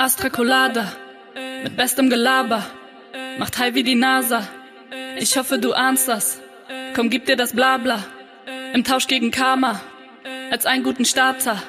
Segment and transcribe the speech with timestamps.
[0.00, 0.92] Astra Colada,
[1.64, 2.64] mit bestem Gelaber,
[3.36, 4.46] macht high wie die NASA.
[5.18, 6.40] Ich hoffe, du ahnst das.
[6.94, 8.04] Komm, gib dir das Blabla.
[8.74, 9.80] Im Tausch gegen Karma,
[10.52, 11.60] als einen guten Starter.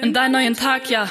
[0.00, 1.10] In deinen neuen Tag, ja.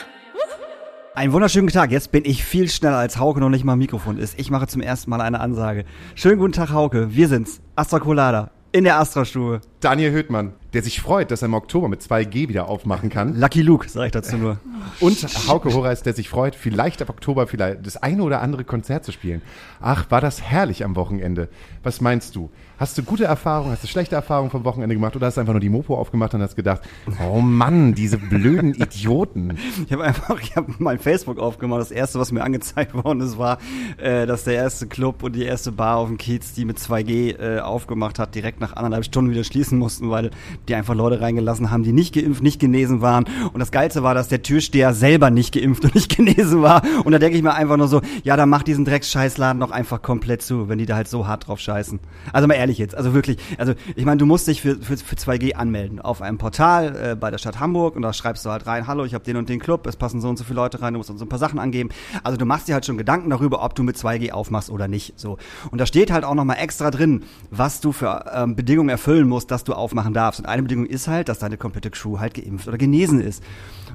[1.13, 1.91] Einen wunderschönen Tag.
[1.91, 4.39] Jetzt bin ich viel schneller als Hauke noch nicht mal Mikrofon ist.
[4.39, 5.85] Ich mache zum ersten Mal eine Ansage.
[6.15, 7.13] Schönen guten Tag, Hauke.
[7.13, 7.62] Wir sind's.
[7.76, 8.49] Astra Colada.
[8.71, 9.62] In der Astra-Stube.
[9.79, 13.39] Daniel Höhtmann, der sich freut, dass er im Oktober mit 2G wieder aufmachen kann.
[13.39, 14.57] Lucky Luke, sag ich dazu nur.
[14.99, 19.05] Und Hauke Horace, der sich freut, vielleicht ab Oktober vielleicht das eine oder andere Konzert
[19.05, 19.41] zu spielen.
[19.80, 21.48] Ach, war das herrlich am Wochenende.
[21.84, 22.49] Was meinst du?
[22.80, 25.54] Hast du gute Erfahrungen, hast du schlechte Erfahrungen vom Wochenende gemacht oder hast du einfach
[25.54, 26.82] nur die Mopo aufgemacht und hast gedacht,
[27.27, 29.57] oh Mann, diese blöden Idioten.
[29.85, 31.82] Ich habe einfach, ich habe mein Facebook aufgemacht.
[31.82, 33.57] Das erste, was mir angezeigt worden ist, war,
[33.98, 37.40] äh, dass der erste Club und die erste Bar auf dem Kiez, die mit 2G
[37.40, 40.31] äh, aufgemacht hat, direkt nach anderthalb Stunden wieder schließen mussten, weil
[40.67, 43.26] die einfach Leute reingelassen haben, die nicht geimpft, nicht genesen waren.
[43.53, 46.81] Und das Geilste war, dass der Türsteher selber nicht geimpft und nicht genesen war.
[47.03, 50.02] Und da denke ich mir einfach nur so, ja, dann mach diesen Drecksscheißladen doch einfach
[50.02, 51.99] komplett zu, wenn die da halt so hart drauf scheißen.
[52.32, 55.15] Also mal ehrlich jetzt, also wirklich, also ich meine, du musst dich für, für, für
[55.15, 58.68] 2G anmelden auf einem Portal äh, bei der Stadt Hamburg und da schreibst du halt
[58.68, 60.81] rein, hallo, ich habe den und den Club, es passen so und so viele Leute
[60.81, 61.90] rein, du musst uns so ein paar Sachen angeben.
[62.24, 65.19] Also du machst dir halt schon Gedanken darüber, ob du mit 2G aufmachst oder nicht.
[65.19, 65.37] So.
[65.71, 69.52] Und da steht halt auch nochmal extra drin, was du für ähm, Bedingungen erfüllen musst,
[69.58, 70.39] dass du aufmachen darfst.
[70.39, 73.44] Und eine Bedingung ist halt, dass deine komplette Crew halt geimpft oder genesen ist.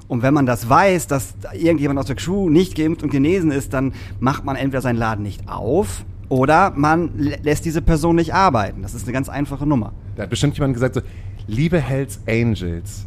[0.09, 3.73] Und wenn man das weiß, dass irgendjemand aus der Crew nicht geimpft und genesen ist,
[3.73, 8.35] dann macht man entweder seinen Laden nicht auf oder man lä- lässt diese Person nicht
[8.35, 8.83] arbeiten.
[8.83, 9.93] Das ist eine ganz einfache Nummer.
[10.17, 11.01] Da hat bestimmt jemand gesagt so,
[11.47, 13.07] liebe Hells Angels,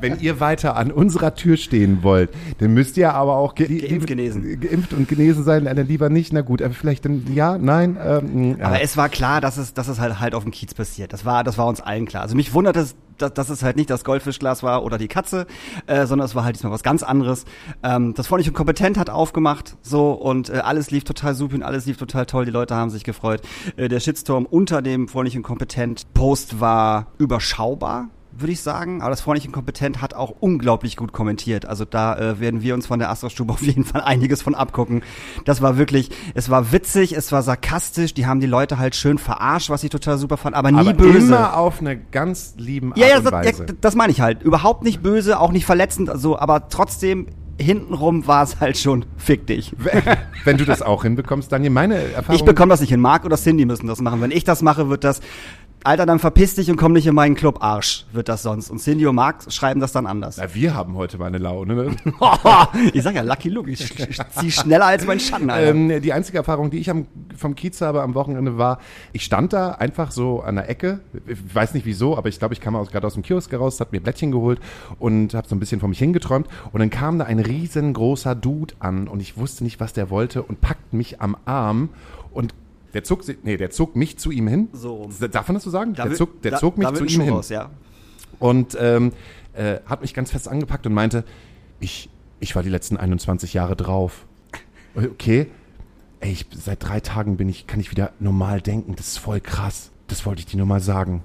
[0.00, 4.06] wenn ihr weiter an unserer Tür stehen wollt, dann müsst ihr aber auch ge Geimpft,
[4.06, 4.60] genesen.
[4.60, 6.32] geimpft und genesen sein, dann lieber nicht.
[6.32, 7.96] Na gut, aber vielleicht dann ja, nein.
[8.04, 8.66] Ähm, ja.
[8.66, 11.12] Aber es war klar, dass es, dass es halt, halt auf dem Kiez passiert.
[11.12, 12.22] Das war, das war uns allen klar.
[12.22, 15.46] Also mich wundert es, dass, dass es halt nicht das Goldfischglas war oder die Katze,
[15.86, 17.44] äh, sondern es war halt diesmal was ganz anderes.
[17.82, 21.62] Ähm, das Freundlich und Kompetent hat aufgemacht, so und äh, alles lief total super und
[21.62, 22.44] alles lief total toll.
[22.44, 23.42] Die Leute haben sich gefreut.
[23.76, 29.02] Äh, der Shitstorm unter dem Freundlich und Kompetent Post war überschaubar würde ich sagen.
[29.02, 31.66] Aber das Freundlich und Kompetent hat auch unglaublich gut kommentiert.
[31.66, 35.02] Also da äh, werden wir uns von der Astra-Stube auf jeden Fall einiges von abgucken.
[35.44, 39.18] Das war wirklich, es war witzig, es war sarkastisch, die haben die Leute halt schön
[39.18, 41.26] verarscht, was ich total super fand, aber nie aber böse.
[41.26, 43.64] immer auf eine ganz lieben Art ja, ja, und Weise.
[43.66, 44.42] ja, das meine ich halt.
[44.42, 47.26] Überhaupt nicht böse, auch nicht verletzend, so, aber trotzdem
[47.58, 49.74] hintenrum war es halt schon fick dich.
[50.44, 52.36] Wenn du das auch hinbekommst, Daniel, meine Erfahrung.
[52.36, 53.00] Ich bekomme das nicht hin.
[53.00, 54.20] Marc oder Cindy müssen das machen.
[54.20, 55.20] Wenn ich das mache, wird das,
[55.84, 58.70] Alter, dann verpiss dich und komm nicht in meinen Club, Arsch, wird das sonst.
[58.70, 60.36] Und Cindy und Marc schreiben das dann anders.
[60.36, 61.74] Na, wir haben heute mal eine Laune.
[61.74, 61.96] Ne?
[62.92, 63.92] ich sag ja, Lucky Luke, ich,
[64.38, 65.70] zieh schneller als mein Schatten, Alter.
[65.70, 67.06] Ähm, die einzige Erfahrung, die ich am,
[67.36, 68.78] vom Kiez habe am Wochenende war,
[69.12, 72.54] ich stand da einfach so an der Ecke, ich weiß nicht wieso, aber ich glaube,
[72.54, 74.60] ich kam gerade aus dem Kiosk raus, hat mir Blättchen geholt
[74.98, 78.74] und habe so ein bisschen vor mich hingeträumt und dann kam da ein riesengroßer Dude
[78.78, 81.88] an und ich wusste nicht, was der wollte und packt mich am Arm
[82.30, 82.54] und
[82.94, 84.68] der zog, nee, der zog mich zu ihm hin.
[84.72, 85.10] So rum.
[85.30, 85.94] Darf man das so sagen?
[85.94, 87.70] Da der zog, der da- zog mich zu ihm hin raus, ja.
[88.38, 89.12] und ähm,
[89.54, 91.24] äh, hat mich ganz fest angepackt und meinte,
[91.80, 92.08] ich,
[92.40, 94.26] ich war die letzten 21 Jahre drauf.
[94.94, 95.46] Okay,
[96.20, 98.94] ey, ich, seit drei Tagen bin ich, kann ich wieder normal denken.
[98.96, 99.90] Das ist voll krass.
[100.06, 101.14] Das wollte ich dir nur mal sagen.
[101.14, 101.22] Und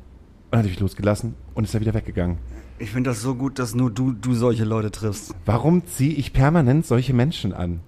[0.52, 2.38] dann hat er mich losgelassen und ist er wieder weggegangen.
[2.80, 5.34] Ich finde das so gut, dass nur du, du solche Leute triffst.
[5.46, 7.82] Warum ziehe ich permanent solche Menschen an?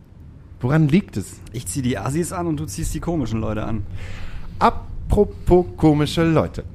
[0.62, 1.40] Woran liegt es?
[1.54, 3.86] Ich zieh die Assis an und du ziehst die komischen Leute an.
[4.60, 6.64] Apropos komische Leute.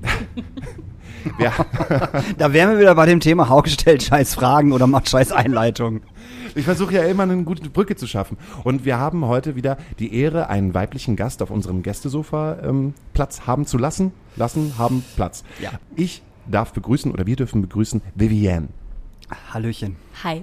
[1.39, 1.53] Wir,
[2.39, 6.03] Da wären wir wieder bei dem Thema, Hauke stellt scheiß Fragen oder macht scheiß Einleitungen.
[6.55, 8.37] Ich versuche ja immer eine gute Brücke zu schaffen.
[8.62, 13.47] Und wir haben heute wieder die Ehre, einen weiblichen Gast auf unserem Gästesofa ähm, Platz
[13.47, 14.12] haben zu lassen.
[14.37, 15.45] Lassen, haben Platz.
[15.61, 15.71] Ja.
[15.97, 18.69] Ich darf begrüßen oder wir dürfen begrüßen Vivienne.
[19.53, 19.97] Hallöchen.
[20.22, 20.43] Hi.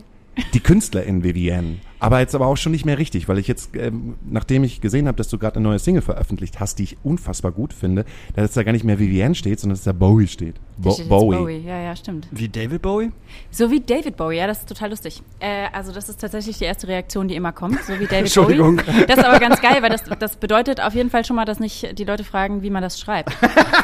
[0.53, 1.78] Die Künstlerin Vivienne.
[2.01, 5.07] Aber jetzt aber auch schon nicht mehr richtig, weil ich jetzt, ähm, nachdem ich gesehen
[5.07, 8.53] habe, dass du gerade eine neue Single veröffentlicht hast, die ich unfassbar gut finde, dass
[8.53, 10.56] da gar nicht mehr Vivienne steht, sondern dass da Bowie steht.
[10.78, 11.35] Bo steht Bowie.
[11.38, 11.63] Bowie.
[11.63, 12.28] Ja, ja, stimmt.
[12.31, 13.11] Wie David Bowie?
[13.51, 15.22] So wie David Bowie, ja, das ist total lustig.
[15.40, 18.78] Äh, also das ist tatsächlich die erste Reaktion, die immer kommt, so wie David Entschuldigung.
[18.78, 19.05] Bowie.
[19.08, 21.59] Das ist aber ganz geil, weil das, das bedeutet auf jeden Fall schon mal, dass
[21.59, 23.31] nicht die Leute fragen, wie man das schreibt.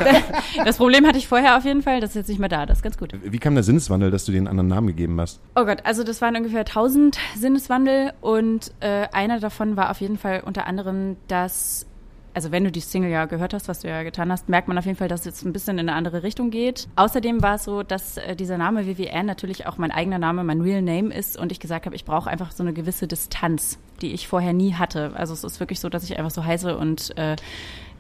[0.65, 2.79] das Problem hatte ich vorher auf jeden Fall, das ist jetzt nicht mehr da, das
[2.79, 3.13] ist ganz gut.
[3.23, 5.39] Wie kam der Sinneswandel, dass du einen anderen Namen gegeben hast?
[5.55, 10.17] Oh Gott, also das waren ungefähr 1000 Sinneswandel und äh, einer davon war auf jeden
[10.17, 11.85] Fall unter anderem, dass,
[12.33, 14.77] also wenn du die Single ja gehört hast, was du ja getan hast, merkt man
[14.77, 16.87] auf jeden Fall, dass es jetzt ein bisschen in eine andere Richtung geht.
[16.95, 20.61] Außerdem war es so, dass äh, dieser Name Vivienne natürlich auch mein eigener Name, mein
[20.61, 24.13] Real Name ist und ich gesagt habe, ich brauche einfach so eine gewisse Distanz, die
[24.13, 25.11] ich vorher nie hatte.
[25.15, 27.35] Also es ist wirklich so, dass ich einfach so heiße und äh,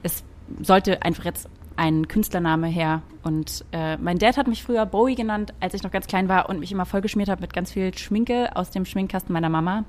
[0.03, 0.23] es
[0.61, 3.01] sollte einfach jetzt ein Künstlername her.
[3.23, 6.49] Und äh, mein Dad hat mich früher Bowie genannt, als ich noch ganz klein war
[6.49, 9.85] und mich immer vollgeschmiert habe mit ganz viel Schminke aus dem Schminkkasten meiner Mama.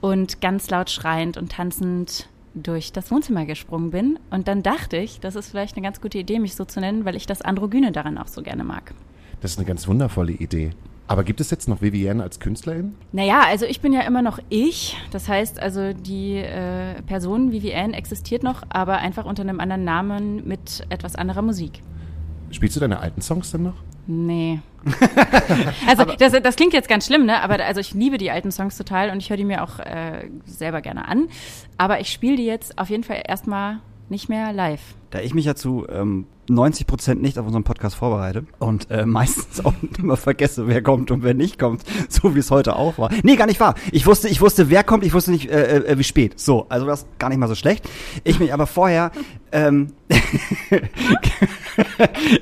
[0.00, 4.18] Und ganz laut schreiend und tanzend durch das Wohnzimmer gesprungen bin.
[4.30, 7.04] Und dann dachte ich, das ist vielleicht eine ganz gute Idee, mich so zu nennen,
[7.04, 8.94] weil ich das Androgyne daran auch so gerne mag.
[9.40, 10.70] Das ist eine ganz wundervolle Idee.
[11.08, 12.94] Aber gibt es jetzt noch Vivienne als Künstlerin?
[13.12, 14.96] Naja, also ich bin ja immer noch ich.
[15.12, 20.46] Das heißt also, die äh, Person Vivienne existiert noch, aber einfach unter einem anderen Namen
[20.46, 21.82] mit etwas anderer Musik.
[22.50, 23.76] Spielst du deine alten Songs denn noch?
[24.08, 24.60] Nee.
[25.88, 27.42] also das, das klingt jetzt ganz schlimm, ne?
[27.42, 30.28] Aber also ich liebe die alten Songs total und ich höre die mir auch äh,
[30.44, 31.28] selber gerne an.
[31.76, 34.94] Aber ich spiele die jetzt auf jeden Fall erstmal nicht mehr live.
[35.10, 39.06] Da ich mich ja zu ähm, 90 Prozent nicht auf unseren Podcast vorbereite und äh,
[39.06, 42.98] meistens auch immer vergesse, wer kommt und wer nicht kommt, so wie es heute auch
[42.98, 43.10] war.
[43.22, 43.74] Nee, gar nicht wahr.
[43.92, 46.38] Ich wusste, ich wusste, wer kommt, ich wusste nicht, äh, äh, wie spät.
[46.38, 47.88] So, also das gar nicht mal so schlecht.
[48.24, 49.10] Ich mich aber vorher
[49.52, 49.92] ähm,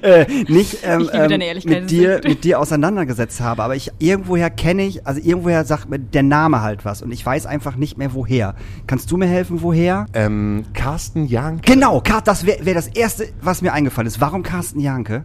[0.02, 5.06] äh, nicht ähm, ähm, mit dir mit dir auseinandergesetzt habe, aber ich irgendwoher kenne ich,
[5.06, 8.54] also irgendwoher sagt mir der Name halt was und ich weiß einfach nicht mehr woher.
[8.86, 10.06] Kannst du mir helfen, woher?
[10.12, 11.72] Ähm, Carsten Janke.
[11.72, 14.20] Genau, das wäre wär das erste, was mir eingefallen ist.
[14.20, 15.24] Warum Carsten Janke?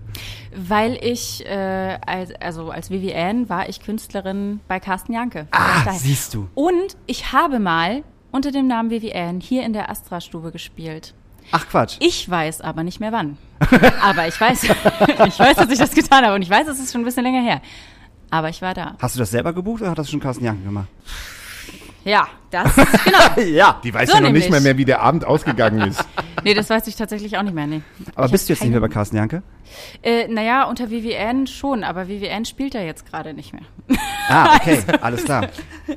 [0.55, 5.47] Weil ich, äh, als, also als Vivienne war ich Künstlerin bei Carsten Janke.
[5.51, 6.47] Ah, siehst du.
[6.55, 11.13] Und ich habe mal unter dem Namen Vivienne hier in der Astra-Stube gespielt.
[11.51, 11.97] Ach Quatsch.
[11.99, 13.37] Ich weiß aber nicht mehr wann.
[14.01, 14.63] aber ich weiß,
[15.27, 17.23] ich weiß, dass ich das getan habe und ich weiß, es ist schon ein bisschen
[17.23, 17.61] länger her.
[18.29, 18.95] Aber ich war da.
[18.99, 20.87] Hast du das selber gebucht oder hat das schon Carsten Janken gemacht?
[22.05, 23.49] Ja, das genau.
[23.49, 26.03] ja, die weiß so ja noch nicht mehr, mehr, wie der Abend ausgegangen ist.
[26.43, 27.67] nee, das weiß ich tatsächlich auch nicht mehr.
[27.67, 27.81] Nee.
[28.15, 29.43] Aber ich bist du jetzt nicht mehr bei Carsten Janke?
[30.01, 33.63] Äh, naja, unter VVN schon, aber VVN spielt er jetzt gerade nicht mehr.
[34.29, 35.49] ah, okay, alles klar.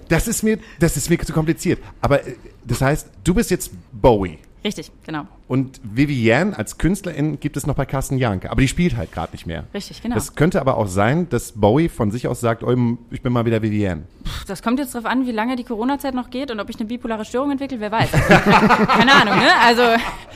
[0.08, 1.80] Das ist mir, das ist mir zu kompliziert.
[2.00, 2.34] Aber äh,
[2.64, 4.38] das heißt, du bist jetzt Bowie.
[4.64, 5.26] Richtig, genau.
[5.52, 9.32] Und Vivienne als Künstlerin gibt es noch bei Carsten Janke, aber die spielt halt gerade
[9.32, 9.64] nicht mehr.
[9.74, 10.16] Richtig, genau.
[10.16, 12.74] Es könnte aber auch sein, dass Bowie von sich aus sagt, oh,
[13.10, 14.04] ich bin mal wieder Vivienne.
[14.46, 16.86] Das kommt jetzt darauf an, wie lange die Corona-Zeit noch geht und ob ich eine
[16.86, 18.10] bipolare Störung entwickle, wer weiß.
[18.88, 19.48] Keine Ahnung, ne?
[19.62, 19.82] Also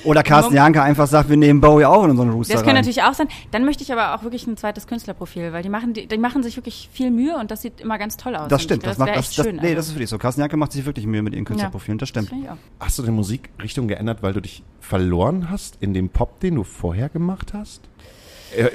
[0.04, 3.02] Oder Carsten Janke einfach sagt, wir nehmen Bowie auch in unseren Rooster Das kann natürlich
[3.02, 3.28] auch sein.
[3.52, 6.42] Dann möchte ich aber auch wirklich ein zweites Künstlerprofil, weil die machen, die, die machen
[6.42, 8.48] sich wirklich viel Mühe und das sieht immer ganz toll aus.
[8.48, 8.84] Das stimmt.
[8.84, 9.76] Das, das macht das, schön, Nee, also.
[9.76, 10.18] das ist wirklich so.
[10.18, 12.30] Carsten Janke macht sich wirklich Mühe mit ihren Künstlerprofilen, ja, das stimmt.
[12.32, 16.54] Das Hast du deine Musikrichtung geändert, weil du dich verloren hast in dem Pop, den
[16.54, 17.82] du vorher gemacht hast?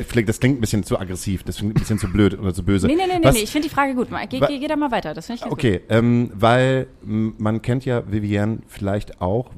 [0.07, 2.63] Vielleicht, das klingt ein bisschen zu aggressiv, das klingt ein bisschen zu blöd oder zu
[2.63, 2.87] böse.
[2.87, 4.09] Nee, nee, nee, Was, nee, ich finde die Frage gut.
[4.29, 5.83] Geh, geh, geh da mal weiter, das finde ich Okay, gut.
[5.89, 9.51] Ähm, weil man kennt ja Vivienne vielleicht auch,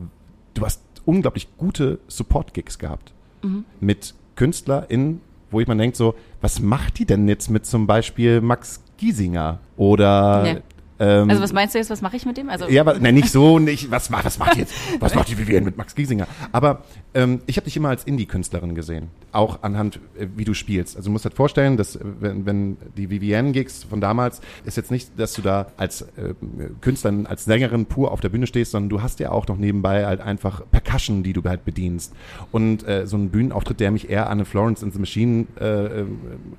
[0.53, 3.11] du hast unglaublich gute Support-Gigs gehabt.
[3.41, 3.65] Mhm.
[3.79, 8.39] Mit KünstlerInnen, wo ich man denkt so, was macht die denn jetzt mit zum Beispiel
[8.39, 10.61] Max Giesinger oder nee.
[10.99, 12.49] Ähm, also was meinst du jetzt, was mache ich mit dem?
[12.49, 15.65] Also, ja, aber nein, nicht so, nicht, was, was macht jetzt, was macht die Vivienne
[15.65, 16.27] mit Max Giesinger?
[16.51, 20.95] Aber ähm, ich habe dich immer als Indie-Künstlerin gesehen, auch anhand, äh, wie du spielst.
[20.95, 25.19] Also du musst halt vorstellen, dass wenn, wenn die Vivienne-Gigs von damals, ist jetzt nicht,
[25.19, 26.33] dass du da als äh,
[26.81, 30.05] Künstlerin, als Sängerin pur auf der Bühne stehst, sondern du hast ja auch noch nebenbei
[30.05, 32.13] halt einfach Percussion, die du halt bedienst.
[32.51, 36.01] Und äh, so ein Bühnenauftritt, der mich eher an eine Florence and the Machine äh,
[36.01, 36.05] äh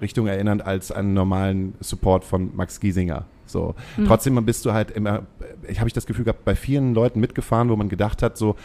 [0.00, 3.26] Richtung erinnert, als an einen normalen Support von Max Giesinger.
[3.54, 3.74] So.
[3.96, 4.06] Mhm.
[4.06, 5.22] Trotzdem bist du halt immer,
[5.68, 8.56] ich habe ich das Gefühl gehabt, bei vielen Leuten mitgefahren, wo man gedacht hat, so,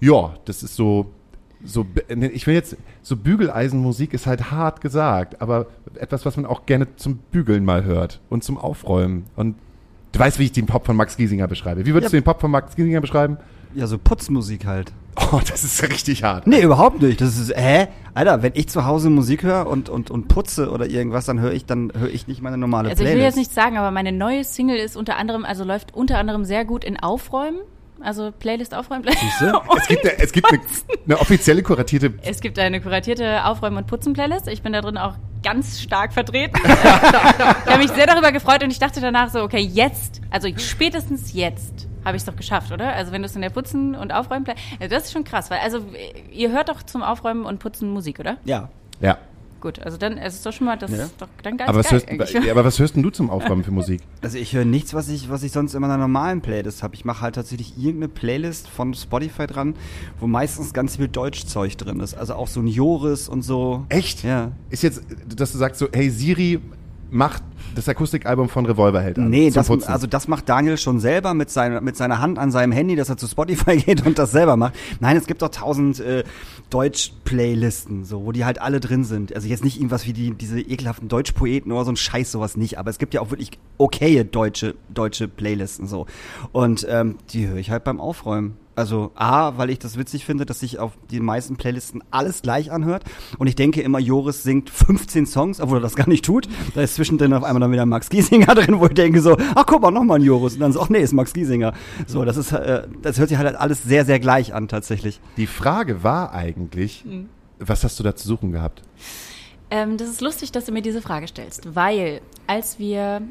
[0.00, 1.12] ja, das ist so,
[1.64, 6.66] so, ich will jetzt, so Bügeleisenmusik ist halt hart gesagt, aber etwas, was man auch
[6.66, 9.24] gerne zum Bügeln mal hört und zum Aufräumen.
[9.34, 9.56] Und
[10.12, 11.86] du weißt, wie ich den Pop von Max Giesinger beschreibe.
[11.86, 12.18] Wie würdest ja.
[12.18, 13.38] du den Pop von Max Giesinger beschreiben?
[13.74, 14.92] Ja, so Putzmusik halt.
[15.32, 16.46] Oh, das ist richtig hart.
[16.46, 17.20] Nee, überhaupt nicht.
[17.20, 17.88] Das ist, hä?
[18.14, 21.52] Alter, wenn ich zu Hause Musik höre und, und, und putze oder irgendwas, dann höre
[21.52, 23.08] ich, dann höre ich nicht meine normale also Playlist.
[23.08, 25.94] Also ich will jetzt nicht sagen, aber meine neue Single ist unter anderem, also läuft
[25.94, 27.58] unter anderem sehr gut in Aufräumen.
[28.00, 29.04] Also Playlist aufräumen.
[29.08, 29.60] Siehste?
[29.76, 30.60] es gibt, es gibt eine,
[31.04, 32.14] eine, offizielle kuratierte.
[32.22, 34.48] Es gibt eine kuratierte Aufräumen- und Putzen-Playlist.
[34.48, 36.58] Ich bin da drin auch ganz stark vertreten.
[36.64, 41.32] ich habe mich sehr darüber gefreut und ich dachte danach so, okay, jetzt, also spätestens
[41.32, 42.92] jetzt habe ich es doch geschafft, oder?
[42.94, 44.46] Also wenn du es in der Putzen- und Aufräumen,
[44.80, 45.84] also das ist schon krass, weil also
[46.32, 48.38] ihr hört doch zum Aufräumen und Putzen Musik, oder?
[48.44, 48.68] Ja.
[49.00, 49.18] Ja.
[49.60, 51.04] Gut, also dann es ist doch schon mal das ja.
[51.04, 53.28] ist doch dann ganz aber was, geil hörst, ja, aber was hörst denn du zum
[53.28, 54.02] Aufräumen für Musik?
[54.22, 56.94] Also ich höre nichts, was ich was ich sonst in meiner normalen Playlist habe.
[56.94, 59.74] Ich mache halt tatsächlich irgendeine Playlist von Spotify dran,
[60.20, 63.84] wo meistens ganz viel Deutschzeug drin ist, also auch so ein Joris und so.
[63.88, 64.24] Echt?
[64.24, 64.52] Ja.
[64.70, 65.02] Ist jetzt,
[65.34, 66.60] dass du sagst so, hey Siri,
[67.10, 67.42] macht
[67.74, 69.30] das Akustikalbum von Revolverheld an.
[69.30, 72.50] Nee, zum das, also das macht Daniel schon selber mit, seiner mit seiner Hand an
[72.50, 74.74] seinem Handy, dass er zu Spotify geht und das selber macht.
[75.00, 76.24] Nein, es gibt doch tausend äh,
[76.70, 79.34] Deutsch-Playlisten, so, wo die halt alle drin sind.
[79.34, 82.78] Also jetzt nicht irgendwas wie die, diese ekelhaften Deutschpoeten oder so ein Scheiß, sowas nicht.
[82.78, 86.06] Aber es gibt ja auch wirklich okaye deutsche, deutsche Playlisten, so.
[86.52, 88.56] Und ähm, die höre ich halt beim Aufräumen.
[88.78, 92.70] Also A, weil ich das witzig finde, dass sich auf die meisten Playlisten alles gleich
[92.70, 93.02] anhört.
[93.38, 96.48] Und ich denke immer, Joris singt 15 Songs, obwohl er das gar nicht tut.
[96.74, 99.66] Da ist zwischendrin auf einmal dann wieder Max Giesinger drin, wo ich denke so, ach
[99.66, 100.54] guck mal, nochmal ein Joris.
[100.54, 101.72] Und dann so, ach nee, ist Max Giesinger.
[102.06, 105.20] So, das ist, äh, das hört sich halt alles sehr, sehr gleich an tatsächlich.
[105.36, 107.28] Die Frage war eigentlich, Mhm.
[107.58, 108.82] was hast du da zu suchen gehabt?
[109.70, 113.22] Ähm, das ist lustig, dass du mir diese Frage stellst, weil als wir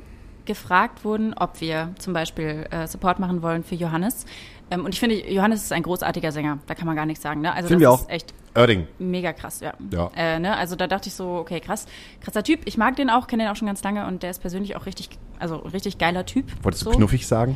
[0.45, 4.25] gefragt wurden, ob wir zum Beispiel äh, Support machen wollen für Johannes,
[4.71, 7.41] ähm, und ich finde, Johannes ist ein großartiger Sänger, da kann man gar nichts sagen.
[7.41, 7.53] Ne?
[7.53, 8.09] Also Finden das ist auch.
[8.09, 8.87] echt Oerding.
[8.99, 9.73] mega krass, ja.
[9.91, 10.09] Ja.
[10.15, 10.55] Äh, ne?
[10.57, 11.85] Also da dachte ich so, okay, krass,
[12.21, 12.61] krasser Typ.
[12.65, 14.85] Ich mag den auch, kenne den auch schon ganz lange und der ist persönlich auch
[14.85, 15.09] richtig,
[15.39, 16.45] also richtig geiler Typ.
[16.63, 16.97] Wolltest du so.
[16.97, 17.55] knuffig sagen?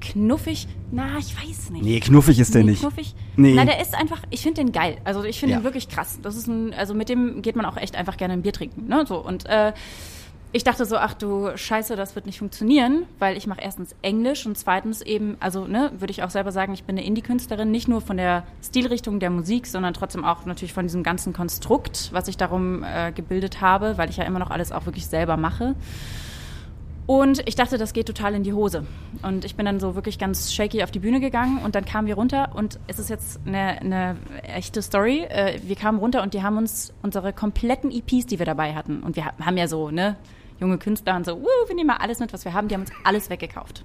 [0.00, 0.68] Knuffig?
[0.92, 1.84] Na, ich weiß nicht.
[1.84, 2.80] Nee, knuffig ist der Nee, nicht.
[2.82, 3.14] Knuffig?
[3.36, 3.54] Nee.
[3.56, 4.98] Na, der ist einfach, ich finde den geil.
[5.04, 5.60] Also ich finde Ja.
[5.60, 6.20] ihn wirklich krass.
[6.22, 8.86] Das ist ein, also mit dem geht man auch echt einfach gerne ein Bier trinken.
[8.86, 9.04] Ne?
[9.08, 9.72] So, und äh,
[10.52, 14.46] ich dachte so, ach du Scheiße, das wird nicht funktionieren, weil ich mache erstens Englisch
[14.46, 17.86] und zweitens eben, also ne, würde ich auch selber sagen, ich bin eine Indie-Künstlerin, nicht
[17.88, 22.28] nur von der Stilrichtung der Musik, sondern trotzdem auch natürlich von diesem ganzen Konstrukt, was
[22.28, 25.74] ich darum äh, gebildet habe, weil ich ja immer noch alles auch wirklich selber mache.
[27.06, 28.84] Und ich dachte, das geht total in die Hose.
[29.22, 32.06] Und ich bin dann so wirklich ganz shaky auf die Bühne gegangen und dann kamen
[32.06, 35.24] wir runter und es ist jetzt eine, eine echte Story.
[35.28, 39.02] Äh, Wir kamen runter und die haben uns unsere kompletten EPs, die wir dabei hatten,
[39.02, 40.16] und wir ha- haben ja so, ne,
[40.60, 42.82] junge Künstler und so, uh, wir nehmen mal alles mit, was wir haben, die haben
[42.82, 43.84] uns alles weggekauft.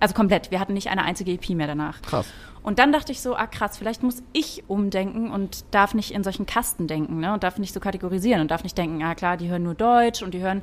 [0.00, 0.52] Also komplett.
[0.52, 2.00] Wir hatten nicht eine einzige EP mehr danach.
[2.02, 2.26] Krass.
[2.62, 6.22] Und dann dachte ich so, ah krass, vielleicht muss ich umdenken und darf nicht in
[6.22, 7.32] solchen Kasten denken, ne?
[7.32, 10.22] Und darf nicht so kategorisieren und darf nicht denken, ah klar, die hören nur Deutsch
[10.22, 10.62] und die hören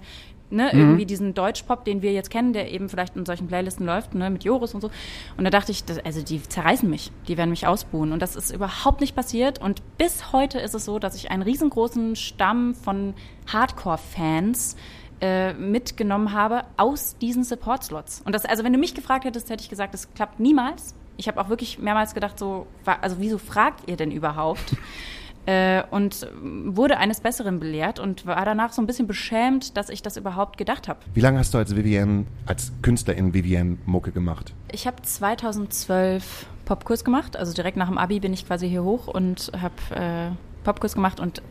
[0.49, 4.13] ne, irgendwie diesen Deutschpop, den wir jetzt kennen, der eben vielleicht in solchen Playlisten läuft,
[4.15, 4.89] ne, mit Joris und so.
[5.37, 8.11] Und da dachte ich, das, also die zerreißen mich, die werden mich ausbuhen.
[8.11, 9.59] Und das ist überhaupt nicht passiert.
[9.59, 13.13] Und bis heute ist es so, dass ich einen riesengroßen Stamm von
[13.47, 14.75] Hardcore-Fans
[15.21, 18.21] äh, mitgenommen habe aus diesen Support-Slots.
[18.25, 20.95] Und das, also wenn du mich gefragt hättest, hätte ich gesagt, das klappt niemals.
[21.17, 22.67] Ich habe auch wirklich mehrmals gedacht, so,
[23.01, 24.75] also wieso fragt ihr denn überhaupt?
[25.45, 30.01] äh, und wurde eines Besseren belehrt und war danach so ein bisschen beschämt, dass ich
[30.01, 30.99] das überhaupt gedacht habe.
[31.13, 34.53] Wie lange hast du als Vivienne, als Künstlerin Vivienne Mucke gemacht?
[34.71, 39.07] Ich habe 2012 Popkurs gemacht, also direkt nach dem Abi bin ich quasi hier hoch
[39.07, 40.31] und habe äh,
[40.63, 41.41] Popkurs gemacht und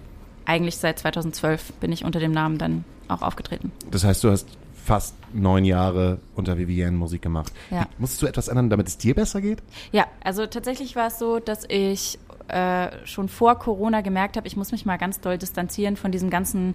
[0.47, 3.73] eigentlich seit 2012 bin ich unter dem Namen dann auch aufgetreten.
[3.91, 4.49] Das heißt, du hast
[4.85, 7.53] fast neun Jahre unter Vivienne Musik gemacht.
[7.71, 7.87] Ja.
[7.99, 9.63] Musstest du etwas ändern, damit es dir besser geht?
[9.93, 14.57] Ja, also tatsächlich war es so, dass ich äh, schon vor Corona gemerkt habe, ich
[14.57, 16.75] muss mich mal ganz doll distanzieren von diesem ganzen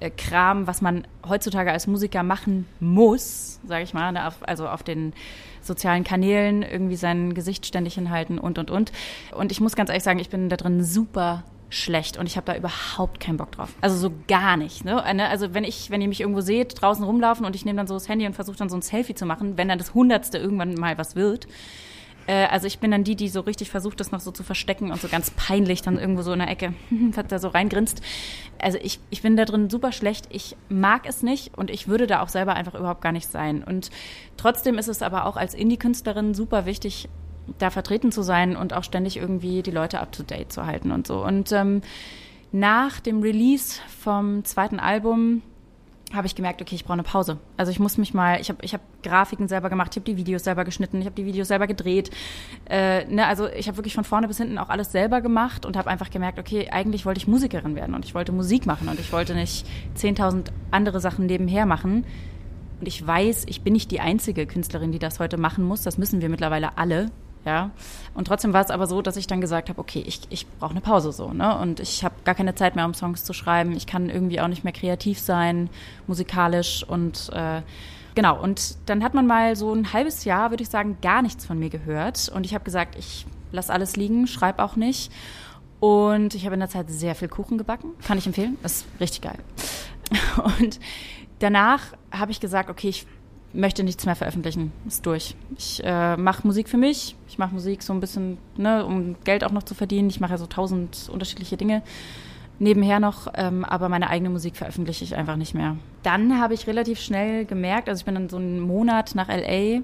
[0.00, 4.66] äh, Kram, was man heutzutage als Musiker machen muss, sage ich mal, ne, auf, also
[4.66, 5.12] auf den
[5.60, 8.92] sozialen Kanälen irgendwie sein Gesicht ständig hinhalten und und und.
[9.36, 12.46] Und ich muss ganz ehrlich sagen, ich bin da drin super schlecht und ich habe
[12.46, 13.70] da überhaupt keinen Bock drauf.
[13.80, 14.84] Also so gar nicht.
[14.84, 15.02] Ne?
[15.02, 17.94] Also wenn ich, wenn ihr mich irgendwo seht, draußen rumlaufen und ich nehme dann so
[17.94, 20.74] das Handy und versuche dann so ein Selfie zu machen, wenn dann das Hundertste irgendwann
[20.74, 21.46] mal was wird,
[22.26, 24.92] äh, also ich bin dann die, die so richtig versucht, das noch so zu verstecken
[24.92, 26.74] und so ganz peinlich dann irgendwo so in der Ecke
[27.28, 28.00] da so reingrinst.
[28.60, 30.26] Also ich, ich bin da drin super schlecht.
[30.30, 33.64] Ich mag es nicht und ich würde da auch selber einfach überhaupt gar nicht sein.
[33.64, 33.90] Und
[34.36, 37.08] trotzdem ist es aber auch als Indie-Künstlerin super wichtig,
[37.58, 40.90] da vertreten zu sein und auch ständig irgendwie die Leute up to date zu halten
[40.90, 41.24] und so.
[41.24, 41.82] Und ähm,
[42.52, 45.42] nach dem Release vom zweiten Album
[46.12, 47.38] habe ich gemerkt, okay, ich brauche eine Pause.
[47.56, 50.16] Also ich muss mich mal, ich habe ich hab Grafiken selber gemacht, ich habe die
[50.16, 52.10] Videos selber geschnitten, ich habe die Videos selber gedreht.
[52.68, 55.76] Äh, ne, also ich habe wirklich von vorne bis hinten auch alles selber gemacht und
[55.76, 58.98] habe einfach gemerkt, okay, eigentlich wollte ich Musikerin werden und ich wollte Musik machen und
[58.98, 59.66] ich wollte nicht
[59.96, 62.04] 10.000 andere Sachen nebenher machen.
[62.80, 65.82] Und ich weiß, ich bin nicht die einzige Künstlerin, die das heute machen muss.
[65.82, 67.10] Das müssen wir mittlerweile alle.
[67.44, 67.70] Ja.
[68.14, 70.72] Und trotzdem war es aber so, dass ich dann gesagt habe, okay, ich, ich brauche
[70.72, 71.58] eine Pause so, ne?
[71.58, 73.72] Und ich habe gar keine Zeit mehr, um Songs zu schreiben.
[73.72, 75.70] Ich kann irgendwie auch nicht mehr kreativ sein,
[76.06, 77.62] musikalisch und äh,
[78.14, 78.40] genau.
[78.40, 81.58] Und dann hat man mal so ein halbes Jahr, würde ich sagen, gar nichts von
[81.58, 82.30] mir gehört.
[82.34, 85.10] Und ich habe gesagt, ich lass alles liegen, schreib auch nicht.
[85.80, 87.92] Und ich habe in der Zeit sehr viel Kuchen gebacken.
[88.06, 88.58] Kann ich empfehlen.
[88.62, 89.38] Das ist richtig geil.
[90.60, 90.78] Und
[91.38, 91.80] danach
[92.12, 93.06] habe ich gesagt, okay, ich
[93.52, 94.72] möchte nichts mehr veröffentlichen.
[94.86, 95.34] Ist durch.
[95.58, 97.16] Ich äh, mache Musik für mich.
[97.28, 100.08] Ich mache Musik so ein bisschen, ne, um Geld auch noch zu verdienen.
[100.08, 101.82] Ich mache ja so tausend unterschiedliche Dinge
[102.60, 105.76] nebenher noch, ähm, aber meine eigene Musik veröffentliche ich einfach nicht mehr.
[106.02, 109.80] Dann habe ich relativ schnell gemerkt, also ich bin dann so einen Monat nach LA,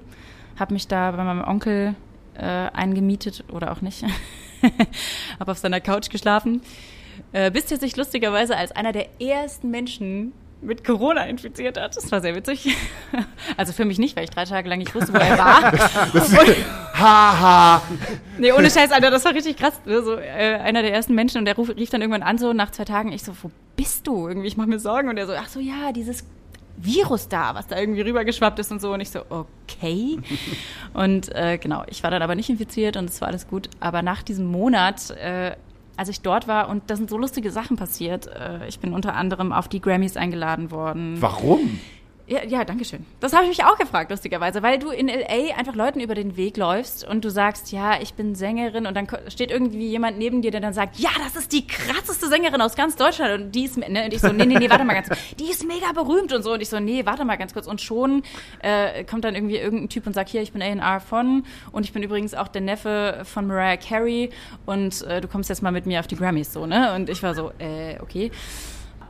[0.58, 1.94] habe mich da bei meinem Onkel
[2.34, 4.04] äh, eingemietet oder auch nicht,
[5.40, 6.60] habe auf seiner Couch geschlafen,
[7.32, 10.32] äh, bis er sich lustigerweise als einer der ersten Menschen
[10.62, 11.96] mit Corona infiziert hat.
[11.96, 12.76] Das war sehr witzig.
[13.56, 15.72] Also für mich nicht, weil ich drei Tage lang nicht wusste, wo er war.
[16.92, 17.82] Haha.
[18.38, 19.80] nee, ohne Scheiß, Alter, das war richtig krass.
[19.84, 22.70] So, äh, einer der ersten Menschen und der ruf, rief dann irgendwann an, so nach
[22.72, 24.28] zwei Tagen, ich so, wo bist du?
[24.28, 25.08] Irgendwie, ich mache mir Sorgen.
[25.08, 26.24] Und er so, ach so, ja, dieses
[26.76, 28.92] Virus da, was da irgendwie rübergeschwappt ist und so.
[28.92, 30.18] Und ich so, okay.
[30.92, 33.70] und äh, genau, ich war dann aber nicht infiziert und es war alles gut.
[33.80, 35.56] Aber nach diesem Monat, äh,
[35.96, 38.26] als ich dort war, und da sind so lustige Sachen passiert.
[38.26, 41.16] Äh, ich bin unter anderem auf die Grammys eingeladen worden.
[41.20, 41.80] Warum?
[42.28, 43.06] Ja, ja, danke schön.
[43.20, 46.36] Das habe ich mich auch gefragt, lustigerweise, weil du in LA einfach Leuten über den
[46.36, 50.42] Weg läufst und du sagst, ja, ich bin Sängerin und dann steht irgendwie jemand neben
[50.42, 53.64] dir, der dann sagt, ja, das ist die krasseste Sängerin aus ganz Deutschland und die
[53.64, 55.92] ist, ne, und ich so, nee, nee, nee, warte mal ganz kurz, die ist mega
[55.92, 58.24] berühmt und so und ich so, nee, warte mal ganz kurz und schon
[58.60, 61.92] äh, kommt dann irgendwie irgendein Typ und sagt, hier, ich bin A&R von und ich
[61.92, 64.30] bin übrigens auch der Neffe von Mariah Carey
[64.64, 67.22] und äh, du kommst jetzt mal mit mir auf die Grammys, so, ne, und ich
[67.22, 68.32] war so, äh, okay.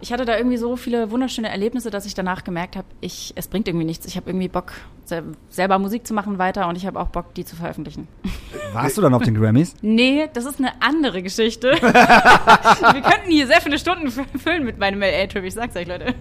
[0.00, 3.48] Ich hatte da irgendwie so viele wunderschöne Erlebnisse, dass ich danach gemerkt habe, ich, es
[3.48, 4.06] bringt irgendwie nichts.
[4.06, 4.72] Ich habe irgendwie Bock,
[5.04, 8.08] sel selber Musik zu machen weiter und ich habe auch Bock, die zu veröffentlichen.
[8.72, 9.74] Warst du dann auf den Grammys?
[9.82, 11.70] Nee, das ist eine andere Geschichte.
[11.80, 16.14] Wir könnten hier sehr viele Stunden fü- füllen mit meinem LA-Trip, ich sag's euch, Leute.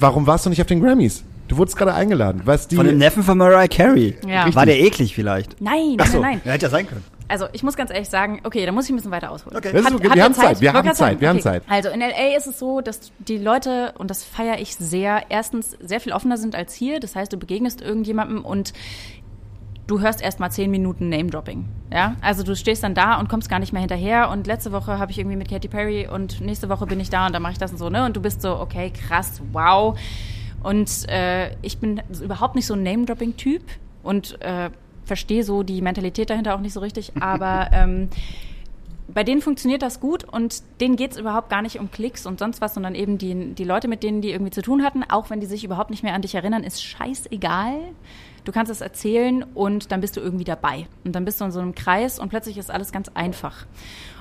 [0.00, 1.24] Warum warst du nicht auf den Grammys?
[1.48, 2.42] Du wurdest gerade eingeladen.
[2.44, 4.16] Was die Von dem Neffen von Mariah Carey.
[4.26, 4.52] Ja.
[4.54, 5.60] War der eklig vielleicht?
[5.60, 6.40] Nein, nein, Ach so, nein, nein.
[6.44, 7.04] Ja, hätte ja sein können.
[7.28, 9.56] Also ich muss ganz ehrlich sagen, okay, da muss ich ein bisschen weiter ausholen.
[9.56, 9.68] Okay.
[9.82, 11.40] Hat- okay, wir ihr haben Zeit, wir haben Zeit, wir haben.
[11.40, 11.62] Zeit.
[11.68, 15.72] Also in LA ist es so, dass die Leute, und das feiere ich sehr, erstens
[15.80, 17.00] sehr viel offener sind als hier.
[17.00, 18.72] Das heißt, du begegnest irgendjemandem und
[19.88, 21.64] du hörst erst mal zehn Minuten Name-Dropping.
[21.92, 22.14] Ja?
[22.20, 24.30] Also du stehst dann da und kommst gar nicht mehr hinterher.
[24.30, 27.26] Und letzte Woche habe ich irgendwie mit Katy Perry und nächste Woche bin ich da
[27.26, 28.04] und dann mache ich das und so, ne?
[28.04, 29.98] Und du bist so, okay, krass, wow.
[30.66, 33.62] Und äh, ich bin überhaupt nicht so ein Name-Dropping-Typ
[34.02, 34.70] und äh,
[35.04, 37.12] verstehe so die Mentalität dahinter auch nicht so richtig.
[37.20, 38.08] Aber ähm,
[39.06, 42.60] bei denen funktioniert das gut und denen geht's überhaupt gar nicht um Klicks und sonst
[42.60, 45.38] was, sondern eben die, die Leute, mit denen die irgendwie zu tun hatten, auch wenn
[45.38, 47.78] die sich überhaupt nicht mehr an dich erinnern, ist scheißegal.
[48.44, 50.88] Du kannst es erzählen und dann bist du irgendwie dabei.
[51.04, 53.66] Und dann bist du in so einem Kreis und plötzlich ist alles ganz einfach.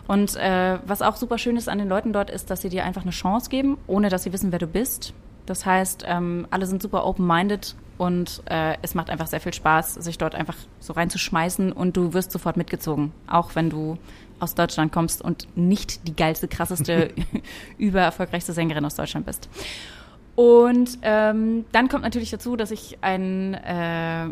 [0.08, 2.84] Und äh, was auch super schön ist an den Leuten dort, ist, dass sie dir
[2.84, 5.16] einfach eine Chance geben, ohne dass sie wissen, wer du bist.
[5.46, 9.96] Das heißt, ähm, alle sind super open-minded und äh, es macht einfach sehr viel Spaß,
[9.96, 13.98] sich dort einfach so reinzuschmeißen und du wirst sofort mitgezogen, auch wenn du
[14.40, 17.12] aus Deutschland kommst und nicht die geilste, krasseste,
[17.78, 19.50] übererfolgreichste Sängerin aus Deutschland bist.
[20.36, 24.28] Und ähm, dann kommt natürlich dazu, dass ich einen äh,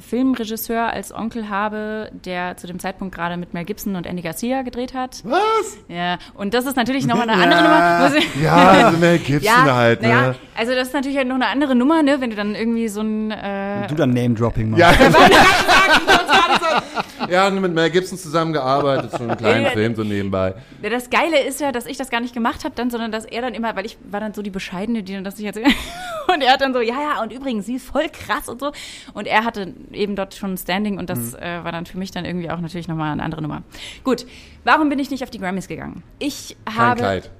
[0.00, 4.62] Filmregisseur als Onkel habe, der zu dem Zeitpunkt gerade mit Mel Gibson und Andy Garcia
[4.62, 5.22] gedreht hat.
[5.24, 5.78] Was?
[5.88, 8.12] Ja, und das ist natürlich noch mal eine andere Nummer.
[8.42, 8.54] Ja,
[8.86, 10.08] also Mel Gibson halt, ne?
[10.08, 12.88] naja, also das ist natürlich halt noch eine andere Nummer, ne, wenn du dann irgendwie
[12.88, 14.84] so ein äh, Du dann Name-Dropping machst.
[14.84, 16.63] Ja, ja,
[17.60, 20.54] mit Mel Gibson zusammengearbeitet, so einen kleinen Ja, Film so nebenbei.
[20.82, 23.24] Ja, Das Geile ist ja, dass ich das gar nicht gemacht habe dann, sondern dass
[23.24, 25.66] er dann immer, weil ich war dann so die Bescheidene, die dann das nicht erzählt
[26.32, 28.72] und er hat dann so, ja, ja, und übrigens, sie ist voll krass und so.
[29.12, 32.10] Und er hatte eben dort schon ein Standing und das äh, war dann für mich
[32.10, 33.62] dann irgendwie auch natürlich nochmal eine andere Nummer.
[34.02, 34.26] Gut,
[34.64, 36.02] warum bin ich nicht auf die Grammys gegangen?
[36.18, 37.30] Ich Kein habe Kleid.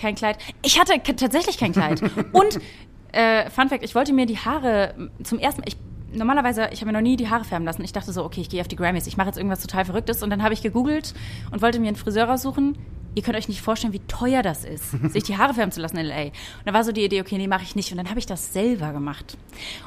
[0.00, 0.38] kein Kleid.
[0.62, 2.02] Ich hatte tatsächlich kein Kleid.
[2.32, 2.58] Und
[3.12, 5.76] äh, Fun Fact, ich wollte mir die Haare zum ersten ich
[6.12, 7.82] normalerweise, ich habe mir noch nie die Haare färben lassen.
[7.82, 10.22] Ich dachte so, okay, ich gehe auf die Grammys, ich mache jetzt irgendwas total verrücktes
[10.22, 11.14] und dann habe ich gegoogelt
[11.50, 12.78] und wollte mir einen Friseur raussuchen.
[13.14, 15.96] Ihr könnt euch nicht vorstellen, wie teuer das ist, sich die Haare färben zu lassen
[15.96, 16.24] in LA.
[16.24, 16.32] Und
[16.66, 17.90] da war so die Idee, okay, nee, mache ich nicht.
[17.90, 19.36] Und dann habe ich das selber gemacht.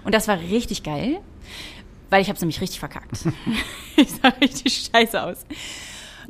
[0.04, 1.20] Und das war richtig geil,
[2.10, 3.26] weil ich habe es nämlich richtig verkackt.
[3.96, 5.46] ich sah richtig scheiße aus.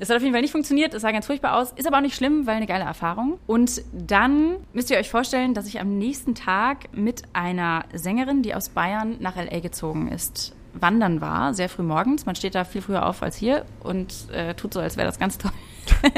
[0.01, 2.01] Es hat auf jeden Fall nicht funktioniert, es sah ganz furchtbar aus, ist aber auch
[2.01, 3.37] nicht schlimm, weil eine geile Erfahrung.
[3.45, 8.55] Und dann müsst ihr euch vorstellen, dass ich am nächsten Tag mit einer Sängerin, die
[8.55, 12.25] aus Bayern nach LA gezogen ist, wandern war, sehr früh morgens.
[12.25, 15.19] Man steht da viel früher auf als hier und äh, tut so, als wäre das
[15.19, 15.51] ganz toll.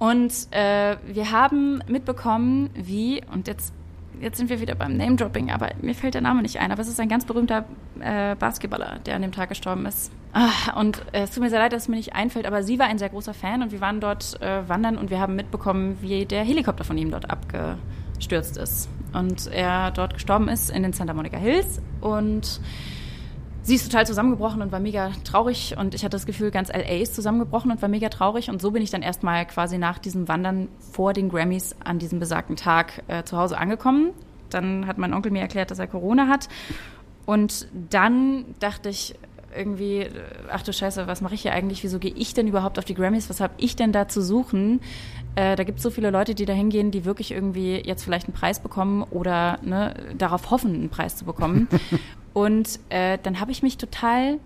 [0.00, 3.72] und äh, wir haben mitbekommen, wie, und jetzt,
[4.20, 6.88] jetzt sind wir wieder beim Name-Dropping, aber mir fällt der Name nicht ein, aber es
[6.88, 7.66] ist ein ganz berühmter
[8.00, 10.10] äh, Basketballer, der an dem Tag gestorben ist.
[10.32, 12.78] Ah, und äh, es tut mir sehr leid, dass es mir nicht einfällt, aber sie
[12.78, 15.98] war ein sehr großer Fan und wir waren dort äh, wandern und wir haben mitbekommen,
[16.00, 18.88] wie der Helikopter von ihm dort abgestürzt ist.
[19.12, 22.60] Und er dort gestorben ist in den Santa Monica Hills und
[23.62, 27.00] sie ist total zusammengebrochen und war mega traurig und ich hatte das Gefühl, ganz LA
[27.00, 30.28] ist zusammengebrochen und war mega traurig und so bin ich dann erstmal quasi nach diesem
[30.28, 34.10] Wandern vor den Grammys an diesem besagten Tag äh, zu Hause angekommen.
[34.48, 36.48] Dann hat mein Onkel mir erklärt, dass er Corona hat
[37.26, 39.14] und dann dachte ich
[39.56, 40.06] irgendwie,
[40.50, 41.82] ach du Scheiße, was mache ich hier eigentlich?
[41.82, 43.30] Wieso gehe ich denn überhaupt auf die Grammys?
[43.30, 44.80] Was habe ich denn da zu suchen?
[45.34, 48.26] Äh, da gibt es so viele Leute, die da hingehen, die wirklich irgendwie jetzt vielleicht
[48.26, 51.68] einen Preis bekommen oder ne, darauf hoffen, einen Preis zu bekommen.
[52.32, 54.38] Und äh, dann habe ich mich total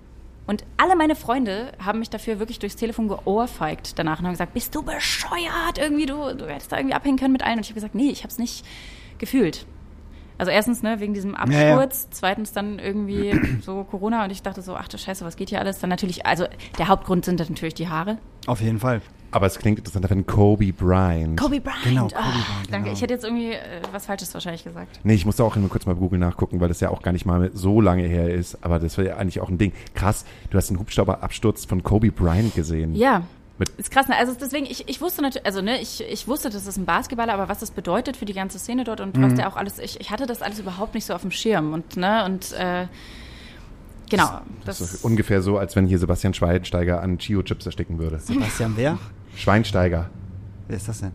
[0.46, 4.52] und alle meine Freunde haben mich dafür wirklich durchs Telefon geohrfeigt danach und haben gesagt,
[4.52, 5.78] bist du bescheuert?
[5.78, 7.56] Irgendwie, du, du hättest da irgendwie abhängen können mit allen.
[7.56, 8.64] Und ich habe gesagt, nee, ich habe es nicht
[9.18, 9.66] gefühlt.
[10.38, 11.86] Also erstens, ne, wegen diesem Absturz, Ja, ja.
[12.10, 15.60] zweitens dann irgendwie so Corona und ich dachte so, ach du Scheiße, was geht hier
[15.60, 15.78] alles?
[15.78, 16.46] Dann natürlich, also
[16.78, 18.18] der Hauptgrund sind dann natürlich die Haare.
[18.46, 19.00] Auf jeden Fall.
[19.30, 21.38] Aber es klingt interessant, wenn Kobe Bryant.
[21.40, 21.82] Kobe Bryant.
[21.82, 22.92] Genau, Kobe Bryant, Danke, genau.
[22.92, 23.58] ich hätte jetzt irgendwie äh,
[23.90, 25.00] was Falsches wahrscheinlich gesagt.
[25.02, 27.10] Nee, ich musste auch nur kurz mal bei Google nachgucken, weil das ja auch gar
[27.12, 28.58] nicht mal so lange her ist.
[28.64, 29.72] Aber das war ja eigentlich auch ein Ding.
[29.94, 32.94] Krass, du hast einen Hubschrauberabsturz von Kobe Bryant gesehen.
[32.94, 33.22] Ja.
[33.58, 34.16] Mit- ist krass, ne?
[34.16, 37.32] Also deswegen, ich, ich wusste natürlich, also ne, ich, ich wusste, das ist ein Basketballer,
[37.34, 39.22] aber was das bedeutet für die ganze Szene dort und Mhm.
[39.22, 41.72] was der auch alles, ich, ich hatte das alles überhaupt nicht so auf dem Schirm
[41.72, 42.86] und ne, und äh,
[44.10, 44.40] genau.
[44.64, 48.18] Das Das, ist ungefähr so, als wenn hier Sebastian Schweinsteiger an Chio-Chips ersticken würde.
[48.18, 48.98] Sebastian wer?
[49.36, 50.10] Schweinsteiger.
[50.68, 51.12] Wer ist das denn?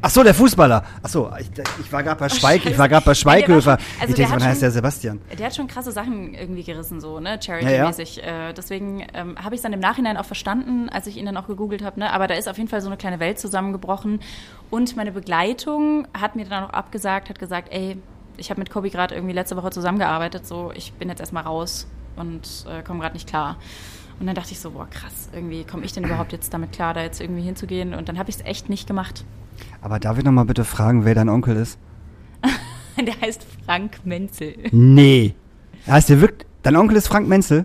[0.00, 0.84] Ach so, der Fußballer.
[1.02, 3.78] Ach so, ich, ich war gerade bei Schweig, ich war gerade bei Ja, Schweighöfer.
[3.78, 5.20] schon- also ich denke, wann heißt der Sebastian?
[5.38, 8.22] Der hat schon krasse Sachen irgendwie gerissen, so, ne, Charity-mäßig.
[8.22, 11.36] Äh, deswegen ähm, habe ich es dann im Nachhinein auch verstanden, als ich ihn dann
[11.36, 12.12] auch gegoogelt habe, ne?
[12.12, 14.20] Aber da ist auf jeden Fall so eine kleine Welt zusammengebrochen.
[14.70, 17.96] Und meine Begleitung hat mir dann auch abgesagt, hat gesagt, ey,
[18.36, 21.88] ich habe mit Kobi gerade irgendwie letzte Woche zusammengearbeitet, so, ich bin jetzt erstmal raus
[22.16, 23.56] und äh, komme gerade nicht klar.
[24.20, 26.94] Und dann dachte ich so, boah, krass, irgendwie komme ich denn überhaupt jetzt damit klar,
[26.94, 27.94] da jetzt irgendwie hinzugehen?
[27.94, 29.24] Und dann habe ich es echt nicht gemacht.
[29.80, 31.78] Aber darf ich noch mal bitte fragen, wer dein Onkel ist?
[32.98, 34.54] Der heißt Frank Menzel.
[34.72, 35.34] Nee.
[35.86, 37.64] Heißt der wirklich, dein Onkel ist Frank Menzel?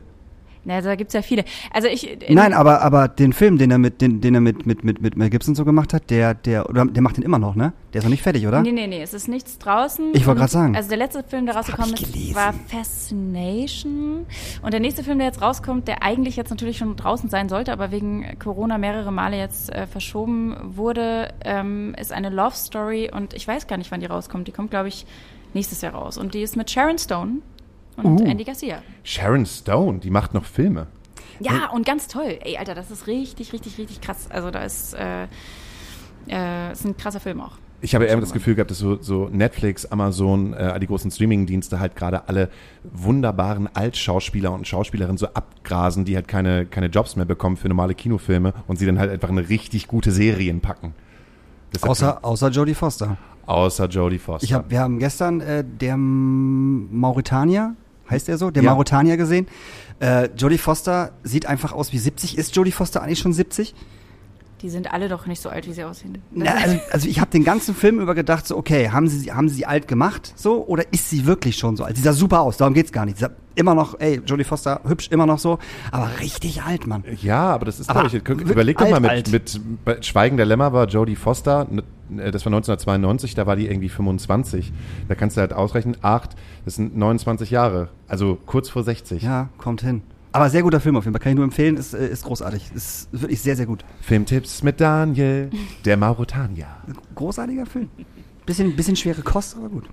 [0.65, 1.43] Na, da gibt's ja viele.
[1.71, 2.17] Also ich.
[2.29, 5.17] Nein, aber, aber den Film, den er mit, den, den er mit, mit, mit, mit
[5.17, 7.73] Mel Gibson so gemacht hat, der, der, oder der macht den immer noch, ne?
[7.93, 8.61] Der ist noch nicht fertig, oder?
[8.61, 10.11] Nee, nee, nee, es ist nichts draußen.
[10.13, 10.75] Ich wollte gerade sagen.
[10.75, 14.25] Also der letzte Film, der rausgekommen ist, war Fascination.
[14.61, 17.73] Und der nächste Film, der jetzt rauskommt, der eigentlich jetzt natürlich schon draußen sein sollte,
[17.73, 23.33] aber wegen Corona mehrere Male jetzt äh, verschoben wurde, ähm, ist eine Love Story und
[23.33, 24.47] ich weiß gar nicht, wann die rauskommt.
[24.47, 25.05] Die kommt, glaube ich,
[25.53, 26.17] nächstes Jahr raus.
[26.17, 27.41] Und die ist mit Sharon Stone
[27.97, 28.25] und Uh.
[28.25, 28.81] Andy Garcia.
[29.03, 30.87] Sharon Stone, die macht noch Filme.
[31.39, 32.37] Ja, und ganz toll.
[32.41, 34.27] Ey, Alter, das ist richtig, richtig, richtig krass.
[34.29, 35.23] Also da ist, äh,
[36.29, 37.53] äh, ist ein krasser Film auch.
[37.81, 41.81] Ich habe eher das Gefühl gehabt, dass so, so Netflix, Amazon, äh, die großen Streaming-Dienste
[41.81, 42.49] halt gerade alle
[42.83, 47.93] wunderbaren Altschauspieler und Schauspielerinnen so abgrasen, die halt keine, keine Jobs mehr bekommen für normale
[47.93, 50.93] Kinofilme und sie dann halt einfach in richtig gute Serien packen.
[51.75, 53.17] Deshalb- Außer, außer Jodie Foster.
[53.47, 54.45] außer Jodie Foster.
[54.45, 57.75] Ich hab, wir haben gestern äh, der Mauretanier,
[58.09, 58.51] heißt der so?
[58.51, 58.71] Der Ja.
[58.71, 59.47] Mauretanier gesehen.
[59.99, 62.37] Äh, Jodie Foster sieht einfach aus wie 70.
[62.37, 63.73] Ist Jodie Foster eigentlich schon 70?
[64.63, 66.19] Die sind alle doch nicht so alt, wie sie aussehen.
[66.31, 69.49] Na, also, also ich habe den ganzen Film über gedacht, so, okay, haben sie, haben
[69.49, 71.97] sie alt gemacht, so, oder ist sie wirklich schon so alt?
[71.97, 73.17] Sie sah super aus, darum geht's gar nicht.
[73.17, 75.59] Sie sah immer noch, ey, Jodie Foster, hübsch, immer noch so,
[75.91, 77.03] aber richtig alt, Mann.
[77.21, 80.37] Ja, aber das ist, Aber glaube ich, überleg doch mal mit, alt, mit bei Schweigen
[80.37, 81.67] der Lämmer war Jodie Foster,
[82.17, 84.71] äh, das war 1992, da war die irgendwie 25.
[85.09, 89.23] Da kannst du halt ausrechnen, acht, das sind 29 Jahre, also kurz vor 60.
[89.23, 90.03] Ja, kommt hin.
[90.33, 92.71] Aber sehr guter Film auf jeden Fall, kann ich nur empfehlen, ist, äh, ist großartig.
[92.73, 93.85] Ist wirklich sehr, sehr gut.
[94.01, 95.51] Filmtipps mit Daniel,
[95.85, 96.67] der Mauretanier.
[97.13, 97.89] Großartiger Film.
[98.45, 99.85] Bisschen, bisschen schwere Kost, aber gut.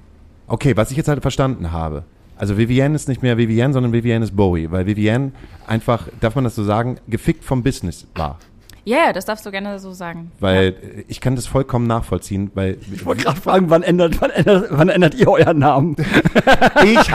[0.46, 2.05] Okay, was ich jetzt halt verstanden habe.
[2.37, 5.33] Also Vivienne ist nicht mehr Vivienne, sondern Vivienne ist Bowie, weil Vivienne
[5.66, 8.38] einfach, darf man das so sagen, gefickt vom Business war.
[8.85, 10.33] Ja, ja, das darfst du gerne so sagen.
[10.40, 14.31] Weil äh, ich kann das vollkommen nachvollziehen, weil Ich wollte gerade fragen, wann ändert, wann,
[14.31, 15.96] ändert, wann ändert ihr euren Namen?
[16.85, 17.12] ich,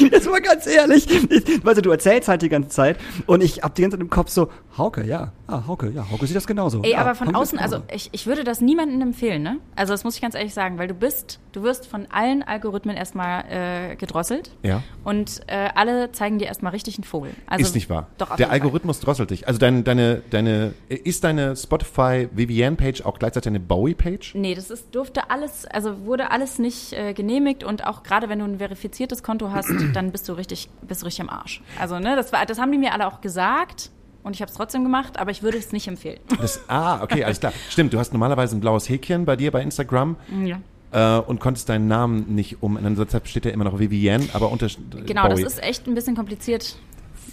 [0.00, 1.08] Jetzt mal ganz ehrlich.
[1.10, 4.10] Ich, weißt du, erzählst halt die ganze Zeit und ich hab die ganze Zeit im
[4.10, 5.32] Kopf so, Hauke, ja.
[5.46, 6.82] Ah, Hauke, ja, Hauke sieht das genauso.
[6.82, 9.58] Ey, ja, aber von Hauke außen, also ich, ich würde das niemandem empfehlen, ne?
[9.76, 12.96] Also das muss ich ganz ehrlich sagen, weil du bist, du wirst von allen Algorithmen
[12.96, 14.82] erstmal äh, gedrosselt ja.
[15.04, 17.32] und äh, alle zeigen dir erstmal richtig einen Vogel.
[17.46, 18.08] Also, ist nicht wahr.
[18.18, 18.54] Doch, Der Fall.
[18.54, 19.46] Algorithmus drosselt dich.
[19.46, 24.34] Also deine, deine, deine, ist deine Spotify Vivienne Page auch gleichzeitig eine Bowie Page?
[24.34, 28.38] Nee, das ist, durfte alles, also wurde alles nicht äh, genehmigt und auch gerade wenn
[28.38, 31.62] du ein verifiziertes Konto hast, dann bist du richtig, bist du richtig am Arsch.
[31.78, 33.90] Also, ne, das war, das haben die mir alle auch gesagt
[34.22, 36.20] und ich habe es trotzdem gemacht, aber ich würde es nicht empfehlen.
[36.40, 37.52] Das, ah, okay, alles klar.
[37.70, 41.18] Stimmt, du hast normalerweise ein blaues Häkchen bei dir bei Instagram ja.
[41.18, 42.96] äh, und konntest deinen Namen nicht umändern.
[42.96, 44.68] Deshalb steht ja immer noch Vivienne, aber unter
[45.06, 45.42] Genau, Bowie.
[45.42, 46.76] das ist echt ein bisschen kompliziert,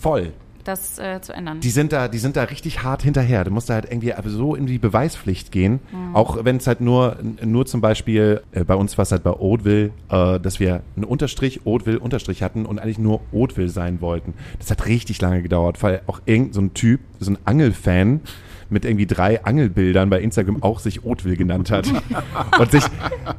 [0.02, 0.34] voll.
[0.64, 1.60] Das äh, zu ändern.
[1.60, 3.44] Die sind da, die sind da richtig hart hinterher.
[3.44, 5.80] Du musst da halt irgendwie so in die Beweispflicht gehen.
[6.14, 9.32] Auch wenn es halt nur, nur zum Beispiel, äh, bei uns war es halt bei
[9.32, 14.34] Oatville, äh, dass wir einen Unterstrich, Oatville, Unterstrich hatten und eigentlich nur Oatville sein wollten.
[14.60, 18.22] Das hat richtig lange gedauert, weil auch irgend so ein Typ, so ein Angelfan,
[18.72, 21.88] mit irgendwie drei Angelbildern bei Instagram auch sich Oatville genannt hat.
[22.60, 22.84] Und sich,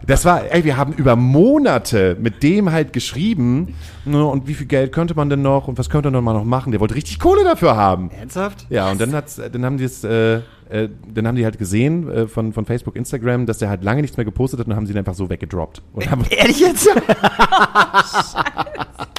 [0.06, 4.66] das war, ey, wir haben über Monate mit dem halt geschrieben, ne, und wie viel
[4.66, 6.72] Geld könnte man denn noch und was könnte man noch machen?
[6.72, 8.10] Der wollte richtig Kohle dafür haben.
[8.10, 8.66] Ernsthaft?
[8.70, 12.10] Ja, und dann hat's, dann haben die es, äh, äh, dann haben die halt gesehen
[12.10, 14.86] äh, von, von Facebook, Instagram, dass der halt lange nichts mehr gepostet hat und haben
[14.86, 15.82] sie ihn einfach so weggedroppt.
[15.92, 16.88] Und haben, Ehrlich jetzt?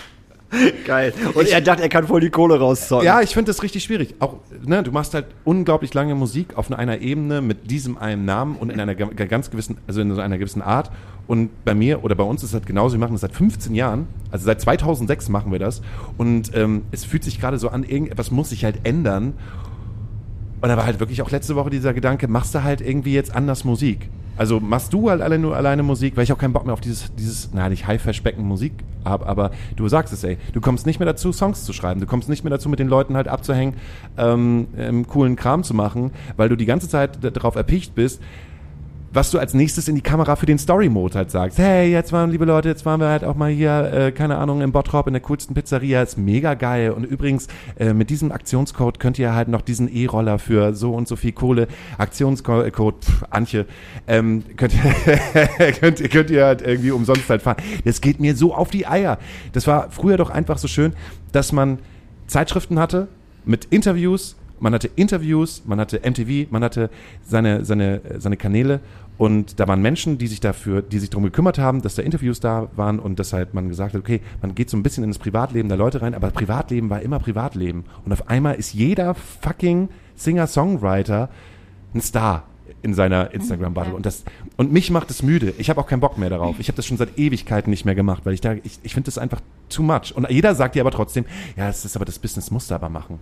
[0.86, 1.14] geil.
[1.34, 3.06] Und er dachte, er kann voll die Kohle rauszocken.
[3.06, 4.16] Ja, ich finde das richtig schwierig.
[4.20, 4.36] Auch,
[4.66, 8.70] ne, du machst halt unglaublich lange Musik auf einer Ebene mit diesem einen Namen und
[8.72, 10.92] in einer ga- ganz gewissen, also in so einer gewissen Art.
[11.28, 13.74] Und bei mir oder bei uns ist es halt genauso, wir machen das seit 15
[13.76, 15.82] Jahren, also seit 2006 machen wir das.
[16.18, 19.34] Und ähm, es fühlt sich gerade so an, irgendetwas muss sich halt ändern.
[20.62, 23.36] Und da war halt wirklich auch letzte Woche dieser Gedanke, machst du halt irgendwie jetzt
[23.36, 24.10] anders Musik?
[24.36, 26.82] Also machst du halt alle nur alleine Musik, weil ich auch keinen Bock mehr auf
[26.82, 28.74] dieses, dieses, na nicht Haifischbecken Musik
[29.06, 32.08] habe, aber du sagst es, ey, du kommst nicht mehr dazu, Songs zu schreiben, du
[32.08, 33.76] kommst nicht mehr dazu, mit den Leuten halt abzuhängen,
[34.18, 38.22] ähm, ähm, coolen Kram zu machen, weil du die ganze Zeit darauf erpicht bist,
[39.14, 41.60] was du als nächstes in die Kamera für den Story-Mode halt sagst.
[41.60, 44.62] Hey, jetzt waren, liebe Leute, jetzt waren wir halt auch mal hier, äh, keine Ahnung,
[44.62, 46.02] im Bottrop in der coolsten Pizzeria.
[46.02, 46.90] Ist mega geil.
[46.92, 47.48] Und übrigens,
[47.78, 51.32] äh, mit diesem Aktionscode könnt ihr halt noch diesen E-Roller für so und so viel
[51.32, 51.68] Kohle,
[52.00, 52.72] Aktionscode,
[53.04, 53.66] pff, Antje,
[54.08, 57.58] ähm, könnt, ihr- könnt, ihr- könnt ihr halt irgendwie umsonst halt fahren.
[57.86, 59.20] Das geht mir so auf die Eier.
[59.52, 60.94] Das war früher doch einfach so schön,
[61.32, 61.80] dass man
[62.28, 63.08] Zeitschriften hatte
[63.46, 66.90] mit Interviews, man hatte Interviews, man hatte MTV, man hatte
[67.22, 68.80] seine, seine, seine Kanäle
[69.18, 72.40] und da waren Menschen, die sich dafür, die sich darum gekümmert haben, dass da Interviews
[72.40, 75.12] da waren und dass halt man gesagt hat, okay, man geht so ein bisschen in
[75.12, 77.86] das Privatleben der Leute rein, aber Privatleben war immer Privatleben.
[78.06, 81.30] Und auf einmal ist jeder fucking Singer-Songwriter
[81.94, 82.44] ein Star
[82.82, 83.94] in seiner Instagram-Bubble.
[83.94, 84.24] Und, das,
[84.58, 85.54] und mich macht es müde.
[85.58, 86.60] Ich habe auch keinen Bock mehr darauf.
[86.60, 89.06] Ich habe das schon seit Ewigkeiten nicht mehr gemacht, weil ich da, ich, ich finde
[89.06, 90.14] das einfach too much.
[90.16, 92.90] Und jeder sagt dir aber trotzdem, ja, das ist aber das Business, musst du aber
[92.90, 93.20] machen.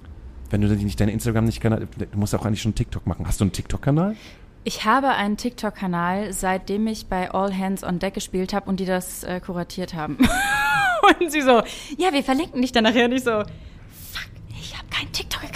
[0.49, 3.25] Wenn du nicht deine Instagram nicht kannst, du musst auch eigentlich schon TikTok machen.
[3.27, 4.15] Hast du einen TikTok-Kanal?
[4.63, 8.85] Ich habe einen TikTok-Kanal, seitdem ich bei All Hands on Deck gespielt habe und die
[8.85, 10.19] das äh, kuratiert haben.
[11.19, 11.63] und sie so,
[11.97, 13.05] ja, wir verlinken dich dann nachher.
[13.05, 15.50] Und ich so, fuck, ich habe keinen TikTok-Account,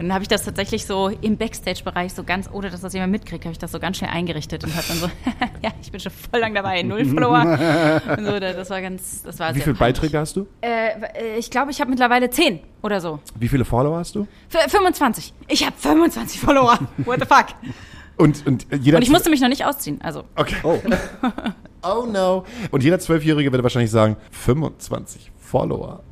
[0.00, 3.12] Und dann habe ich das tatsächlich so im Backstage-Bereich so ganz, ohne dass das jemand
[3.12, 5.06] mitkriegt, habe ich das so ganz schnell eingerichtet und habe dann so,
[5.62, 7.42] ja, ich bin schon voll lang dabei, null Follower.
[8.16, 10.00] und so, da- das war ganz, das war Wie sehr viele peinlich.
[10.00, 10.46] Beiträge hast du?
[10.62, 13.20] Äh, ich glaube, ich habe mittlerweile 10 oder so.
[13.38, 14.26] Wie viele Follower hast du?
[14.50, 15.34] F 25.
[15.48, 16.78] Ich habe 25 Follower.
[17.04, 17.48] What the fuck?
[18.16, 20.00] Und, und jeder Und ich musste mich noch nicht ausziehen.
[20.02, 20.56] Also, Okay.
[20.62, 20.78] Oh.
[21.82, 22.44] oh no.
[22.70, 26.02] Und jeder Zwölfjährige würde wahrscheinlich sagen, 25 Follower.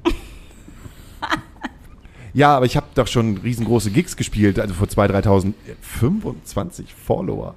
[2.35, 5.55] Ja, aber ich habe doch schon riesengroße Gigs gespielt, also vor 2.000, 3.000.
[5.81, 7.55] 25 Follower.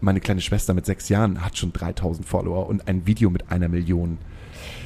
[0.00, 3.68] Meine kleine Schwester mit sechs Jahren hat schon 3.000 Follower und ein Video mit einer
[3.68, 4.18] Million.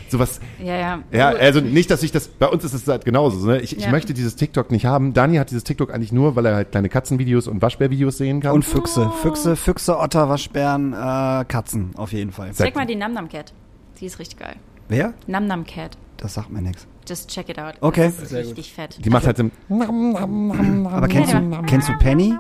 [0.09, 1.03] Sowas, ja, ja.
[1.11, 3.47] ja, also nicht, dass ich das, bei uns ist es halt genauso.
[3.47, 3.61] Ne?
[3.61, 3.91] Ich, ich Ja.
[3.91, 5.15] möchte dieses TikTok nicht haben.
[5.15, 8.53] Dani hat dieses TikTok eigentlich nur, weil er halt kleine Katzenvideos und Waschbärvideos sehen kann.
[8.53, 9.11] Und Füchse.
[9.23, 12.53] Füchse, Füchse, Otter, Waschbären, äh, Katzen auf jeden Fall.
[12.53, 13.55] Sag- Check mal die Nam Nam Cat.
[14.01, 14.57] Die ist richtig geil.
[14.89, 15.15] Wer?
[15.27, 15.97] Nam Nam Cat.
[16.23, 16.87] Das sagt mir nichts.
[17.09, 17.75] Just check it out.
[17.81, 18.13] Okay.
[18.17, 19.05] Das ist richtig fett.
[19.05, 22.33] die macht halt so Aber kennst Ja, du, kennst du Penny?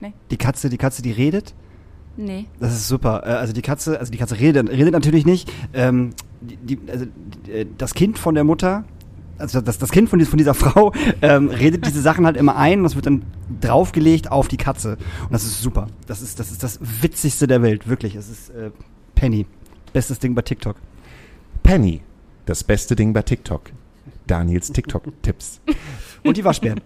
[0.00, 0.12] Nee.
[0.30, 1.54] Die Katze, die Katze, die redet?
[2.18, 2.44] Nee.
[2.60, 3.22] Das ist super.
[3.24, 5.50] Äh, Also die Katze, also die Katze redet, redet natürlich nicht.
[5.72, 6.10] Ähm,
[6.42, 7.06] die, die, also
[7.46, 8.84] die, äh, das Kind von der Mutter,
[9.38, 10.92] also das, das Kind von, dies- von dieser Frau,
[11.22, 13.22] ähm, redet diese Sachen halt immer ein und das wird dann
[13.62, 14.98] draufgelegt auf die Katze.
[15.22, 15.86] Und das ist super.
[16.06, 18.14] Das ist das, ist das Witzigste der Welt, wirklich.
[18.14, 18.70] Es ist äh,
[19.14, 19.46] Penny.
[19.94, 20.76] Bestes Ding bei TikTok.
[21.62, 22.02] Penny,
[22.46, 23.70] das beste Ding bei TikTok.
[24.26, 25.60] Daniels TikTok-Tipps.
[26.22, 26.80] Und die Waschbären.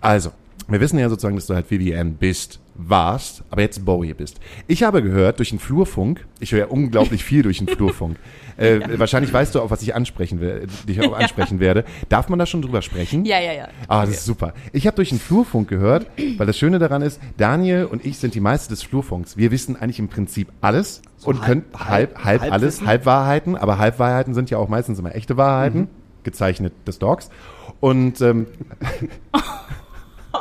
[0.00, 0.32] Also,
[0.66, 4.38] wir wissen ja sozusagen, dass du halt Vivian bist, warst, aber jetzt Bowie bist.
[4.66, 8.16] Ich habe gehört durch den Flurfunk, ich höre ja unglaublich viel durch den Flurfunk.
[8.58, 11.84] Äh, Wahrscheinlich weißt du auch, was ich ansprechen werde, dich auch ansprechen werde.
[12.08, 13.24] Darf man da schon drüber sprechen?
[13.24, 13.68] Ja, ja, ja.
[13.86, 14.52] Ah, das ist super.
[14.72, 16.06] Ich habe durch den Flurfunk gehört,
[16.38, 19.36] weil das Schöne daran ist, Daniel und ich sind die Meister des Flurfunks.
[19.36, 22.86] Wir wissen eigentlich im Prinzip alles und halb- können halb, halb- halb, halb alles, wissen?
[22.88, 25.88] Halbwahrheiten, aber Halbwahrheiten sind ja auch meistens immer echte Wahrheiten, Mhm.
[26.24, 27.30] gezeichnet des Dogs.
[27.78, 28.48] Und ähm,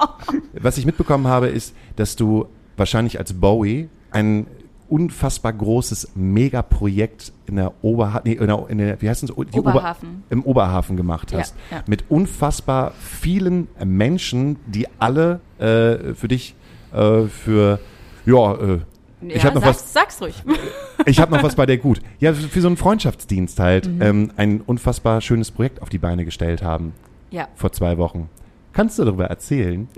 [0.54, 4.48] was ich mitbekommen habe, ist, dass du wahrscheinlich als Bowie ein
[4.90, 9.30] unfassbar großes Megaprojekt in der Oberhafen, nee, in der, in der, wie heißt es?
[9.30, 10.24] Die Ober- Oberhafen.
[10.30, 11.56] Im Oberhafen gemacht Ja, hast.
[11.72, 11.84] ja.
[11.88, 16.56] Mit unfassbar vielen Menschen, die alle äh, für dich,
[16.94, 17.80] äh, für,
[18.26, 18.80] ja, äh,
[19.22, 20.44] ich ja, habe noch sag's, was, sag's ruhig.
[21.06, 22.00] ich habe noch was bei der gut.
[22.20, 24.02] Ja, für, für so einen Freundschaftsdienst halt Mhm.
[24.02, 26.94] ähm, ein unfassbar schönes Projekt auf die Beine gestellt haben
[27.32, 27.48] ja.
[27.56, 28.30] vor zwei Wochen.
[28.78, 29.90] Kannst du darüber erzählen?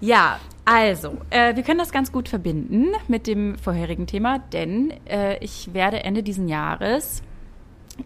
[0.00, 5.38] Ja, also, äh, wir können das ganz gut verbinden mit dem vorherigen Thema, denn äh,
[5.38, 7.22] ich werde Ende diesen Jahres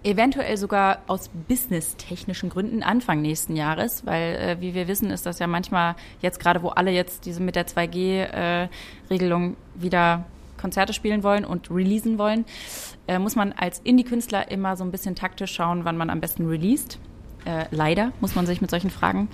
[0.04, 5.38] eventuell sogar aus businesstechnischen Gründen Anfang nächsten Jahres, weil äh, wie wir wissen, ist das
[5.38, 10.26] ja manchmal jetzt gerade, wo alle jetzt diese mit der 2G-Regelung wieder
[10.58, 12.44] Konzerte spielen wollen und releasen wollen,
[13.08, 16.46] äh, muss man als Indie-Künstler immer so ein bisschen taktisch schauen, wann man am besten
[16.46, 16.98] released.
[17.46, 19.28] Äh, leider muss man sich mit solchen Fragen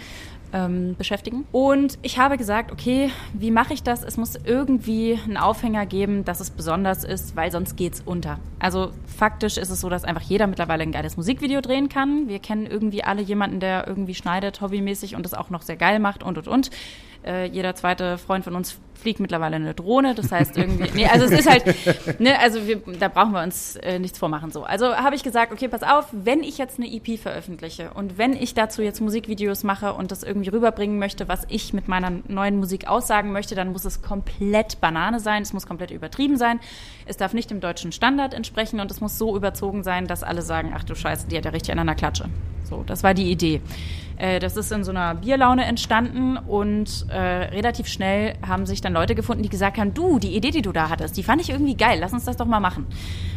[0.52, 1.46] ähm, beschäftigen.
[1.50, 4.02] Und ich habe gesagt, okay, wie mache ich das?
[4.02, 8.38] Es muss irgendwie einen Aufhänger geben, dass es besonders ist, weil sonst geht's unter.
[8.58, 12.28] Also faktisch ist es so, dass einfach jeder mittlerweile ein geiles Musikvideo drehen kann.
[12.28, 15.98] Wir kennen irgendwie alle jemanden, der irgendwie schneidet, hobbymäßig und das auch noch sehr geil
[15.98, 16.70] macht und und und.
[17.24, 20.14] Äh, jeder zweite Freund von uns fliegt mittlerweile eine Drohne.
[20.14, 23.76] Das heißt irgendwie, nee, also es ist halt, ne, also wir, da brauchen wir uns
[23.76, 24.62] äh, nichts vormachen so.
[24.62, 28.34] Also habe ich gesagt, okay, pass auf, wenn ich jetzt eine EP veröffentliche und wenn
[28.34, 32.56] ich dazu jetzt Musikvideos mache und das irgendwie rüberbringen möchte, was ich mit meiner neuen
[32.56, 36.60] Musik aussagen möchte, dann muss es komplett Banane sein, es muss komplett übertrieben sein,
[37.06, 40.42] es darf nicht dem deutschen Standard entsprechen und es muss so überzogen sein, dass alle
[40.42, 42.26] sagen, ach du Scheiße, die hat ja richtig an einer Klatsche.
[42.64, 43.60] So, das war die Idee.
[44.16, 48.92] Äh, das ist in so einer Bierlaune entstanden und äh, relativ schnell haben sich dann
[48.92, 51.50] Leute gefunden, die gesagt haben, du, die Idee, die du da hattest, die fand ich
[51.50, 52.86] irgendwie geil, lass uns das doch mal machen.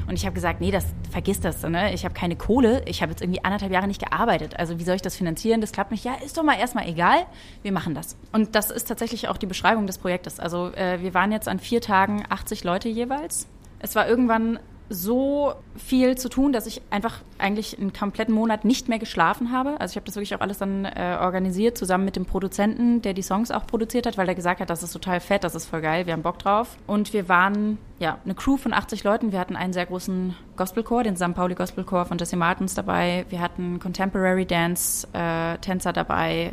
[0.07, 1.93] Und ich habe gesagt, nee, das vergiss das, ne?
[1.93, 4.95] ich habe keine Kohle, ich habe jetzt irgendwie anderthalb Jahre nicht gearbeitet, also wie soll
[4.95, 7.25] ich das finanzieren, das klappt nicht, ja, ist doch mal erstmal egal,
[7.63, 8.15] wir machen das.
[8.31, 10.39] Und das ist tatsächlich auch die Beschreibung des Projektes.
[10.39, 13.47] Also äh, wir waren jetzt an vier Tagen 80 Leute jeweils.
[13.79, 14.59] Es war irgendwann
[14.89, 19.79] so viel zu tun, dass ich einfach eigentlich einen kompletten Monat nicht mehr geschlafen habe.
[19.79, 23.13] Also ich habe das wirklich auch alles dann äh, organisiert, zusammen mit dem Produzenten, der
[23.13, 25.65] die Songs auch produziert hat, weil er gesagt hat, das ist total fett, das ist
[25.65, 26.77] voll geil, wir haben Bock drauf.
[26.85, 29.31] Und wir waren ja eine Crew von 80 Leuten.
[29.31, 31.33] Wir hatten einen sehr großen Gospelchor, den St.
[31.33, 33.25] Pauli Gospelchor von Jesse Martins dabei.
[33.29, 36.51] Wir hatten Contemporary Dance äh, Tänzer dabei.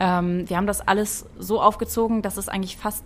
[0.00, 3.04] Ähm, wir haben das alles so aufgezogen, dass es eigentlich fast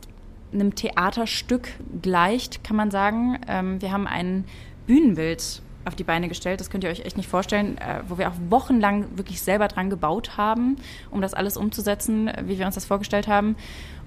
[0.53, 1.69] einem Theaterstück
[2.01, 3.38] gleicht, kann man sagen.
[3.49, 4.45] Ähm, wir haben ein
[4.87, 8.29] Bühnenbild auf die Beine gestellt, das könnt ihr euch echt nicht vorstellen, äh, wo wir
[8.29, 10.77] auch wochenlang wirklich selber dran gebaut haben,
[11.11, 13.57] um das alles umzusetzen, wie wir uns das vorgestellt haben.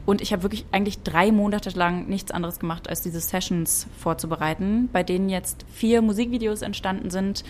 [0.06, 4.88] Und ich habe wirklich eigentlich drei Monate lang nichts anderes gemacht, als diese Sessions vorzubereiten,
[4.94, 7.44] bei denen jetzt vier Musikvideos entstanden sind,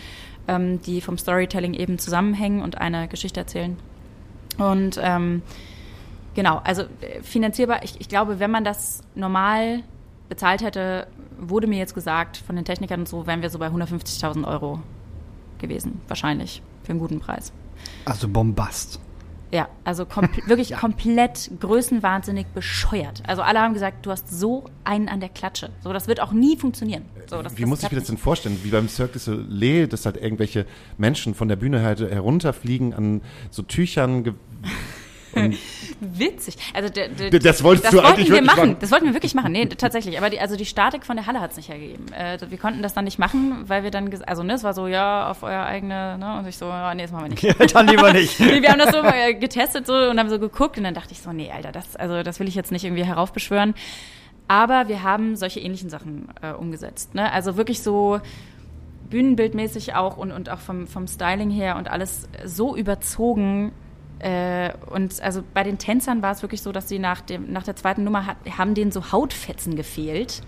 [0.48, 3.76] ähm, die vom Storytelling eben zusammenhängen und eine Geschichte erzählen.
[4.58, 5.42] Und ähm,
[6.36, 9.82] Genau, also äh, finanzierbar, ich, ich glaube, wenn man das normal
[10.28, 11.06] bezahlt hätte,
[11.38, 14.80] wurde mir jetzt gesagt von den Technikern und so, wären wir so bei 150.000 Euro
[15.58, 17.52] gewesen, wahrscheinlich, für einen guten Preis.
[18.04, 19.00] Also Bombast.
[19.50, 20.78] Ja, also kompl wirklich ja.
[20.78, 23.22] komplett größenwahnsinnig bescheuert.
[23.26, 25.70] Also alle haben gesagt, du hast so einen an der Klatsche.
[25.82, 27.06] So, das wird auch nie funktionieren.
[27.28, 28.60] So, das, Wie das muss ich mir das denn vorstellen?
[28.62, 30.66] Wie beim Cirque du Soleil, dass halt irgendwelche
[30.98, 34.34] Menschen von der Bühne halt herunterfliegen an so Tüchern
[36.00, 36.56] Witzig.
[36.74, 38.68] Also das wolltest das du wollten eigentlich wir wirklich machen.
[38.70, 38.76] machen.
[38.80, 39.52] Das wollten wir wirklich machen.
[39.52, 40.18] Nee, tatsächlich.
[40.18, 42.12] Aber die, also die Statik von der Halle hat es nicht hergegeben.
[42.12, 44.86] Äh, wir konnten das dann nicht machen, weil wir dann, also ne, es war so,
[44.86, 47.42] ja, auf euer eigene, ne, und ich so, ja, nee, das machen wir nicht.
[47.46, 48.40] Ja, dann lieber nicht.
[48.40, 51.12] nee, wir haben das so äh, getestet so und haben so geguckt und dann dachte
[51.12, 53.74] ich so, nee, Alter, das, also das will ich jetzt nicht irgendwie heraufbeschwören.
[54.48, 57.14] Aber wir haben solche ähnlichen Sachen äh, umgesetzt.
[57.14, 57.32] Ne?
[57.32, 58.20] Also wirklich so
[59.10, 63.72] bühnenbildmäßig auch und, und auch vom, vom Styling her und alles so überzogen,
[64.18, 67.64] äh, und also bei den Tänzern war es wirklich so, dass sie nach, dem, nach
[67.64, 70.42] der zweiten Nummer hat, haben denen so Hautfetzen gefehlt.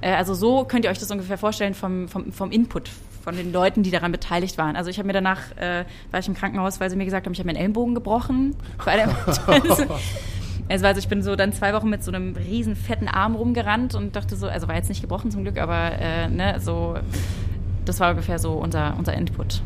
[0.00, 2.90] Äh, also so könnt ihr euch das ungefähr vorstellen vom, vom, vom Input
[3.22, 4.74] von den Leuten, die daran beteiligt waren.
[4.74, 7.32] Also ich habe mir danach, äh, war ich im Krankenhaus, weil sie mir gesagt haben,
[7.32, 8.56] ich habe meinen Ellenbogen gebrochen.
[10.68, 13.94] also, also ich bin so dann zwei Wochen mit so einem riesen fetten Arm rumgerannt
[13.94, 16.96] und dachte so, also war jetzt nicht gebrochen zum Glück, aber äh, ne, so,
[17.84, 19.62] das war ungefähr so unser, unser Input.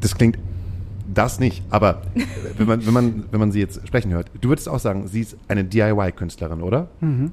[0.00, 0.38] Das klingt
[1.14, 2.02] das nicht, aber
[2.56, 5.20] wenn man, wenn, man, wenn man sie jetzt sprechen hört, du würdest auch sagen, sie
[5.20, 6.88] ist eine DIY-Künstlerin, oder?
[7.00, 7.32] Mhm.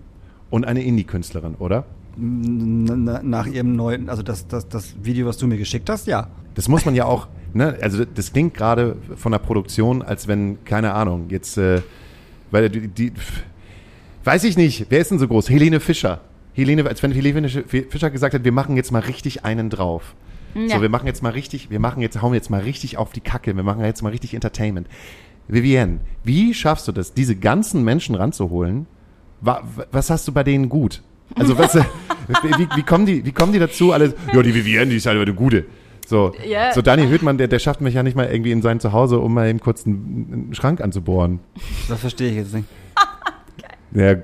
[0.50, 1.86] Und eine Indie-Künstlerin, oder?
[2.18, 6.28] Nach ihrem neuen, also das, das, das Video, was du mir geschickt hast, ja.
[6.56, 7.78] Das muss man ja auch, ne?
[7.82, 11.82] Also das klingt gerade von der Produktion, als wenn, keine Ahnung, jetzt, äh,
[12.52, 13.14] weil die, die,
[14.26, 15.50] weiß ich nicht, wer ist denn so groß?
[15.50, 16.20] Helene Fischer.
[16.54, 20.16] Helene, als wenn Helene Fischer gesagt hat, wir machen jetzt mal richtig einen drauf.
[20.56, 20.76] Ja.
[20.76, 23.22] So, wir machen jetzt mal richtig, wir machen jetzt, hauen jetzt mal richtig auf die
[23.22, 24.88] Kacke, wir machen jetzt mal richtig Entertainment.
[25.48, 28.88] Vivienne, wie schaffst du das, diese ganzen Menschen ranzuholen?
[29.42, 31.02] Was hast du bei denen gut?
[31.36, 31.76] Also was,
[32.44, 33.92] wie, wie, kommen die, wie kommen die dazu?
[33.92, 35.66] Alle, ja, die Vivienne, die ist halt eine gute.
[36.06, 36.74] So, yeah.
[36.74, 39.34] so Daniel Hüttmann, der, der schafft mich ja nicht mal irgendwie in sein Zuhause, um
[39.34, 41.40] mal eben kurz einen, einen Schrank anzubohren.
[41.88, 42.68] Das verstehe ich jetzt nicht.
[43.94, 44.16] Ja,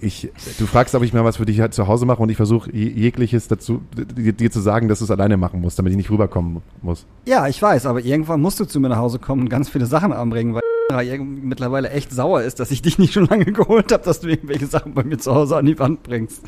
[0.00, 2.36] ich, du fragst, ob ich mal was für dich halt zu Hause mache und ich
[2.36, 5.96] versuche jegliches dazu, dir, dir, zu sagen, dass du es alleine machen musst, damit ich
[5.96, 7.06] nicht rüberkommen muss.
[7.26, 9.86] Ja, ich weiß, aber irgendwann musst du zu mir nach Hause kommen und ganz viele
[9.86, 14.04] Sachen anbringen, weil mittlerweile echt sauer ist, dass ich dich nicht schon lange geholt habe,
[14.04, 16.42] dass du irgendwelche Sachen bei mir zu Hause an die Wand bringst.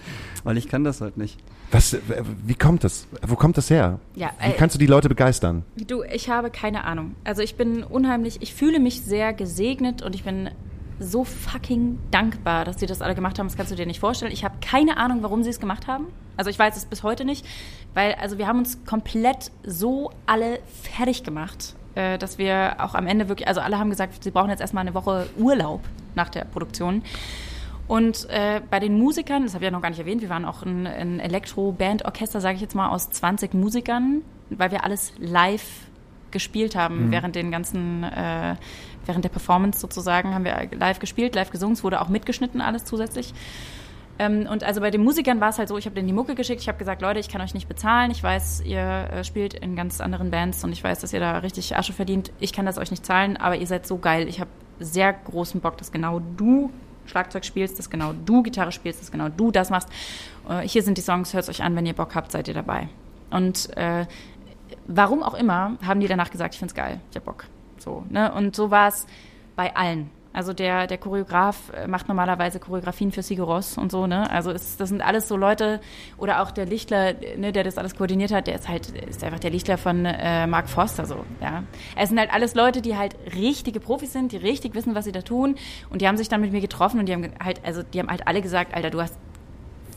[0.44, 1.38] Weil ich kann das halt nicht.
[1.72, 1.96] Was,
[2.46, 3.08] wie kommt das?
[3.26, 3.98] Wo kommt das her?
[4.14, 5.64] Ja, wie kannst du die Leute begeistern?
[5.86, 7.14] Du, ich habe keine Ahnung.
[7.24, 10.48] Also ich bin unheimlich, ich fühle mich sehr gesegnet und ich bin
[10.98, 13.46] so fucking dankbar, dass sie das alle gemacht haben.
[13.46, 14.32] Das kannst du dir nicht vorstellen.
[14.32, 16.06] Ich habe keine Ahnung, warum sie es gemacht haben.
[16.36, 17.44] Also ich weiß es bis heute nicht,
[17.94, 23.06] weil also wir haben uns komplett so alle fertig gemacht äh, dass wir auch am
[23.06, 25.80] Ende wirklich, also alle haben gesagt, sie brauchen jetzt erstmal eine Woche Urlaub
[26.14, 27.02] nach der Produktion.
[27.88, 30.44] Und äh, bei den Musikern, das habe ich ja noch gar nicht erwähnt, wir waren
[30.44, 35.88] auch ein, ein Elektro-Band-Orchester, sage ich jetzt mal, aus 20 Musikern, weil wir alles live
[36.30, 37.10] gespielt haben mhm.
[37.10, 38.56] während den ganzen, äh,
[39.08, 42.84] während der Performance sozusagen, haben wir live gespielt, live gesungen, es wurde auch mitgeschnitten alles
[42.84, 43.32] zusätzlich.
[44.18, 46.34] Ähm, und also bei den Musikern war es halt so, ich habe denen die Mucke
[46.34, 49.54] geschickt, ich habe gesagt, Leute, ich kann euch nicht bezahlen, ich weiß, ihr äh, spielt
[49.54, 52.66] in ganz anderen Bands und ich weiß, dass ihr da richtig Asche verdient, ich kann
[52.66, 54.50] das euch nicht zahlen, aber ihr seid so geil, ich habe
[54.80, 56.70] sehr großen Bock, dass genau du
[57.06, 59.88] Schlagzeug spielst, dass genau du Gitarre spielst, dass genau du das machst.
[60.48, 62.88] Äh, hier sind die Songs, hört euch an, wenn ihr Bock habt, seid ihr dabei.
[63.30, 64.06] Und äh,
[64.86, 67.46] warum auch immer, haben die danach gesagt, ich finde es geil, ich hab Bock.
[67.88, 68.30] So, ne?
[68.32, 69.06] Und so war es
[69.56, 70.10] bei allen.
[70.34, 74.30] Also der, der Choreograf äh, macht normalerweise Choreografien für Sigur Ross und so, ne?
[74.30, 75.80] Also ist, das sind alles so Leute,
[76.18, 79.38] oder auch der Lichtler, ne, der das alles koordiniert hat, der ist halt, ist einfach
[79.38, 81.64] der Lichtler von äh, Mark Foster so, ja.
[81.96, 85.12] Es sind halt alles Leute, die halt richtige Profis sind, die richtig wissen, was sie
[85.12, 85.56] da tun.
[85.88, 88.10] Und die haben sich dann mit mir getroffen und die haben halt, also die haben
[88.10, 89.16] halt alle gesagt, Alter, du hast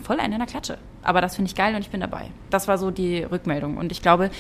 [0.02, 0.78] voll einen in der Klatsche.
[1.04, 2.32] Aber das finde ich geil und ich bin dabei.
[2.50, 3.78] Das war so die Rückmeldung.
[3.78, 4.32] Und ich glaube,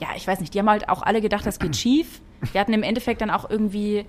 [0.00, 2.20] ja, ich weiß nicht, die haben halt auch alle gedacht, das geht schief.
[2.50, 4.04] Wir hatten im Endeffekt dann auch irgendwie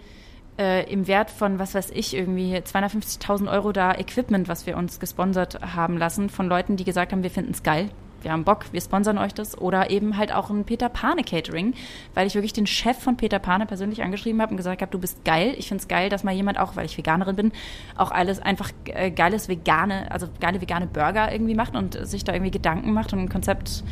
[0.57, 4.99] äh, im Wert von, was weiß ich, irgendwie 250.000 Euro da Equipment, was wir uns
[4.99, 7.89] gesponsert haben lassen, von Leuten, die gesagt haben, wir finden es geil,
[8.23, 9.57] wir haben Bock, wir sponsern euch das.
[9.57, 11.73] Oder eben halt auch ein Peter Pane Catering,
[12.13, 14.99] weil ich wirklich den Chef von Peter Pane persönlich angeschrieben habe und gesagt habe, du
[14.99, 15.53] bist geil.
[15.57, 17.51] Ich finde es geil, dass mal jemand auch, weil ich Veganerin bin,
[17.97, 22.33] auch alles einfach äh, geiles vegane, also geile vegane Burger irgendwie macht und sich da
[22.33, 23.83] irgendwie Gedanken macht und ein Konzept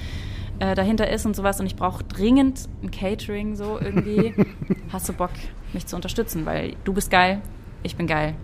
[0.62, 4.36] äh, dahinter ist und sowas und ich brauche dringend ein Catering so irgendwie.
[4.94, 5.32] Hast du Bock,
[5.74, 6.46] mich zu unterstützen?
[6.46, 7.42] Weil du bist geil,
[7.82, 8.36] ich bin geil.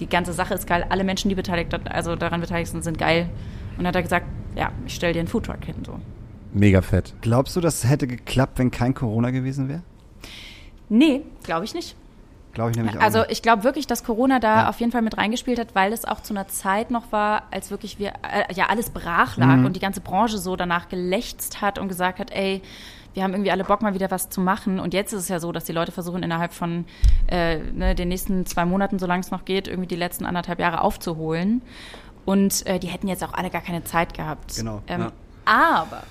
[0.00, 0.84] Die ganze Sache ist geil.
[0.88, 3.30] Alle Menschen, die beteiligt, also daran beteiligt sind, sind geil.
[3.72, 5.76] Und dann hat er gesagt, ja, ich stelle dir einen Foodtruck hin.
[5.86, 6.00] So.
[6.52, 7.14] Mega fett.
[7.20, 9.82] Glaubst du, das hätte geklappt, wenn kein Corona gewesen wäre?
[10.88, 11.94] Nee, glaube ich nicht.
[12.52, 13.02] Glaube ich nämlich auch.
[13.02, 14.68] Also ich glaube wirklich, dass Corona da ja.
[14.68, 17.70] auf jeden Fall mit reingespielt hat, weil es auch zu einer Zeit noch war, als
[17.70, 19.66] wirklich wir äh, ja alles brach lag mhm.
[19.66, 22.62] und die ganze Branche so danach gelächzt hat und gesagt hat, ey,
[23.14, 24.78] wir haben irgendwie alle Bock mal wieder was zu machen.
[24.78, 26.84] Und jetzt ist es ja so, dass die Leute versuchen innerhalb von
[27.28, 30.80] äh, ne, den nächsten zwei Monaten, solange es noch geht, irgendwie die letzten anderthalb Jahre
[30.80, 31.62] aufzuholen.
[32.24, 34.56] Und äh, die hätten jetzt auch alle gar keine Zeit gehabt.
[34.56, 34.82] Genau.
[34.86, 35.12] Ähm, ja.
[35.44, 36.02] Aber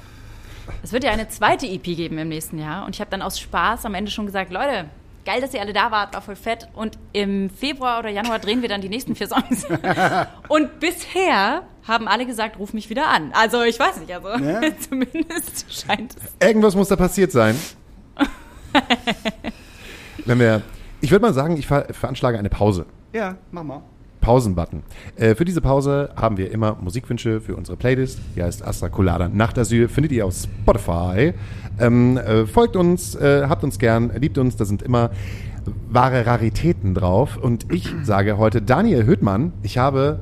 [0.83, 2.85] es wird ja eine zweite EP geben im nächsten Jahr.
[2.85, 4.85] Und ich habe dann aus Spaß am Ende schon gesagt, Leute,
[5.29, 6.67] geil, dass ihr alle da wart, war voll fett.
[6.73, 9.67] Und im Februar oder Januar drehen wir dann die nächsten vier Songs.
[10.47, 13.31] und bisher haben alle gesagt, ruf mich wieder an.
[13.33, 14.59] Also ich weiß nicht, also ja.
[14.79, 16.47] zumindest scheint es.
[16.47, 17.55] Irgendwas muss da passiert sein.
[20.25, 20.63] Wenn wir,
[20.99, 22.87] ich würde mal sagen, ich ver veranschlage eine Pause.
[23.13, 23.83] Ja, mach mal.
[24.29, 24.83] Pausenbutton.
[25.15, 28.19] Äh, für diese Pause haben wir immer Musikwünsche für unsere Playlist.
[28.35, 29.87] Die heißt Astra Colada Nachtasyl.
[29.87, 31.33] Findet ihr auf Spotify.
[31.79, 34.55] Ähm, äh, folgt uns, äh, habt uns gern, liebt uns.
[34.55, 35.09] Da sind immer
[35.89, 37.37] wahre Raritäten drauf.
[37.37, 40.19] Und ich sage heute Daniel Höhtmann, ich habe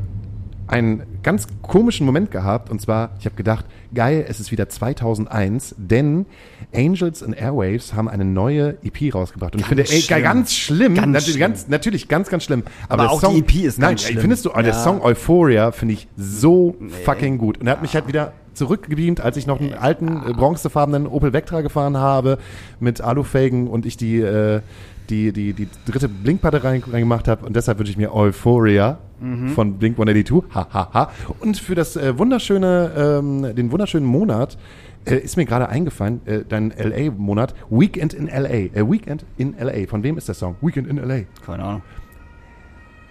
[0.67, 2.69] einen ganz komischen Moment gehabt.
[2.69, 6.25] Und zwar, ich habe gedacht, geil, es ist wieder 2001, denn
[6.73, 9.55] Angels and Airwaves haben eine neue EP rausgebracht.
[9.55, 10.95] Und ganz ich finde, ey, ganz schlimm.
[10.95, 11.39] Ganz, natürlich, schlimm.
[11.39, 12.63] Ganz, natürlich ganz, ganz schlimm.
[12.89, 14.19] Aber, Aber auch Song, die EP ist nein, ganz schlimm.
[14.19, 16.89] Findest du, oh, der Song Euphoria finde ich so nee.
[17.05, 17.59] fucking gut.
[17.59, 21.31] Und er hat mich halt wieder zurückgebeamt, als ich noch einen alten äh, bronzefarbenen Opel
[21.31, 22.39] Vectra gefahren habe
[22.79, 24.61] mit Alufelgen und ich die äh,
[25.09, 29.49] die, die, die dritte Blinkplatte reingemacht habe und deshalb wünsche ich mir Euphoria mhm.
[29.49, 30.53] von Blink 182.
[30.53, 31.11] Ha, ha, ha.
[31.39, 34.57] Und für das äh, wunderschöne, ähm, den wunderschönen Monat
[35.05, 38.49] äh, ist mir gerade eingefallen, äh, dein LA-Monat, Weekend in LA.
[38.49, 39.87] Äh, Weekend in LA.
[39.87, 40.55] Von wem ist der Song?
[40.61, 41.21] Weekend in LA.
[41.45, 41.81] Keine Ahnung.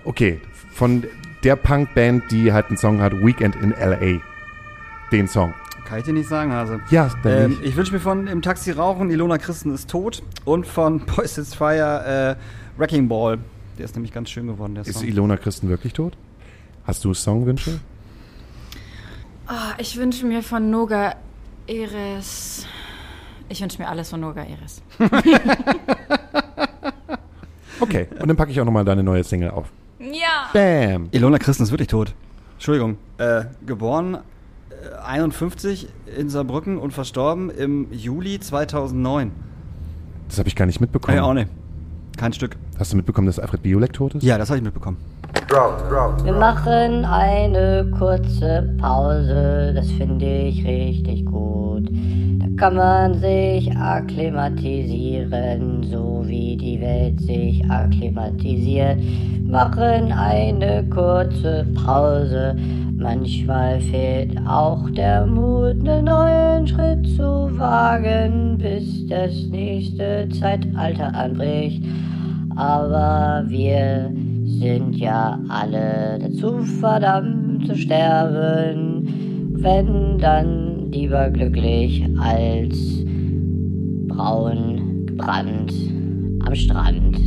[0.04, 0.40] Okay,
[0.70, 1.04] von
[1.42, 4.20] der Punkband, die halt einen Song hat, Weekend in LA.
[5.10, 5.54] Den Song.
[5.86, 6.80] Kann ich dir nicht sagen, Hase.
[6.90, 10.98] Ja, ähm, Ich wünsche mir von Im Taxi rauchen, Ilona Christen ist tot und von
[11.06, 13.38] Boys is Fire äh, Wrecking Ball.
[13.78, 15.06] Der ist nämlich ganz schön geworden, der Ist Song.
[15.06, 16.16] Ilona Christen wirklich tot?
[16.88, 17.78] Hast du Songwünsche?
[19.48, 21.14] Oh, ich wünsche mir von Noga
[21.68, 22.66] Eres.
[23.48, 24.82] Ich wünsche mir alles von Noga Eres.
[27.78, 29.68] okay, und dann packe ich auch nochmal deine neue Single auf.
[30.00, 30.50] Ja.
[30.52, 31.10] Bam.
[31.12, 32.12] Ilona Christen ist wirklich tot.
[32.54, 32.98] Entschuldigung.
[33.18, 34.18] Äh, geboren
[35.04, 39.32] 51 in Saarbrücken und verstorben im Juli 2009.
[40.28, 41.16] Das habe ich gar nicht mitbekommen.
[41.16, 41.48] Ja, auch nicht.
[42.16, 42.56] Kein Stück.
[42.78, 44.22] Hast du mitbekommen, dass Alfred Biolek tot ist?
[44.22, 44.96] Ja, das habe ich mitbekommen.
[46.24, 51.90] Wir machen eine kurze Pause, das finde ich richtig gut.
[52.38, 58.98] Da kann man sich akklimatisieren, so wie die Welt sich akklimatisiert.
[59.44, 62.56] Machen eine kurze Pause
[62.98, 71.84] Manchmal fehlt auch der Mut, einen neuen Schritt zu wagen, bis das nächste Zeitalter anbricht.
[72.56, 74.10] Aber wir
[74.46, 82.76] sind ja alle dazu verdammt zu sterben, wenn dann lieber glücklich als
[84.08, 85.72] braun gebrannt
[86.44, 87.18] am Strand.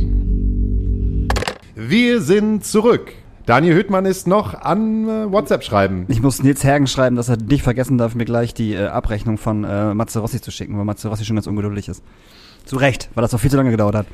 [1.76, 3.12] Wir sind zurück.
[3.46, 6.04] Daniel Hüttmann ist noch an äh, WhatsApp schreiben.
[6.08, 9.38] Ich muss Nils Hergen schreiben, dass er nicht vergessen darf, mir gleich die äh, Abrechnung
[9.38, 12.02] von äh, Matze Rossi zu schicken, weil Matze Rossi schon ganz ungeduldig ist.
[12.64, 14.06] Zu Recht, weil das noch viel zu lange gedauert hat.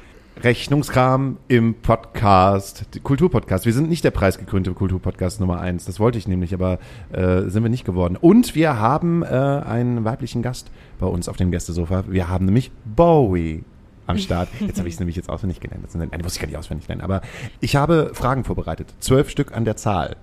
[0.42, 3.64] Rechnungskram im Podcast, Kulturpodcast.
[3.64, 5.86] Wir sind nicht der preisgekrönte Kulturpodcast Nummer eins.
[5.86, 6.78] Das wollte ich nämlich, aber
[7.10, 8.16] äh, sind wir nicht geworden.
[8.20, 12.04] Und wir haben äh, einen weiblichen Gast bei uns auf dem Gästesofa.
[12.08, 13.64] Wir haben nämlich Bowie
[14.06, 14.48] am Start.
[14.60, 15.84] Jetzt habe ich es nämlich jetzt auswendig gelernt.
[15.84, 17.02] Das sind, nein, muss ich gar nicht auswendig lernen.
[17.02, 17.22] Aber
[17.60, 18.92] ich habe Fragen vorbereitet.
[19.00, 20.16] Zwölf Stück an der Zahl.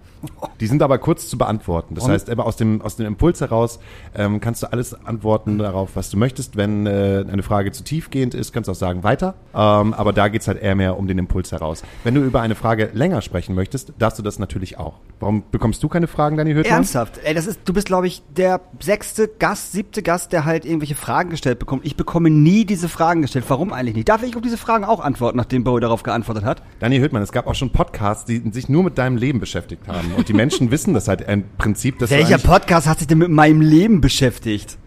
[0.59, 1.95] Die sind aber kurz zu beantworten.
[1.95, 2.11] Das Und?
[2.11, 3.79] heißt, aber aus dem, aus dem Impuls heraus
[4.15, 6.55] ähm, kannst du alles antworten darauf, was du möchtest.
[6.55, 9.35] Wenn äh, eine Frage zu tiefgehend ist, kannst du auch sagen, weiter.
[9.53, 11.83] Ähm, aber da geht's halt eher mehr um den Impuls heraus.
[12.03, 14.99] Wenn du über eine Frage länger sprechen möchtest, darfst du das natürlich auch.
[15.19, 16.77] Warum bekommst du keine Fragen, Dani Hüttmann?
[16.77, 17.19] Ernsthaft?
[17.23, 20.95] Ey, das ist, du bist, glaube ich, der sechste Gast, siebte Gast, der halt irgendwelche
[20.95, 21.85] Fragen gestellt bekommt.
[21.85, 23.45] Ich bekomme nie diese Fragen gestellt.
[23.47, 24.09] Warum eigentlich nicht?
[24.09, 26.61] Darf ich auf diese Fragen auch antworten, nachdem Bowie darauf geantwortet hat?
[26.79, 30.12] Dani Hüttmann, es gab auch schon Podcasts, die sich nur mit deinem Leben beschäftigt haben.
[30.17, 33.29] Und die Menschen wissen das halt im Prinzip, dass Welcher Podcast hat sich denn mit
[33.29, 34.77] meinem Leben beschäftigt?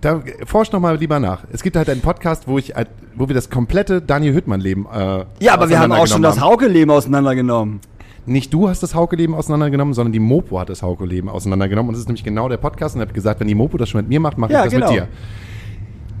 [0.00, 1.44] Da forsch noch mal lieber nach.
[1.52, 4.86] Es gibt halt einen Podcast, wo ich, halt- wo wir das komplette Daniel Hüttmann-Leben.
[4.92, 7.80] Äh, Ja, aber wir haben auch schon das Hauke-Leben auseinandergenommen.
[8.26, 11.88] Nicht du hast das Hauke-Leben auseinandergenommen, sondern die Mopo hat das Hauke-Leben auseinandergenommen.
[11.90, 12.96] Und das ist nämlich genau der Podcast.
[12.96, 14.64] Und er hat gesagt, wenn die Mopo das schon mit mir macht, mache Ja, ich
[14.64, 14.90] das genau.
[14.90, 15.08] mit dir.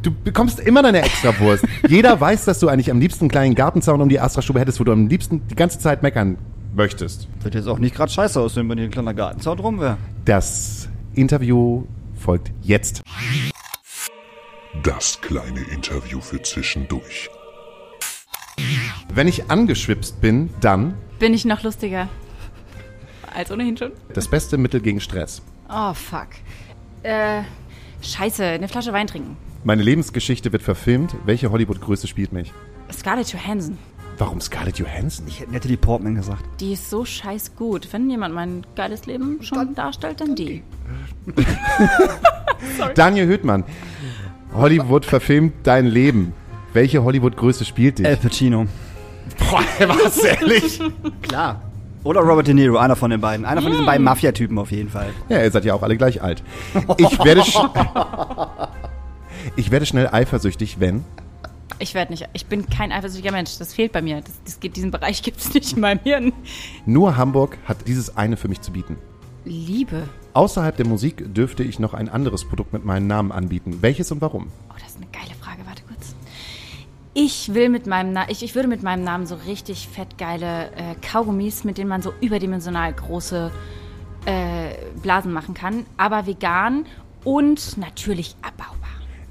[0.02, 1.64] Du bekommst immer deine Extrawurst.
[1.88, 4.84] Jeder weiß, dass du eigentlich am liebsten einen kleinen Gartenzaun um die Astra-Stube hättest, wo
[4.84, 6.38] du am liebsten die ganze Zeit meckern
[6.76, 7.28] möchtest.
[7.42, 9.96] Wird jetzt auch nicht gerade scheiße aussehen, wenn hier ein kleiner Gartenzaun drum wäre.
[10.24, 11.84] Das Interview
[12.18, 13.02] folgt jetzt.
[14.82, 17.28] Das kleine Interview für zwischendurch.
[19.12, 22.08] Wenn ich angeschwipst bin, dann Bin ich noch lustiger?
[23.34, 23.92] Als ohnehin schon?
[24.14, 25.42] das beste Mittel gegen Stress.
[25.68, 26.28] Oh, fuck.
[27.02, 27.42] Äh,
[28.02, 29.36] scheiße, eine Flasche Wein trinken.
[29.64, 31.14] Meine Lebensgeschichte wird verfilmt.
[31.24, 32.52] Welche Hollywood-Größe spielt mich?
[32.92, 33.76] Scarlett Johansson.
[34.18, 35.26] Warum Scarlett Johansson?
[35.28, 36.42] Ich hätte Natalie Portman gesagt.
[36.60, 37.92] Die ist so scheiß gut.
[37.92, 40.62] Wenn jemand mein geiles Leben schon darstellt, dann die.
[42.94, 43.64] Daniel Hüttmann.
[44.54, 46.32] Hollywood verfilmt dein Leben.
[46.72, 48.06] Welche Hollywood-Größe spielt dich?
[48.06, 48.66] Al Pacino.
[49.38, 50.80] Boah, was ehrlich?
[51.22, 51.60] Klar.
[52.04, 53.44] Oder Robert De Niro, einer von den beiden.
[53.44, 55.08] Einer von diesen beiden Mafia-Typen auf jeden Fall.
[55.28, 56.42] Ja, ihr seid ja auch alle gleich alt.
[56.96, 57.58] Ich werde, sch
[59.56, 61.04] ich werde schnell eifersüchtig, wenn
[61.78, 62.28] Ich werde nicht.
[62.32, 63.58] Ich bin kein eifersüchtiger Mensch.
[63.58, 64.22] Das fehlt bei mir.
[64.22, 66.32] Das, das diesen Bereich gibt es nicht in meinem Hirn.
[66.86, 68.96] nur Hamburg hat dieses eine für mich zu bieten.
[69.44, 70.08] Liebe.
[70.32, 73.78] Außerhalb der Musik dürfte ich noch ein anderes Produkt mit meinem Namen anbieten.
[73.80, 74.48] Welches und warum?
[74.68, 75.60] Oh, das ist eine geile Frage.
[75.66, 76.14] Warte kurz.
[77.14, 80.94] Ich will mit meinem Na ich, ich würde mit meinem Namen so richtig fettgeile äh,
[81.00, 83.50] Kaugummis, mit denen man so überdimensional große
[84.26, 86.86] äh, Blasen machen kann, aber vegan
[87.24, 88.85] und natürlich abbaubar.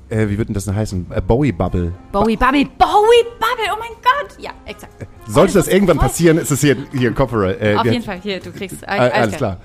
[0.09, 1.07] Äh, wie wird denn das denn heißen?
[1.09, 1.91] Äh, Bowie Bubble.
[2.11, 4.37] Bowie Bubble, Bowie Bubble, oh mein Gott!
[4.39, 4.93] Ja, exakt.
[5.27, 7.59] Sollte Oh, das ist irgendwann voll- passieren, ist es hier, hier Copyright.
[7.61, 9.57] Äh, Auf jeden Fall, hier, du kriegst Äh, alles klar.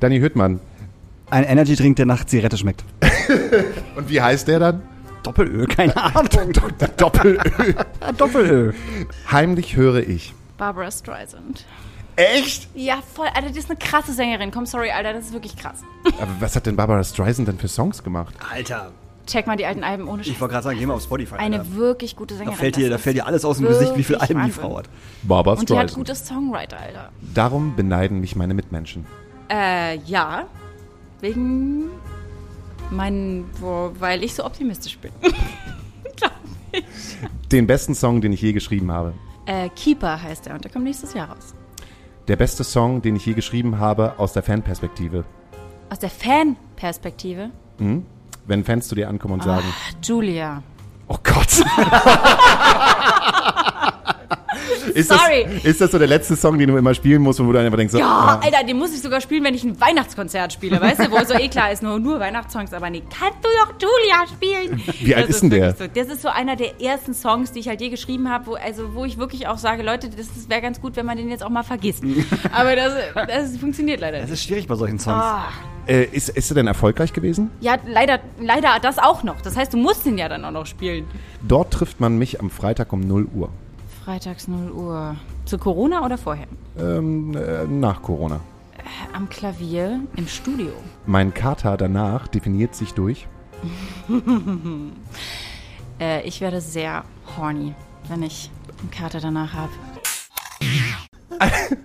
[0.00, 0.60] Danny Hüttmann.
[1.30, 2.84] Ein Energy-Drink, der nach Zigarette schmeckt.
[3.96, 4.82] Und wie heißt der dann?
[5.22, 6.28] Doppelöl, keine Ahnung.
[6.96, 7.38] Doppelöl.
[8.16, 8.74] Doppelöl.
[9.30, 10.34] Heimlich höre ich.
[10.58, 11.64] Barbara Streisand.
[12.16, 12.68] Echt?
[12.74, 14.50] Ja, voll, Alter, die ist eine krasse Sängerin.
[14.50, 15.80] Komm, sorry, Alter, das ist wirklich krass.
[16.20, 18.34] Aber was hat denn Barbara Streisand denn für Songs gemacht?
[18.52, 18.90] Alter.
[19.32, 20.40] Check mal die alten Alben ohne Ich Scheiß.
[20.40, 21.36] wollte gerade sagen, geh mal auf Spotify.
[21.36, 21.74] Eine Alter.
[21.74, 22.58] wirklich gute Da Sängerin.
[22.58, 24.62] fällt, dir, da fällt dir alles aus dem Gesicht, wie viel wirklich Alben die Wahnsinn.
[24.70, 24.88] Frau hat.
[25.22, 27.08] Barbara Und die hat gute Songwriter, Alter.
[27.34, 29.06] Darum beneiden mich meine Mitmenschen.
[29.50, 30.44] Äh, ja.
[31.20, 31.84] Wegen
[32.90, 35.12] meinen, wo, weil ich so optimistisch bin.
[36.16, 36.32] Glaub
[36.72, 36.84] ich.
[37.50, 39.14] Den besten Song, den ich je geschrieben habe.
[39.46, 41.54] Äh, Keeper heißt er und der kommt nächstes Jahr raus.
[42.28, 45.24] Der beste Song, den ich je geschrieben habe, aus der Fanperspektive.
[45.90, 47.50] Aus der Fan-Perspektive.
[48.46, 49.64] Wenn Fans zu dir ankommen und sagen,
[50.02, 50.62] Julia.
[51.08, 51.46] oh Gott.
[54.94, 55.46] ist, Sorry.
[55.54, 57.64] Das, ist das so der letzte Song, den du immer spielen musst, wo du dann
[57.66, 60.52] einfach denkst, so, Ja, ah, Alter, den muss ich sogar spielen, wenn ich ein Weihnachtskonzert
[60.52, 63.38] spiele, weißt du, wo es so eh klar ist, nur, nur Weihnachtssongs, aber nee, kannst
[63.42, 64.82] du doch Julia spielen?
[65.00, 65.74] Wie alt Das ist denn der?
[65.74, 68.54] So, das ist so einer der ersten Songs, die ich halt je geschrieben habe, wo,
[68.54, 71.42] also, wo ich wirklich auch sage, Leute, das wäre ganz gut, wenn man den jetzt
[71.42, 72.02] auch mal vergisst.
[72.52, 74.40] aber das, das funktioniert leider Das nicht.
[74.40, 75.22] ist schwierig bei solchen Songs.
[75.22, 75.44] Ah.
[75.86, 77.50] äh, ist, ist er denn erfolgreich gewesen?
[77.60, 79.40] Ja, leider, leider das auch noch.
[79.40, 81.04] Das heißt, du musst den ja dann auch noch spielen.
[81.46, 83.50] Dort trifft man mich am Freitag um 0 Uhr.
[84.04, 85.16] Freitags 0 Uhr.
[85.44, 86.46] Zu Corona oder vorher?
[86.78, 88.40] Ähm, äh, nach Corona.
[89.12, 90.70] Am Klavier im Studio.
[91.06, 93.26] Mein Kater danach definiert sich durch.
[96.00, 97.04] Äh, ich werde sehr
[97.36, 97.74] horny,
[98.08, 98.50] wenn ich
[98.80, 99.70] einen Kater danach habe.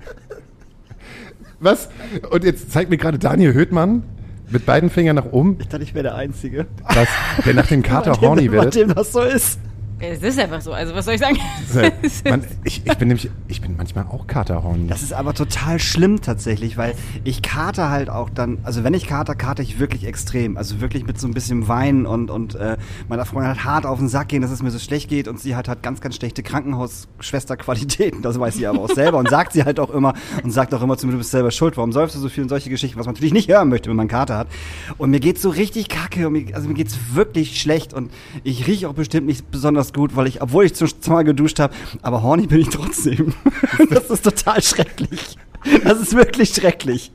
[1.60, 1.90] Was?
[2.32, 4.02] Und jetzt zeigt mir gerade Daniel Höhtmann
[4.50, 6.66] mit beiden Fingern nach oben, Ich dachte, ich wäre der Einzige.
[6.86, 7.10] was,
[7.46, 8.74] der nach dem Kater horny wird.
[8.74, 9.60] dem das so ist.
[10.00, 11.40] Es ist einfach so, also was soll ich sagen?
[12.30, 14.86] Man, ich, ich bin nämlich, ich bin manchmal auch Kater horny.
[14.88, 16.94] Das ist aber total schlimm tatsächlich, weil
[17.24, 20.56] ich karte halt auch dann, also wenn ich kater, karte ich wirklich extrem.
[20.56, 22.78] Also wirklich mit so ein bisschen Wein und, und äh,
[23.10, 25.40] meiner Freundin hat hart auf den Sack gehen, dass es mir so schlecht geht und
[25.40, 28.22] sie hat halt ganz, ganz schlechte Krankenhausschwesterqualitäten.
[28.22, 30.84] Das weiß sie aber auch selber und sagt sie halt auch immer und sagt auch
[30.84, 33.00] immer zu mir, du bist selber schuld, warum säufst du so viel und solche Geschichten,
[33.00, 34.48] was man natürlich nicht hören möchte, wenn man Kater hat.
[35.00, 38.12] Und mir geht's so richtig kacke, und mir, also mir geht's wirklich schlecht und
[38.44, 41.74] ich rieche auch bestimmt nicht besonders gut, weil ich, obwohl ich zu zweimal geduscht habe,
[42.02, 43.34] aber horny bin ich trotzdem.
[43.90, 45.38] das ist total schrecklich.
[45.84, 47.12] Das ist wirklich schrecklich.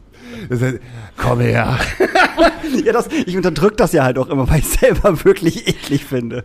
[0.49, 0.79] Das heißt,
[1.16, 1.79] komm her.
[2.85, 6.45] Ja, das, ich unterdrück das ja halt auch immer, weil ich selber wirklich eklig finde.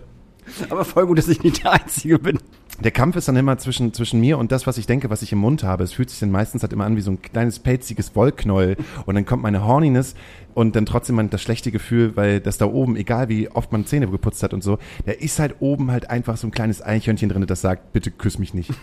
[0.70, 2.40] Aber voll gut, dass ich nicht der Einzige bin.
[2.80, 5.32] Der Kampf ist dann immer zwischen, zwischen mir und das, was ich denke, was ich
[5.32, 5.84] im Mund habe.
[5.84, 8.78] Es fühlt sich dann meistens halt immer an wie so ein kleines pelziges Wollknäuel.
[9.08, 10.14] Und dann kommt meine Horniness
[10.54, 13.88] und dann trotzdem man das schlechte Gefühl, weil das da oben, egal wie oft man
[13.88, 17.30] Zähne geputzt hat und so, da ist halt oben halt einfach so ein kleines Eichhörnchen
[17.30, 18.70] drin, das sagt, bitte küss mich nicht.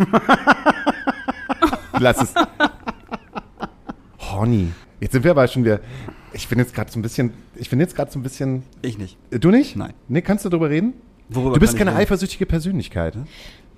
[2.01, 2.35] Lass es.
[4.19, 4.73] Horny.
[5.01, 5.79] Jetzt sind wir aber schon wieder.
[6.33, 7.33] Ich bin jetzt gerade so ein bisschen.
[7.55, 8.65] Ich bin jetzt gerade so ein bisschen.
[8.83, 9.17] Ich nicht.
[9.31, 9.77] Äh, Du nicht?
[9.77, 9.93] Nein.
[10.09, 10.95] Nee, kannst du darüber reden?
[11.29, 13.17] Worüber du bist keine eifersüchtige Persönlichkeit.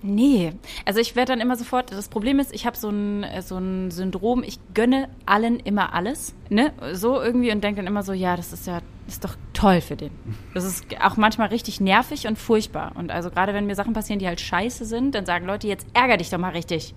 [0.02, 0.52] Nee,
[0.84, 3.56] also ich werde dann immer sofort, das Problem ist, ich habe so ein, äh, so
[3.56, 8.12] ein Syndrom, ich gönne allen immer alles, ne, so irgendwie und denke dann immer so,
[8.12, 10.10] ja, das ist ja, ist doch toll für den.
[10.54, 14.18] Das ist auch manchmal richtig nervig und furchtbar und also gerade wenn mir Sachen passieren,
[14.18, 16.94] die halt scheiße sind, dann sagen Leute, jetzt ärger dich doch mal richtig.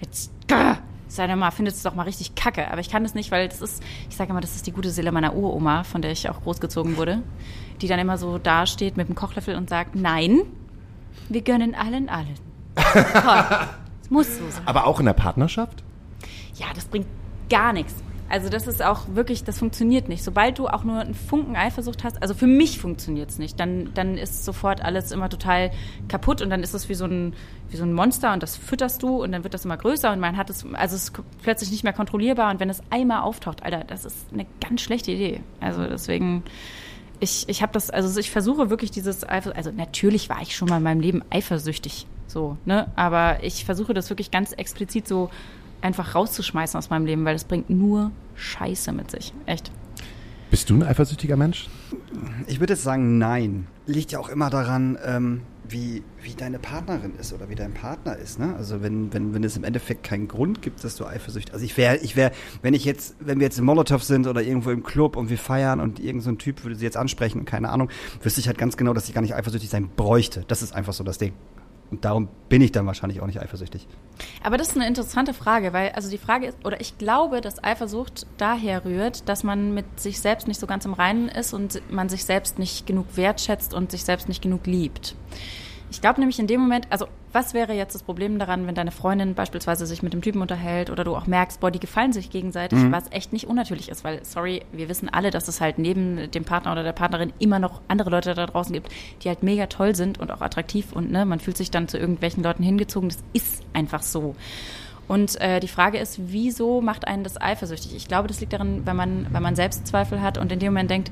[0.00, 0.30] Jetzt,
[1.08, 2.70] sei doch mal, findest du doch mal richtig kacke.
[2.70, 4.90] Aber ich kann das nicht, weil das ist, ich sage immer, das ist die gute
[4.90, 7.22] Seele meiner Uroma, von der ich auch großgezogen wurde,
[7.80, 10.42] die dann immer so dasteht mit dem Kochlöffel und sagt, nein,
[11.28, 12.34] wir gönnen allen allen.
[12.76, 13.44] Toll.
[14.02, 14.62] Es muss so sein.
[14.66, 15.82] Aber auch in der Partnerschaft?
[16.54, 17.06] Ja, das bringt
[17.48, 17.94] gar nichts.
[18.30, 20.22] Also das ist auch wirklich, das funktioniert nicht.
[20.22, 23.90] Sobald du auch nur einen Funken Eifersucht hast, also für mich funktioniert es nicht, dann,
[23.94, 25.70] dann ist sofort alles immer total
[26.08, 27.32] kaputt und dann ist es wie so, ein,
[27.70, 30.20] wie so ein Monster und das fütterst du und dann wird das immer größer und
[30.20, 31.12] man hat es, also es ist
[31.42, 35.10] plötzlich nicht mehr kontrollierbar und wenn es einmal auftaucht, Alter, das ist eine ganz schlechte
[35.10, 35.40] Idee.
[35.60, 36.42] Also deswegen,
[37.20, 40.68] ich, ich habe das, also ich versuche wirklich dieses Eifer, also natürlich war ich schon
[40.68, 45.30] mal in meinem Leben eifersüchtig, so, ne, aber ich versuche das wirklich ganz explizit so
[45.80, 49.32] einfach rauszuschmeißen aus meinem Leben, weil das bringt nur Scheiße mit sich.
[49.46, 49.70] Echt.
[50.50, 51.68] Bist du ein eifersüchtiger Mensch?
[52.46, 53.66] Ich würde jetzt sagen, nein.
[53.86, 58.16] Liegt ja auch immer daran, ähm, wie, wie deine Partnerin ist oder wie dein Partner
[58.16, 58.38] ist.
[58.38, 58.54] Ne?
[58.56, 61.52] Also wenn, wenn, wenn es im Endeffekt keinen Grund gibt, dass du eifersüchtig.
[61.52, 64.42] Also ich wäre, ich wäre, wenn ich jetzt, wenn wir jetzt im Molotow sind oder
[64.42, 67.70] irgendwo im Club und wir feiern und irgend so Typ würde sie jetzt ansprechen, keine
[67.70, 67.90] Ahnung,
[68.22, 70.44] wüsste ich halt ganz genau, dass ich gar nicht eifersüchtig sein bräuchte.
[70.48, 71.32] Das ist einfach so das Ding.
[71.90, 73.86] Und darum bin ich dann wahrscheinlich auch nicht eifersüchtig.
[74.42, 77.62] Aber das ist eine interessante Frage, weil also die Frage ist, oder ich glaube, dass
[77.62, 81.80] Eifersucht daher rührt, dass man mit sich selbst nicht so ganz im Reinen ist und
[81.90, 85.14] man sich selbst nicht genug wertschätzt und sich selbst nicht genug liebt.
[85.90, 88.90] Ich glaube nämlich in dem Moment, also was wäre jetzt das Problem daran, wenn deine
[88.90, 92.30] Freundin beispielsweise sich mit dem Typen unterhält oder du auch merkst, boah, die gefallen sich
[92.30, 96.30] gegenseitig, was echt nicht unnatürlich ist, weil, sorry, wir wissen alle, dass es halt neben
[96.30, 98.90] dem Partner oder der Partnerin immer noch andere Leute da draußen gibt,
[99.22, 101.98] die halt mega toll sind und auch attraktiv und ne, man fühlt sich dann zu
[101.98, 103.08] irgendwelchen Leuten hingezogen.
[103.08, 104.34] Das ist einfach so.
[105.08, 107.96] Und äh, die Frage ist, wieso macht einen das eifersüchtig?
[107.96, 110.90] Ich glaube, das liegt daran, wenn man, wenn man Selbstzweifel hat und in dem Moment
[110.90, 111.10] denkt,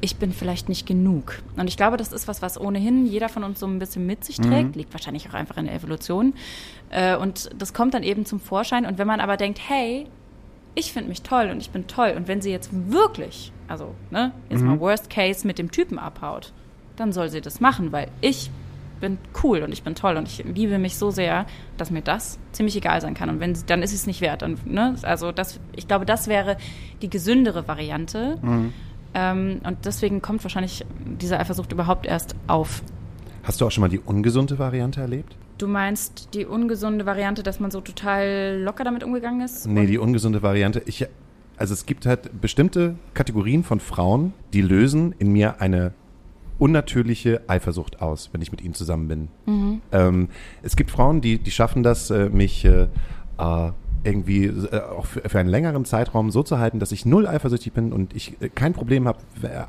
[0.00, 1.42] ich bin vielleicht nicht genug.
[1.56, 4.24] Und ich glaube, das ist was, was ohnehin jeder von uns so ein bisschen mit
[4.24, 6.34] sich trägt, liegt wahrscheinlich auch einfach in der Evolution.
[6.90, 8.86] Äh, und das kommt dann eben zum Vorschein.
[8.86, 10.06] Und wenn man aber denkt, hey,
[10.74, 12.14] ich finde mich toll und ich bin toll.
[12.16, 16.52] Und wenn sie jetzt wirklich, also, ne, jetzt mal Worst Case mit dem Typen abhaut,
[16.96, 18.50] dann soll sie das machen, weil ich
[19.00, 22.38] bin cool und ich bin toll und ich liebe mich so sehr, dass mir das
[22.52, 23.28] ziemlich egal sein kann.
[23.28, 24.42] Und wenn dann ist es nicht wert.
[24.42, 24.96] Dann, ne?
[25.02, 26.56] Also das, ich glaube, das wäre
[27.02, 28.38] die gesündere Variante.
[29.14, 30.84] Ähm, und deswegen kommt wahrscheinlich
[31.20, 32.82] diese Eifersucht überhaupt erst auf.
[33.44, 35.36] Hast du auch schon mal die ungesunde Variante erlebt?
[35.58, 39.66] Du meinst die ungesunde Variante, dass man so total locker damit umgegangen ist?
[39.68, 40.82] Nee, die ungesunde Variante.
[40.86, 41.06] Ich,
[41.56, 45.92] also es gibt halt bestimmte Kategorien von Frauen, die lösen in mir eine
[46.58, 49.28] unnatürliche Eifersucht aus, wenn ich mit ihnen zusammen bin.
[49.92, 50.28] Ähm,
[50.62, 52.88] es gibt Frauen, die, die schaffen das, äh, mich äh,
[53.38, 53.70] äh,
[54.04, 57.72] irgendwie äh, auch für, für einen längeren Zeitraum so zu halten, dass ich null eifersüchtig
[57.72, 59.18] bin und ich äh, kein Problem habe,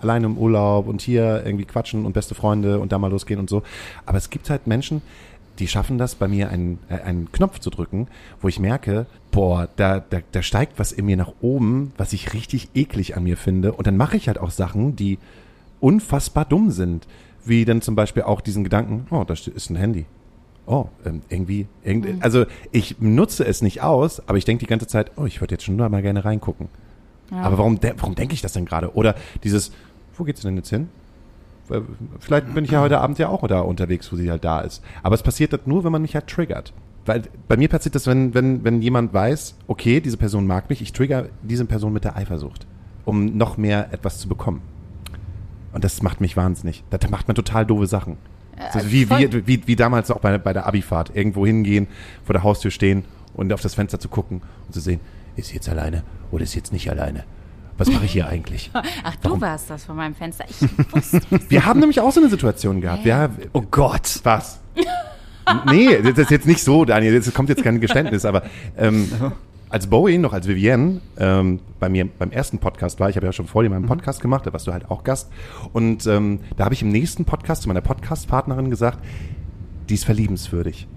[0.01, 3.49] alleine im Urlaub und hier irgendwie quatschen und beste Freunde und da mal losgehen und
[3.49, 3.63] so.
[4.05, 5.01] Aber es gibt halt Menschen,
[5.59, 8.07] die schaffen das, bei mir einen, äh, einen Knopf zu drücken,
[8.41, 12.33] wo ich merke, boah, da, da, da steigt was in mir nach oben, was ich
[12.33, 13.71] richtig eklig an mir finde.
[13.71, 15.17] Und dann mache ich halt auch Sachen, die
[15.85, 17.07] unfassbar dumm sind.
[17.45, 20.07] Wie dann zum Beispiel auch diesen Gedanken, oh, da ist ein Handy.
[20.65, 24.87] Oh, ähm, irgendwie, irgendwie, also ich nutze es nicht aus, aber ich denke die ganze
[24.87, 26.69] Zeit, oh, ich würde jetzt schon mal gerne reingucken.
[27.29, 28.95] Aber warum, de warum denke ich das denn gerade?
[28.95, 29.13] Oder
[29.43, 29.71] dieses,
[30.17, 30.89] wo geht's denn jetzt hin?
[32.19, 34.83] Vielleicht bin ich ja heute Abend ja auch da unterwegs, wo sie halt da ist.
[35.03, 36.73] Aber es passiert das nur, wenn man mich halt triggert.
[37.05, 40.81] Weil bei mir passiert das, wenn, wenn, wenn jemand weiß, okay, diese Person mag mich,
[40.81, 42.65] ich trigger diese Person mit der Eifersucht,
[43.05, 44.61] um noch mehr etwas zu bekommen.
[45.75, 46.85] Und das macht mich wahnsinnig.
[46.89, 48.15] Das macht man total doofe Sachen.
[48.73, 49.29] So wie, voll.
[49.33, 51.11] wie, wie, wie damals auch bei, bei der Abifahrt.
[51.13, 51.87] Irgendwo hingehen,
[52.23, 53.03] vor der Haustür stehen
[53.33, 55.01] und auf das Fenster zu gucken und zu sehen,
[55.35, 57.25] ist sie jetzt alleine oder ist sie jetzt nicht alleine?
[57.77, 58.71] Was mache ich hier eigentlich?
[59.03, 60.45] Ach, du warst das von meinem Fenster.
[60.47, 60.61] Ich
[60.93, 61.49] wusste es.
[61.49, 63.03] Wir haben nämlich auch so eine Situation gehabt.
[63.03, 64.21] Ja, Oh Gott.
[64.23, 64.61] was?
[65.65, 67.19] nee, das ist jetzt nicht so, Daniel.
[67.19, 68.43] Das kommt jetzt kein Geständnis, aber
[68.77, 69.11] ähm,
[69.69, 73.33] als Bowie noch als Vivienne ähm, bei mir beim ersten Podcast war, ich habe ja
[73.33, 75.29] schon vor dir meinen Podcast gemacht, da warst du halt auch Gast.
[75.73, 78.99] Und ähm, da habe ich im nächsten Podcast zu meiner Podcast-Partnerin gesagt,
[79.89, 80.87] die ist verliebenswürdig.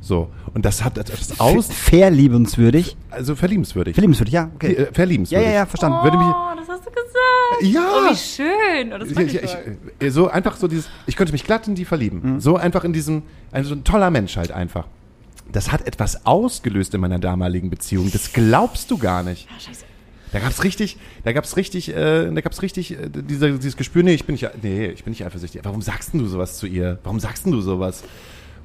[0.00, 2.96] So, und das hat etwas aus, Verliebenswürdig.
[3.10, 3.94] also verliebenswürdig.
[3.94, 4.72] Verliebenswürdig, ja, okay.
[4.72, 5.46] Äh, Ja, verliebenswürdig.
[5.48, 5.98] ja, ja, verstanden.
[6.02, 7.74] Würde mich, Oh, das hast du gesagt.
[7.74, 7.80] Ja.
[7.80, 8.92] Oh, wie schön.
[8.94, 9.56] Oh, das fand ich, ich,
[10.00, 12.40] äh, so einfach so dieses, ich könnte mich glatt in die verlieben.
[12.40, 13.22] So einfach in diesem,
[13.52, 14.86] also ein toller Mensch halt einfach.
[15.52, 18.10] Das hat etwas ausgelöst in meiner damaligen Beziehung.
[18.12, 19.48] Das glaubst du gar nicht.
[20.32, 24.12] Da gab's richtig, da gab's richtig, äh, da gab's richtig äh, dieser, dieses Gespür, nee,
[24.12, 25.62] ich bin nicht, nee, ich bin nicht eifersüchtig.
[25.64, 26.98] Warum sagst denn du sowas zu ihr?
[27.04, 28.02] Warum sagst denn du sowas?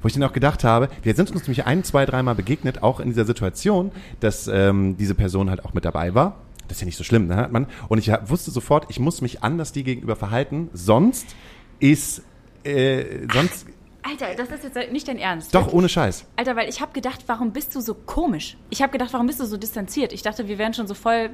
[0.01, 2.99] Wo ich dann auch gedacht habe, wir sind uns nämlich ein, zwei, dreimal begegnet, auch
[2.99, 6.37] in dieser Situation, dass ähm, diese Person halt auch mit dabei war.
[6.67, 7.67] Das ist ja nicht so schlimm, ne, hat man.
[7.87, 11.35] Und ich wusste sofort, ich muss mich anders die gegenüber verhalten, sonst
[11.79, 12.23] ist,
[12.63, 13.67] äh, sonst,
[14.03, 15.53] Alter, das ist jetzt nicht dein Ernst.
[15.53, 16.25] doch ohne Scheiß.
[16.35, 18.57] Alter, weil ich habe gedacht, warum bist du so komisch?
[18.69, 20.11] Ich habe gedacht, warum bist du so distanziert?
[20.13, 21.29] Ich dachte, wir wären schon so voll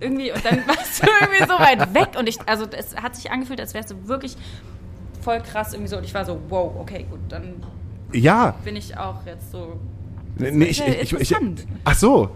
[0.00, 3.30] irgendwie und dann warst du irgendwie so weit weg und ich, also es hat sich
[3.30, 4.36] angefühlt, als wärst du wirklich
[5.20, 7.62] voll krass irgendwie so und ich war so, wow, okay, gut, dann
[8.12, 9.78] Ja, bin ich auch jetzt so.
[10.38, 11.66] Nee, ist ja interessant.
[11.84, 12.30] ach so.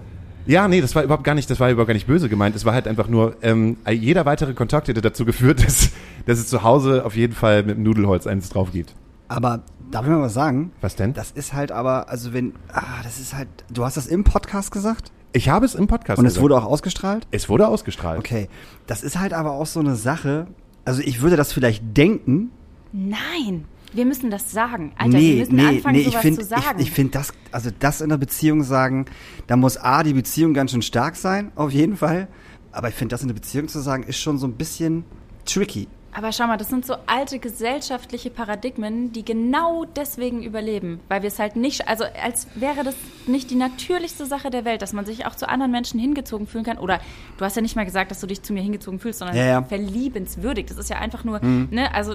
[0.47, 2.57] Ja, nee, das war überhaupt gar nicht, das war überhaupt gar nicht böse gemeint.
[2.57, 5.91] Es war halt einfach nur, ähm, jeder weitere Kontakt hätte dazu geführt, dass,
[6.27, 8.95] dass es zu Hause auf jeden Fall mit dem Nudelholz eins drauf gibt.
[9.31, 9.63] Aber
[9.93, 10.73] darf ich mal was sagen?
[10.81, 11.13] Was denn?
[11.13, 14.73] Das ist halt aber, also wenn, ah, das ist halt, du hast das im Podcast
[14.73, 15.13] gesagt?
[15.33, 16.43] Ich habe es im Podcast Und es gesagt.
[16.43, 17.29] wurde auch ausgestrahlt?
[17.31, 18.19] es wurde ausgestrahlt.
[18.19, 18.49] Okay.
[18.89, 20.49] Das ist halt aber auch so eine Sache,
[20.85, 22.51] also ich würde das vielleicht denken,
[22.93, 24.91] Nein, wir müssen das sagen.
[24.99, 26.81] Alter, wir nee, müssen nee, anfangen, nee, ich sowas finde, zu sagen.
[26.81, 29.07] ich, ich finde das, also das in der Beziehung sagen,
[29.47, 32.27] da muss A, die Beziehung ganz schön stark sein, auf jeden Fall.
[32.73, 35.05] Aber ich finde, das in der Beziehung zu sagen, ist schon so ein bisschen
[35.45, 35.87] tricky.
[36.13, 41.29] Aber schau mal, das sind so alte gesellschaftliche Paradigmen, die genau deswegen überleben, weil wir
[41.29, 42.97] es halt nicht, also als wäre das
[43.29, 46.65] nicht die natürlichste Sache der Welt, dass man sich auch zu anderen Menschen hingezogen fühlen
[46.65, 46.79] kann.
[46.79, 46.99] Oder
[47.39, 49.45] du hast ja nicht mal gesagt, dass du dich zu mir hingezogen fühlst, sondern Ja,
[49.45, 49.63] ja.
[49.63, 50.67] verliebenswürdig.
[50.67, 52.15] Das ist ja einfach nur, ne, also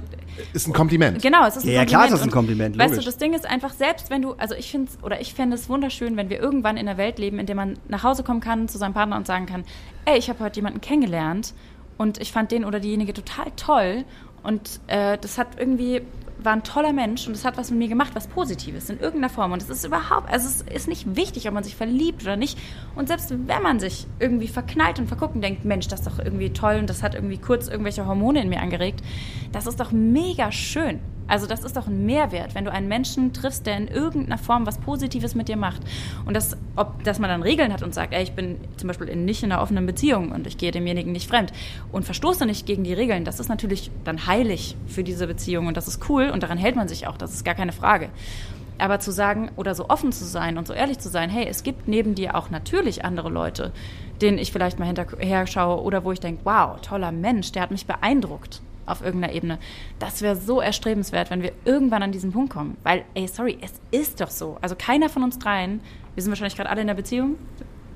[0.53, 1.21] Ist ein Kompliment.
[1.21, 1.89] Genau, es ist ein Ja, ja, Kompliment.
[1.89, 4.33] klar ist das ein Und Kompliment, Weißt du, das Ding ist einfach, selbst wenn du,
[4.33, 7.39] also ich finde oder ich fände es wunderschön, wenn wir irgendwann in einer Welt leben,
[7.39, 9.63] in der man nach Hause kommen kann zu seinem Partner und sagen kann,
[10.05, 11.53] ey, ich habe heute jemanden kennengelernt
[11.97, 14.05] und ich fand den oder diejenige total toll
[14.43, 16.01] und äh, das hat irgendwie
[16.45, 19.29] war ein toller Mensch und es hat was mit mir gemacht, was Positives in irgendeiner
[19.29, 19.51] Form.
[19.51, 22.57] Und es ist überhaupt, also es ist nicht wichtig, ob man sich verliebt oder nicht.
[22.95, 26.19] Und selbst wenn man sich irgendwie verknallt und verguckt und denkt, Mensch, das ist doch
[26.19, 29.01] irgendwie toll und das hat irgendwie kurz irgendwelche Hormone in mir angeregt,
[29.51, 30.99] das ist doch mega schön.
[31.27, 34.67] Also das ist doch ein Mehrwert, wenn du einen Menschen triffst, der in irgendeiner Form
[34.67, 35.81] was Positives mit dir macht.
[36.25, 39.07] Und das, ob, dass man dann Regeln hat und sagt, ey, ich bin zum Beispiel
[39.07, 41.51] in, nicht in einer offenen Beziehung und ich gehe demjenigen nicht fremd
[41.91, 45.77] und verstoße nicht gegen die Regeln, das ist natürlich dann heilig für diese Beziehung und
[45.77, 48.09] das ist cool und daran hält man sich auch, das ist gar keine Frage.
[48.77, 51.63] Aber zu sagen oder so offen zu sein und so ehrlich zu sein, hey, es
[51.63, 53.71] gibt neben dir auch natürlich andere Leute,
[54.21, 57.71] denen ich vielleicht mal hinterher schaue oder wo ich denke, wow, toller Mensch, der hat
[57.71, 59.59] mich beeindruckt auf irgendeiner Ebene.
[59.99, 62.77] Das wäre so erstrebenswert, wenn wir irgendwann an diesen Punkt kommen.
[62.83, 64.57] Weil, ey, sorry, es ist doch so.
[64.61, 65.81] Also keiner von uns dreien,
[66.13, 67.35] wir sind wahrscheinlich gerade alle in der Beziehung.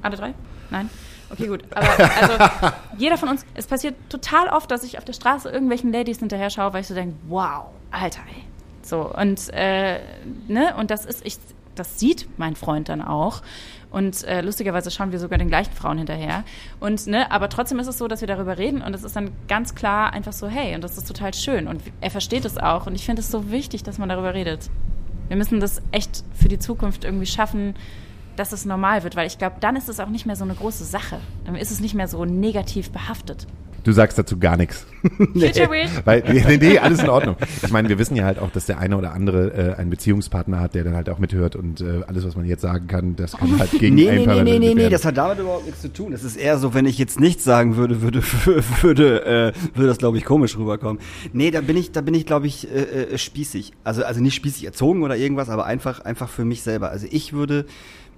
[0.02, 0.34] Alle drei?
[0.70, 0.90] Nein?
[1.32, 1.64] Okay, gut.
[1.72, 5.92] Aber also, jeder von uns, es passiert total oft, dass ich auf der Straße irgendwelchen
[5.92, 8.44] Ladies hinterher schaue, weil ich so denke, wow, Alter, ey.
[8.82, 10.00] So, und, äh,
[10.48, 11.38] ne, und das ist, ich,
[11.76, 13.42] das sieht mein Freund dann auch.
[13.92, 16.44] Und äh, lustigerweise schauen wir sogar den gleichen Frauen hinterher.
[16.80, 19.32] Und, ne, aber trotzdem ist es so, dass wir darüber reden und es ist dann
[19.48, 21.68] ganz klar einfach so, hey, und das ist total schön.
[21.68, 22.86] Und er versteht es auch.
[22.86, 24.70] Und ich finde es so wichtig, dass man darüber redet.
[25.28, 27.76] Wir müssen das echt für die Zukunft irgendwie schaffen,
[28.36, 30.56] dass es normal wird, weil ich glaube, dann ist es auch nicht mehr so eine
[30.56, 31.20] große Sache.
[31.46, 33.48] Dann ist es nicht mehr so negativ behaftet.
[33.84, 34.86] Du sagst dazu gar nichts.
[35.34, 36.06] Weed?
[36.06, 37.36] Weil, nee, nee, alles in Ordnung.
[37.64, 40.60] Ich meine, wir wissen ja halt auch, dass der eine oder andere äh, einen Beziehungspartner
[40.60, 43.38] hat, der dann halt auch mithört und äh, alles, was man jetzt sagen kann, das
[43.38, 45.82] kann halt gegen Nee, nee, einen nee, nee, nee, nee, das hat damit überhaupt nichts
[45.82, 46.14] zu tun.
[46.14, 48.22] Es ist eher so, wenn ich jetzt nichts sagen würde, würde,
[48.82, 51.02] würde, äh, würde das, glaube ich, komisch rüberkommen.
[51.34, 53.74] Nee, da bin ich, da bin ich, glaube ich, äh, äh, spießig.
[53.84, 56.90] Also, also nicht spießig erzogen oder irgendwas, aber einfach, einfach für mich selber.
[56.90, 57.66] Also ich würde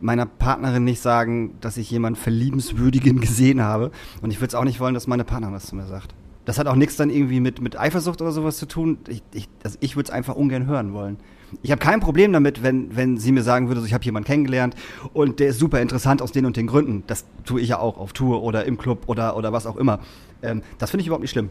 [0.01, 3.91] meiner Partnerin nicht sagen, dass ich jemanden Verliebenswürdigen gesehen habe.
[4.21, 6.13] Und ich würde es auch nicht wollen, dass meine Partnerin das zu mir sagt.
[6.45, 8.97] Das hat auch nichts dann irgendwie mit, mit Eifersucht oder sowas zu tun.
[9.07, 11.17] Ich, ich, also ich würde es einfach ungern hören wollen.
[11.61, 14.25] Ich habe kein Problem damit, wenn, wenn sie mir sagen würde, so, ich habe jemanden
[14.25, 14.75] kennengelernt
[15.13, 17.03] und der ist super interessant aus den und den Gründen.
[17.07, 19.99] Das tue ich ja auch auf Tour oder im Club oder, oder was auch immer.
[20.41, 21.49] Ähm, das finde ich überhaupt nicht schlimm.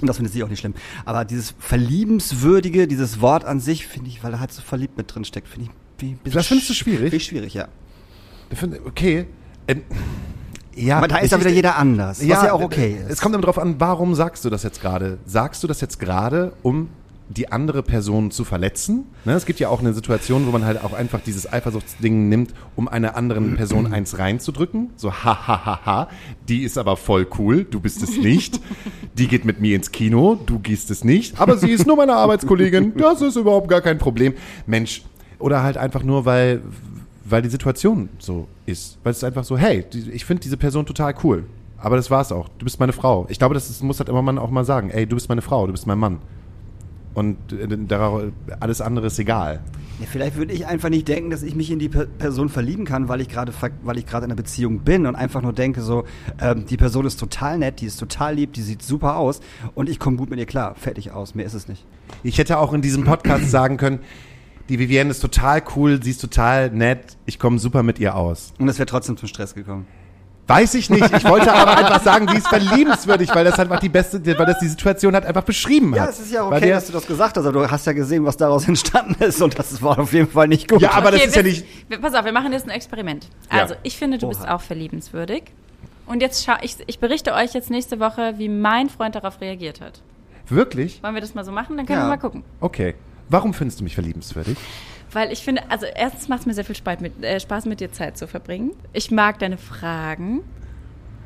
[0.00, 0.74] Und das findet sie auch nicht schlimm.
[1.04, 5.14] Aber dieses Verliebenswürdige, dieses Wort an sich, finde ich, weil da halt so verliebt mit
[5.14, 5.85] drin steckt, finde ich
[6.24, 7.12] Das findest du sch- schwierig?
[7.12, 7.68] Ich schwierig, ja.
[8.84, 9.26] Okay.
[9.68, 9.82] Ähm,
[10.74, 13.10] ja, Aber da ist ja wieder jeder anders, was ja auch okay ist.
[13.10, 15.18] Es kommt immer drauf an, warum sagst du das jetzt gerade?
[15.24, 16.88] Sagst du das jetzt gerade, um
[17.28, 19.04] die andere Person zu verletzen?
[19.24, 22.52] Ne, es gibt ja auch eine Situation, wo man halt auch einfach dieses Eifersuchtsding nimmt,
[22.76, 24.90] um einer anderen Person eins reinzudrücken.
[24.96, 26.08] So, ha, ha, ha, ha.
[26.46, 28.60] Die ist aber voll cool, du bist es nicht.
[29.18, 31.40] Die geht mit mir ins Kino, du gehst es nicht.
[31.40, 34.34] Aber sie ist nur meine Arbeitskollegin, das ist überhaupt gar kein Problem.
[34.66, 35.02] Mensch,
[35.38, 36.62] oder halt einfach nur, weil,
[37.24, 38.98] weil die Situation so ist.
[39.02, 41.44] Weil es ist einfach so, hey, die, ich finde diese Person total cool.
[41.78, 42.48] Aber das war's auch.
[42.58, 43.26] Du bist meine Frau.
[43.28, 44.90] Ich glaube, das ist, muss halt immer man auch mal sagen.
[44.90, 46.18] Ey, du bist meine Frau, du bist mein Mann.
[47.14, 48.30] Und äh,
[48.60, 49.60] alles andere ist egal.
[50.00, 52.84] Ja, vielleicht würde ich einfach nicht denken, dass ich mich in die Per- Person verlieben
[52.84, 55.80] kann, weil ich gerade weil ich gerade in einer Beziehung bin und einfach nur denke
[55.80, 56.04] so,
[56.38, 59.40] ähm, die Person ist total nett, die ist total lieb, die sieht super aus
[59.74, 60.74] und ich komme gut mit ihr klar.
[60.74, 61.86] Fertig aus, mehr ist es nicht.
[62.22, 64.00] Ich hätte auch in diesem Podcast sagen können,
[64.68, 68.52] die Vivienne ist total cool, sie ist total nett, ich komme super mit ihr aus.
[68.58, 69.86] Und es wäre trotzdem zum Stress gekommen.
[70.48, 71.12] Weiß ich nicht.
[71.12, 74.60] Ich wollte aber einfach sagen, sie ist verliebenswürdig, weil das einfach die beste, weil das
[74.60, 75.96] die Situation halt einfach beschrieben hat.
[75.96, 77.84] Ja, es ist ja Weil okay, der- dass du das gesagt hast, aber du hast
[77.84, 80.80] ja gesehen, was daraus entstanden ist und das war auf jeden Fall nicht gut.
[80.82, 81.66] Ja, aber das ist ja wir- nicht.
[81.88, 83.26] wir- Pass auf, wir machen jetzt ein Experiment.
[83.52, 83.62] Ja.
[83.62, 84.54] Also, ich finde, du bist Oha.
[84.54, 85.42] auch verliebenswürdig.
[86.06, 89.80] Und jetzt schau, ich, ich berichte euch jetzt nächste Woche, wie mein Freund darauf reagiert
[89.80, 90.00] hat.
[90.48, 91.02] Wirklich?
[91.02, 91.76] Wollen wir das mal so machen?
[91.76, 92.04] Dann können Ja.
[92.04, 92.44] wir mal gucken.
[92.60, 92.94] Okay.
[93.28, 94.56] Warum findest du mich verliebenswürdig?
[95.12, 97.80] Weil ich finde, also erstens macht es mir sehr viel Spaß mit, äh, Spaß, mit
[97.80, 98.72] dir Zeit zu verbringen.
[98.92, 100.42] Ich mag deine Fragen.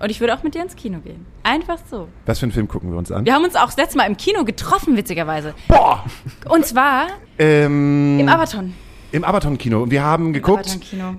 [0.01, 1.27] Und ich würde auch mit dir ins Kino gehen.
[1.43, 2.09] Einfach so.
[2.25, 3.27] Was für einen Film gucken wir uns an?
[3.27, 5.55] Wir haben uns auch das letzte Mal im Kino getroffen, witzigerweise.
[5.69, 6.05] Boah!
[6.49, 8.73] Und zwar Ähm, im Abaton.
[9.13, 9.83] Im Abaton-Kino.
[9.83, 10.61] Und wir haben geguckt.
[10.67, 11.17] Abaton-Kino.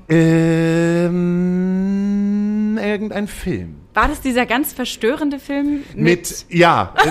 [1.12, 3.76] Ähm, irgendein Film.
[3.94, 5.98] War das dieser ganz verstörende Film mit...
[5.98, 7.10] Mit, ja, äh,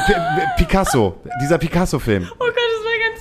[0.57, 1.21] Picasso.
[1.43, 2.27] Dieser Picasso-Film.
[2.33, 2.57] oh Gott,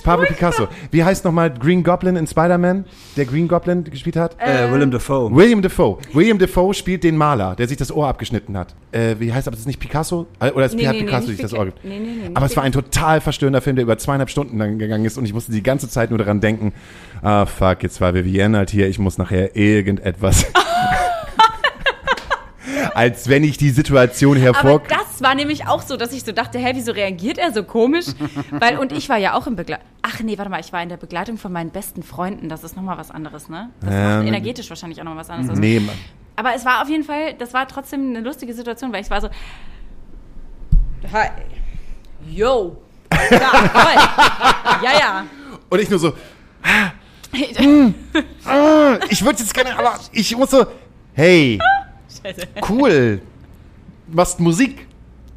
[0.02, 0.26] Pablo.
[0.26, 0.68] Picasso.
[0.90, 2.84] Wie heißt nochmal Green Goblin in Spider-Man?
[3.16, 4.36] Der Green Goblin gespielt hat?
[4.38, 5.34] äh, Willem Dafoe.
[5.34, 5.98] William Defoe.
[6.12, 8.74] William Defoe spielt den Maler, der sich das Ohr abgeschnitten hat.
[8.92, 10.26] Äh, wie heißt aber das ist nicht Picasso?
[10.40, 12.30] Äh, Oder ist Nee, hat nee, nee, Picasso nicht sich das Ohr nee, nee, nee,
[12.34, 15.24] Aber es war ein total verstörender Film, der über zweieinhalb Stunden lang gegangen ist und
[15.24, 16.72] ich musste die ganze Zeit nur daran denken,
[17.22, 20.46] ah fuck, jetzt war Vivienne halt hier, ich muss nachher irgendetwas.
[22.94, 24.70] Als wenn ich die Situation hervor...
[24.76, 27.62] Aber das war nämlich auch so, dass ich so dachte, hä, wieso reagiert er so
[27.64, 28.06] komisch?
[28.50, 29.84] Weil, und ich war ja auch im Begleitung.
[30.02, 32.48] Ach nee, warte mal, ich war in der Begleitung von meinen besten Freunden.
[32.48, 33.70] Das ist nochmal was anderes, ne?
[33.80, 35.50] Das Ähm, macht energetisch wahrscheinlich auch noch was anderes.
[35.52, 35.58] aus.
[35.58, 35.94] nee, Mann.
[36.36, 39.20] Aber es war auf jeden Fall, das war trotzdem eine lustige Situation, weil ich war
[39.20, 39.28] so.
[41.12, 41.28] Hi.
[42.30, 42.76] Yo.
[43.30, 43.52] Ja,
[44.82, 45.26] ja, ja.
[45.68, 46.12] Und ich nur so,
[48.44, 50.66] ah, ich würde jetzt gerne, aber ich muss so,
[51.14, 51.58] hey,
[52.22, 52.42] Scheiße.
[52.68, 53.20] cool,
[54.08, 54.86] machst Musik,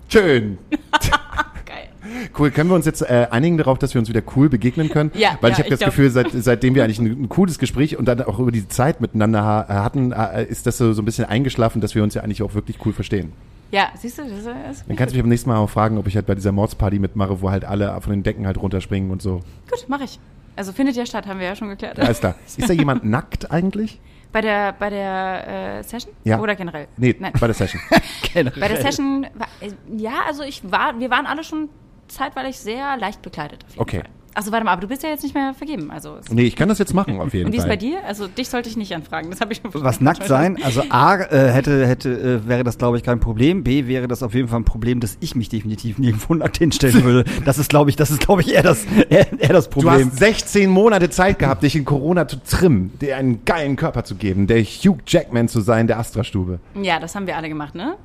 [0.10, 0.58] schön.
[1.66, 1.90] Geil.
[2.38, 5.12] Cool, können wir uns jetzt äh, einigen darauf, dass wir uns wieder cool begegnen können?
[5.16, 7.58] Ja, Weil ja, ich habe das glaub- Gefühl, seit, seitdem wir eigentlich ein, ein cooles
[7.60, 11.02] Gespräch und dann auch über die Zeit miteinander ha hatten, äh, ist das so, so
[11.02, 13.32] ein bisschen eingeschlafen, dass wir uns ja eigentlich auch wirklich cool verstehen.
[13.72, 16.06] Ja, siehst du, das ist Dann kannst du mich beim nächsten Mal auch fragen, ob
[16.06, 19.22] ich halt bei dieser Mordsparty mitmache, wo halt alle von den Decken halt runterspringen und
[19.22, 19.42] so.
[19.70, 20.20] gut, mache ich.
[20.56, 22.00] Also findet ja statt, haben wir ja schon geklärt.
[22.00, 22.36] Alles klar.
[22.58, 24.00] Ist da jemand nackt eigentlich?
[24.34, 26.14] Bei der, bei der äh, Session?
[26.24, 26.40] Ja.
[26.40, 26.88] Oder generell?
[26.98, 27.32] Nee, Nein.
[27.40, 27.80] bei der Session.
[28.34, 31.70] Bei der Session, war, äh, ja, also ich war, wir waren alle schon
[32.08, 33.64] zeitweilig sehr leicht bekleidet.
[33.64, 33.98] Auf jeden Okay.
[34.02, 34.10] Fall.
[34.36, 35.92] Also warte mal, aber du bist ja jetzt nicht mehr vergeben.
[35.92, 37.72] Also Nee, ich kann das jetzt machen auf jeden und wie ist Fall.
[37.72, 37.98] bei dir?
[38.08, 39.30] Also dich sollte ich nicht anfragen.
[39.30, 40.58] Das habe ich schon Was nackt sein?
[40.64, 43.64] Also A äh, hätte hätte äh, wäre das glaube ich kein Problem.
[43.64, 47.04] B wäre das auf jeden Fall ein Problem, dass ich mich definitiv nirgendwo nackt hinstellen
[47.04, 47.30] würde.
[47.46, 50.10] Das ist glaube ich, das ist glaube ich eher das eher, eher das Du Problem.
[50.10, 54.16] hast 16 Monate Zeit gehabt, dich in Corona zu trimmen, dir einen geilen Körper zu
[54.16, 56.60] geben, der Hugh Jackman zu sein, der Astra-Stube.
[56.82, 57.96] Ja, das haben wir alle gemacht, ne?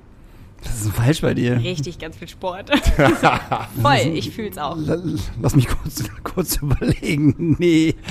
[0.62, 1.56] Das ist falsch bei dir.
[1.58, 2.70] Richtig, ganz viel Sport.
[3.82, 4.76] Voll, ich fühl's auch.
[4.76, 4.96] La-
[5.40, 7.56] Lass mich kurz kurz überlegen.
[7.58, 7.94] Nee.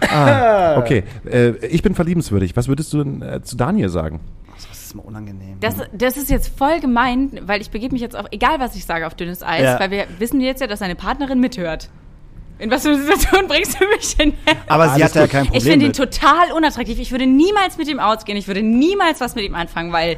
[0.00, 1.04] Ah, okay.
[1.24, 2.54] Äh, ich bin verliebenswürdig.
[2.54, 4.20] Was würdest du denn, äh, zu Daniel sagen?
[4.54, 5.56] Das ist mal unangenehm.
[5.60, 8.84] Das, das ist jetzt voll gemein, weil ich begebe mich jetzt auf, egal was ich
[8.84, 9.80] sage, auf dünnes Eis, Ja.
[9.80, 11.88] weil wir wissen jetzt ja, dass seine Partnerin mithört.
[12.58, 14.56] In was für eine Situation bringst du mich denn her?
[14.66, 15.30] Aber sie hat ja gut.
[15.30, 16.98] kein Problem Ich finde ihn total unattraktiv.
[16.98, 18.38] Ich würde niemals mit ihm ausgehen.
[18.38, 20.16] Ich würde niemals was mit ihm anfangen, weil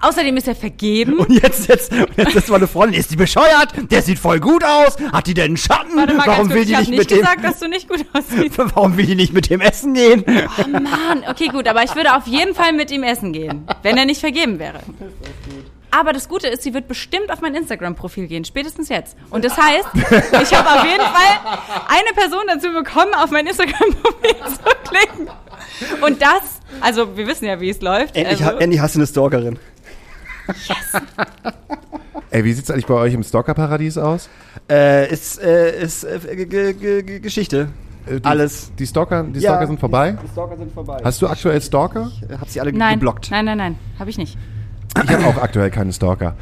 [0.00, 1.18] außerdem ist er vergeben.
[1.18, 3.72] Und jetzt, jetzt, jetzt ist meine Freundin, ist die bescheuert?
[3.90, 4.96] Der sieht voll gut aus.
[5.12, 5.96] Hat die denn einen Schatten?
[5.96, 7.88] Warte mal Warum ganz will kurz, die nicht nicht mit dem, gesagt, dass du nicht
[7.88, 8.58] gut aussiehst.
[8.74, 10.24] warum will die nicht mit dem essen gehen?
[10.26, 13.96] Oh Mann, okay, gut, aber ich würde auf jeden Fall mit ihm essen gehen, wenn
[13.96, 14.80] er nicht vergeben wäre.
[15.92, 19.16] Aber das Gute ist, sie wird bestimmt auf mein Instagram-Profil gehen, spätestens jetzt.
[19.30, 19.88] Und das heißt,
[20.42, 25.28] ich habe auf jeden Fall eine Person dazu bekommen, auf mein Instagram-Profil zu klicken.
[26.02, 28.14] Und das, also wir wissen ja, wie es läuft.
[28.16, 29.58] Endlich, also, ha- endlich hast du eine Stalkerin.
[32.30, 34.28] Ey, wie sieht's eigentlich bei euch im Stalker-Paradies aus?
[34.68, 36.46] Äh, ist, äh, ist äh,
[37.20, 37.68] Geschichte.
[38.06, 38.70] Äh, die, Alles.
[38.78, 40.16] Die Stalker, die Ja, Stalker sind vorbei?
[40.24, 40.98] Die Stalker sind vorbei.
[41.02, 42.10] Hast du aktuell Stalker?
[42.28, 43.30] Ich hab sie alle nein, geblockt.
[43.30, 44.38] nein, nein, nein, habe ich nicht.
[44.96, 46.36] Ich habe auch aktuell keine Stalker.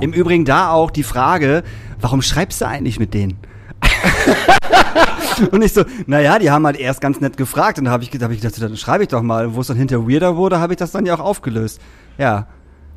[0.00, 1.62] Im Übrigen da auch die Frage,
[2.00, 3.38] warum schreibst du eigentlich mit denen?
[5.50, 8.10] und ich so, naja, die haben halt erst ganz nett gefragt und da habe ich,
[8.20, 9.54] hab ich gedacht, dann schreibe ich doch mal.
[9.54, 11.80] Wo es dann hinter weirder wurde, habe ich das dann ja auch aufgelöst.
[12.18, 12.46] Ja,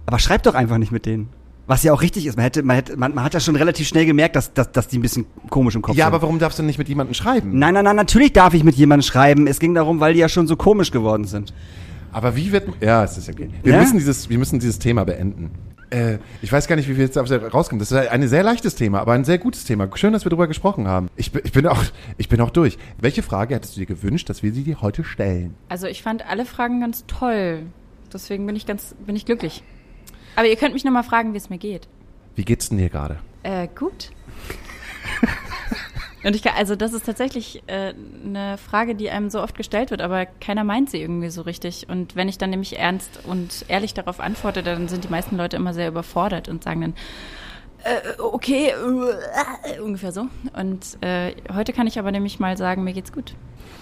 [0.06, 1.30] aber schreib doch einfach nicht mit denen.
[1.68, 2.36] Was ja auch richtig ist.
[2.36, 4.88] Man, hätte, man, hätte, man, man hat ja schon relativ schnell gemerkt, dass, dass, dass
[4.88, 6.14] die ein bisschen komisch im Kopf Ja, sind.
[6.14, 7.60] aber warum darfst du nicht mit jemandem schreiben?
[7.60, 9.46] Nein, nein, nein, natürlich darf ich mit jemandem schreiben.
[9.46, 11.54] Es ging darum, weil die ja schon so komisch geworden sind.
[12.12, 12.68] Aber wie wird.
[12.82, 13.50] Ja, es ist okay.
[13.64, 13.80] Wir, Ja?
[13.82, 15.52] müssen, dieses, wir müssen dieses Thema beenden.
[15.92, 17.80] Äh, ich weiß gar nicht, wie wir jetzt rauskommen.
[17.80, 19.90] Das ist ein sehr leichtes Thema, aber ein sehr gutes Thema.
[19.96, 21.08] Schön, dass wir darüber gesprochen haben.
[21.16, 21.84] Ich, bin- ich, bin auch,
[22.18, 22.78] ich bin auch durch.
[23.00, 25.56] Welche Frage hättest du dir gewünscht, dass wir sie dir heute stellen?
[25.68, 27.64] Also ich fand alle Fragen ganz toll.
[28.14, 29.64] Deswegen bin ich ganz, bin ich glücklich.
[30.36, 31.88] Aber ihr könnt mich nochmal fragen, wie es mir geht.
[32.36, 33.18] Wie geht's denn dir gerade?
[33.44, 34.12] Äh, gut.
[36.24, 37.94] Und ich kann, also das ist tatsächlich äh,
[38.26, 41.88] eine Frage, die einem so oft gestellt wird, aber keiner meint sie irgendwie so richtig.
[41.90, 45.56] Und wenn ich dann nämlich ernst und ehrlich darauf antworte, dann sind die meisten Leute
[45.56, 46.94] immer sehr überfordert und sagen dann,
[47.84, 50.28] äh, okay, äh, ungefähr so.
[50.58, 53.36] Und äh, heute kann ich aber nämlich mal sagen, mir geht's gut.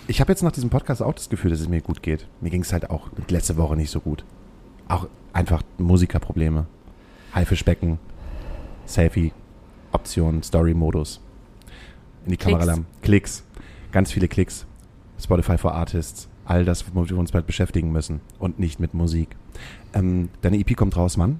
[0.08, 2.28] Ich habe jetzt nach diesem Podcast auch das Gefühl, dass es mir gut geht.
[2.40, 4.24] Mir ging es halt auch letzte Woche nicht so gut.
[4.88, 6.68] Auch einfach Musikerprobleme.
[7.34, 8.00] Haifischbecken,
[8.86, 9.32] Selfie,
[9.92, 11.20] Option, Story-Modus.
[12.28, 12.86] In die Kamera Klicks.
[13.02, 13.44] Klicks.
[13.92, 14.66] Ganz viele Klicks.
[15.20, 16.28] Spotify for Artists.
[16.46, 18.22] All das, womit wir uns bald beschäftigen müssen.
[18.40, 19.36] Und nicht mit Musik.
[19.94, 21.40] Ähm, deine EP kommt raus, Mann.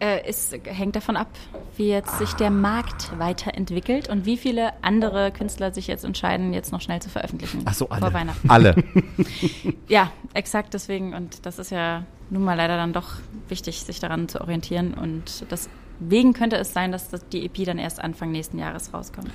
[0.00, 1.28] Äh, es hängt davon ab,
[1.76, 6.70] wie jetzt sich der Markt weiterentwickelt und wie viele andere Künstler sich jetzt entscheiden, jetzt
[6.70, 7.62] noch schnell zu veröffentlichen.
[7.64, 8.00] Ach so, alle.
[8.02, 8.48] Vor Weihnachten.
[8.48, 8.76] Alle.
[9.88, 11.14] Ja, exakt deswegen.
[11.14, 13.14] Und das ist ja nun mal leider dann doch
[13.48, 14.94] wichtig, sich daran zu orientieren.
[14.94, 19.30] Und deswegen könnte es sein, dass das- die EP dann erst Anfang nächsten Jahres rauskommt.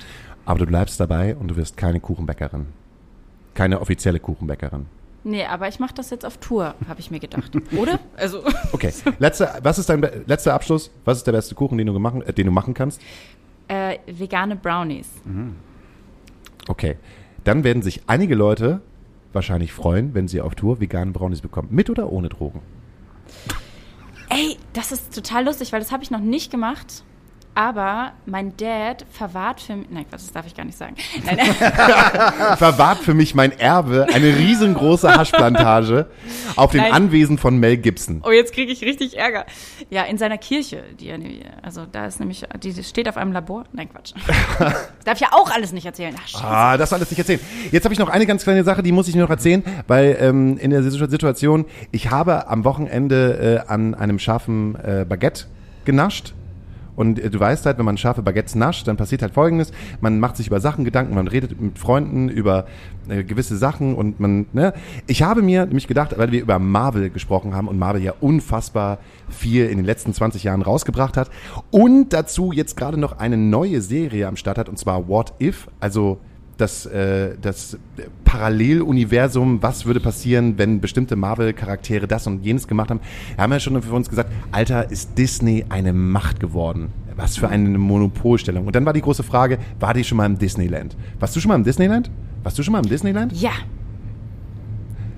[0.46, 2.66] Aber du bleibst dabei und du wirst keine Kuchenbäckerin.
[3.54, 4.86] Keine offizielle Kuchenbäckerin.
[5.26, 7.52] Nee, aber ich mache das jetzt auf Tour, habe ich mir gedacht.
[7.76, 7.98] Oder?
[8.16, 8.42] Also,
[8.72, 8.92] Okay.
[9.18, 10.90] Letzter, was ist dein letzter Abschluss?
[11.06, 13.00] Was ist der beste Kuchen, den du, gemachen, äh, den du machen kannst?
[13.68, 15.08] äh, vegane Brownies.
[16.68, 16.96] Okay.
[17.44, 18.82] Dann werden sich einige Leute
[19.32, 21.68] wahrscheinlich freuen, wenn sie auf Tour vegane Brownies bekommen.
[21.70, 22.60] Mit oder ohne Drogen?
[24.28, 27.04] Ey, das ist total lustig, weil das habe ich noch nicht gemacht.
[27.56, 29.86] Aber mein Dad verwahrt für mich.
[29.90, 30.96] Nein, Quatsch, das darf ich gar nicht sagen.
[31.24, 31.38] Nein,
[32.56, 36.06] Verwahrt für mich mein Erbe eine riesengroße Haschplantage
[36.56, 36.92] auf dem Nein.
[36.92, 38.22] Anwesen von Mel Gibson.
[38.24, 39.46] Oh, jetzt kriege ich richtig Ärger.
[39.88, 40.82] Ja, in seiner Kirche.
[40.98, 41.18] Die, er
[41.62, 43.64] also da ist nämlich, die steht auf einem Labor.
[43.72, 44.14] Nein, Quatsch.
[45.04, 46.14] Darf ich ja auch alles nicht erzählen.
[46.18, 46.44] Ach, scheiße.
[46.44, 47.40] Ah, das alles nicht erzählen.
[47.70, 50.16] Jetzt habe ich noch eine ganz kleine Sache, die muss ich mir noch erzählen, weil
[50.20, 55.44] ähm, in der Situ- Situation, ich habe am Wochenende äh, an einem scharfen äh, Baguette
[55.84, 56.34] genascht.
[56.96, 59.72] Und äh, du weißt halt, wenn man scharfe Baguettes nascht, dann passiert halt Folgendes.
[60.00, 62.66] Man macht sich über Sachen Gedanken, man redet mit Freunden über
[63.08, 64.72] äh, gewisse Sachen und man, ne.
[65.06, 68.98] Ich habe mir nämlich gedacht, weil wir über Marvel gesprochen haben und Marvel ja unfassbar
[69.28, 71.30] viel in den letzten 20 Jahren rausgebracht hat
[71.70, 75.68] und dazu jetzt gerade noch eine neue Serie am Start hat und zwar What If,
[75.80, 76.18] also
[76.56, 77.78] das, äh, das
[78.24, 83.00] Paralleluniversum, was würde passieren, wenn bestimmte Marvel-Charaktere das und jenes gemacht haben.
[83.34, 86.92] Wir haben ja schon für uns gesagt, Alter, ist Disney eine Macht geworden.
[87.16, 88.66] Was für eine Monopolstellung.
[88.66, 90.96] Und dann war die große Frage, war die schon mal im Disneyland?
[91.20, 92.10] Warst du schon mal im Disneyland?
[92.42, 93.32] Warst du schon mal im Disneyland?
[93.32, 93.52] Ja.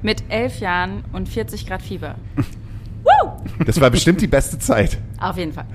[0.03, 2.16] Mit elf Jahren und 40 Grad Fieber.
[3.64, 4.99] Das war bestimmt die beste Zeit.
[5.20, 5.66] Auf jeden Fall.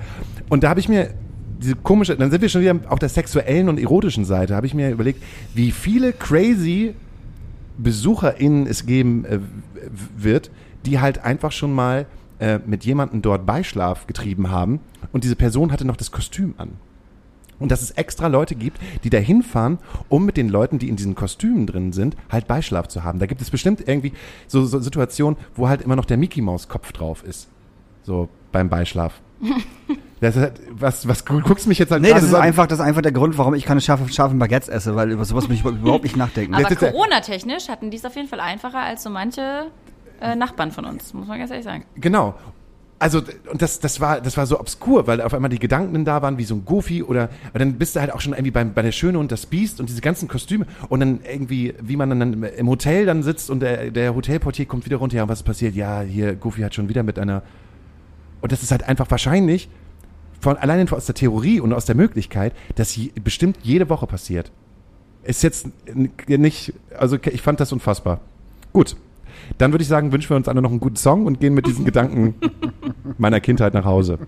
[0.48, 1.14] Und da habe ich mir
[1.62, 4.74] diese komische, dann sind wir schon wieder auf der sexuellen und erotischen Seite, habe ich
[4.74, 5.22] mir überlegt,
[5.54, 6.94] wie viele crazy
[7.78, 9.38] BesucherInnen es geben äh,
[10.16, 10.50] wird,
[10.84, 12.06] die halt einfach schon mal
[12.38, 14.80] äh, mit jemandem dort Beischlaf getrieben haben
[15.12, 16.70] und diese Person hatte noch das Kostüm an.
[17.58, 20.96] Und dass es extra Leute gibt, die da hinfahren, um mit den Leuten, die in
[20.96, 23.20] diesen Kostümen drin sind, halt Beischlaf zu haben.
[23.20, 24.12] Da gibt es bestimmt irgendwie
[24.48, 27.48] so, so Situationen, wo halt immer noch der Mickey Maus Kopf drauf ist.
[28.02, 29.20] So beim Beischlaf.
[30.22, 32.42] Das ist halt, was, was gu- guckst du mich jetzt halt Nee, das ist an?
[32.42, 35.24] einfach, das ist einfach der Grund, warum ich keine scharfen, scharfen Baguettes esse, weil über
[35.24, 36.54] sowas muss ich überhaupt nicht nachdenken.
[36.54, 39.66] Aber Corona-technisch hatten die es auf jeden Fall einfacher als so manche
[40.20, 41.84] äh, Nachbarn von uns, muss man ganz ehrlich sagen.
[41.96, 42.34] Genau.
[43.00, 43.18] Also,
[43.50, 46.38] und das, das war, das war so obskur, weil auf einmal die Gedanken da waren,
[46.38, 48.82] wie so ein Goofy oder, und dann bist du halt auch schon irgendwie beim, bei
[48.82, 52.44] der Schöne und das Biest und diese ganzen Kostüme und dann irgendwie, wie man dann
[52.44, 55.44] im Hotel dann sitzt und der, der Hotelportier kommt wieder runter, ja, und was ist
[55.44, 55.74] passiert?
[55.74, 57.42] Ja, hier, Goofy hat schon wieder mit einer,
[58.40, 59.68] und das ist halt einfach wahrscheinlich
[60.42, 64.50] von, allein aus der Theorie und aus der Möglichkeit, dass je, bestimmt jede Woche passiert.
[65.22, 65.68] Ist jetzt
[66.26, 68.20] nicht, also ich fand das unfassbar.
[68.72, 68.96] Gut.
[69.58, 71.66] Dann würde ich sagen, wünschen wir uns alle noch einen guten Song und gehen mit
[71.66, 72.34] diesen Gedanken
[73.18, 74.18] meiner Kindheit nach Hause.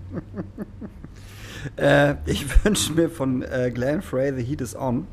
[1.76, 5.06] Äh, ich wünsche mir von äh, Glenn Frey The Heat is On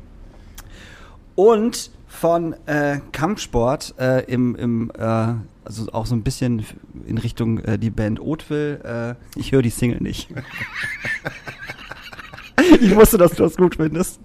[1.34, 5.34] und von äh, Kampfsport äh, im, im äh,
[5.64, 6.64] also auch so ein bisschen
[7.06, 9.16] in Richtung äh, die Band Oatville.
[9.36, 10.28] Äh, ich höre die Single nicht.
[12.80, 14.20] ich wusste, dass du das gut findest.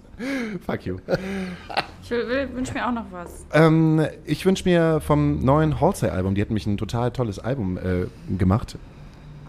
[0.66, 0.96] Fuck you.
[2.02, 3.44] Ich wünsche mir auch noch was.
[3.52, 8.06] Ähm, ich wünsche mir vom neuen Halsey-Album, die hat nämlich ein total tolles Album äh,
[8.36, 8.76] gemacht.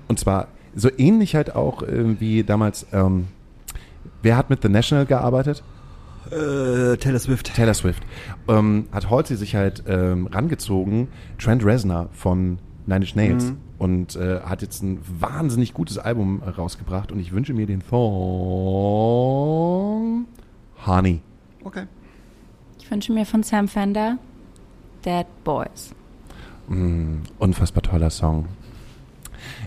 [0.07, 3.27] Und zwar so ähnlich halt auch äh, wie damals, ähm,
[4.21, 5.63] wer hat mit The National gearbeitet?
[6.31, 7.53] Äh, Taylor Swift.
[7.55, 8.03] Taylor Swift.
[8.47, 11.07] Ähm, hat Halsey sich halt ähm, rangezogen,
[11.37, 13.45] Trent Reznor von Nine Inch Nails.
[13.45, 13.57] Mhm.
[13.77, 17.11] Und äh, hat jetzt ein wahnsinnig gutes Album äh, rausgebracht.
[17.11, 19.19] Und ich wünsche mir den Song
[20.85, 21.21] Honey.
[21.63, 21.85] Okay.
[22.79, 24.17] Ich wünsche mir von Sam Fender
[25.05, 25.93] Dead Boys.
[26.67, 28.47] Mm, unfassbar toller Song.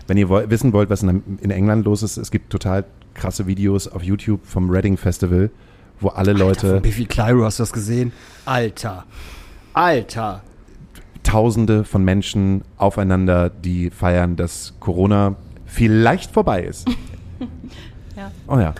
[0.07, 3.47] Wenn ihr woll wissen wollt, was in, in England los ist, es gibt total krasse
[3.47, 5.49] Videos auf YouTube vom Reading Festival,
[6.03, 8.11] wo alle Leute, Biffy Clyro, hast du das gesehen?
[8.45, 9.05] Alter.
[9.73, 10.41] Alter.
[11.23, 15.35] Tausende von Menschen aufeinander, die feiern, dass Corona
[15.65, 16.87] vielleicht vorbei ist.
[18.15, 18.31] Ja.
[18.47, 18.75] Oh ja.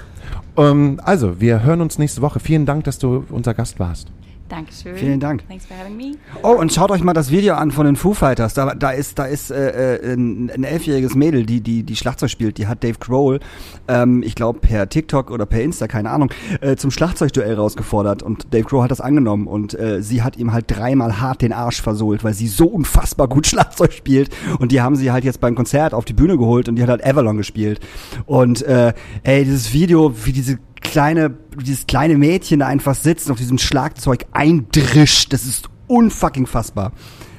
[0.58, 2.40] Ähm, also, wir hören uns nächste Woche.
[2.40, 4.12] Vielen Dank, dass du unser Gast warst.
[4.50, 4.96] Dankeschön.
[4.96, 5.48] Vielen Dank.
[5.48, 6.18] Thanks for having me.
[6.44, 8.54] Oh, und schaut euch mal das Video an von den Foo Fighters.
[8.54, 12.30] Da, da ist, da ist äh, äh, ein, ein elfjähriges Mädel, die, die, die Schlagzeug
[12.30, 12.58] spielt.
[12.58, 13.40] Die hat Dave Grohl,
[13.88, 16.30] ähm, ich glaube per TikTok oder per Insta, keine Ahnung,
[16.62, 18.22] äh, zum Schlagzeugduell rausgefordert.
[18.22, 19.48] Und Dave Grohl hat das angenommen.
[19.48, 23.28] Und äh, sie hat ihm halt dreimal hart den Arsch versohlt, weil sie so unfassbar
[23.28, 24.30] gut Schlagzeug spielt.
[24.60, 26.90] Und die haben sie halt jetzt beim Konzert auf die Bühne geholt und die hat
[26.90, 27.80] halt Avalon gespielt.
[28.26, 33.34] Und äh, ey, dieses Video, wie diese kleine, dieses kleine Mädchen da einfach sitzt und
[33.34, 35.34] auf diesem Schlagzeug eindrischt.
[35.34, 36.92] Das ist unfucking fassbar.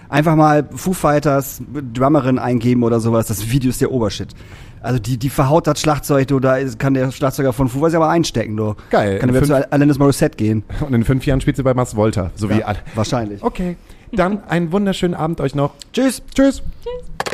[0.09, 3.27] Einfach mal Foo Fighters Drummerin eingeben oder sowas.
[3.27, 4.29] Das Video ist der Obershit.
[4.81, 8.11] Also die, die verhaut das Schlagzeug, du, da kann der Schlagzeuger von Foo Fighters aber
[8.11, 8.75] einstecken, du.
[8.91, 9.19] Geil.
[9.19, 10.63] Kann er wieder zu Alanis Morissette gehen.
[10.81, 12.79] Und in fünf Jahren spielt sie bei Mars Volta, so wie alle.
[12.95, 13.43] Wahrscheinlich.
[13.43, 13.77] Okay,
[14.13, 15.73] dann einen wunderschönen Abend euch noch.
[15.93, 16.23] Tschüss.
[16.35, 16.63] Tschüss.
[16.83, 17.34] Tschüss.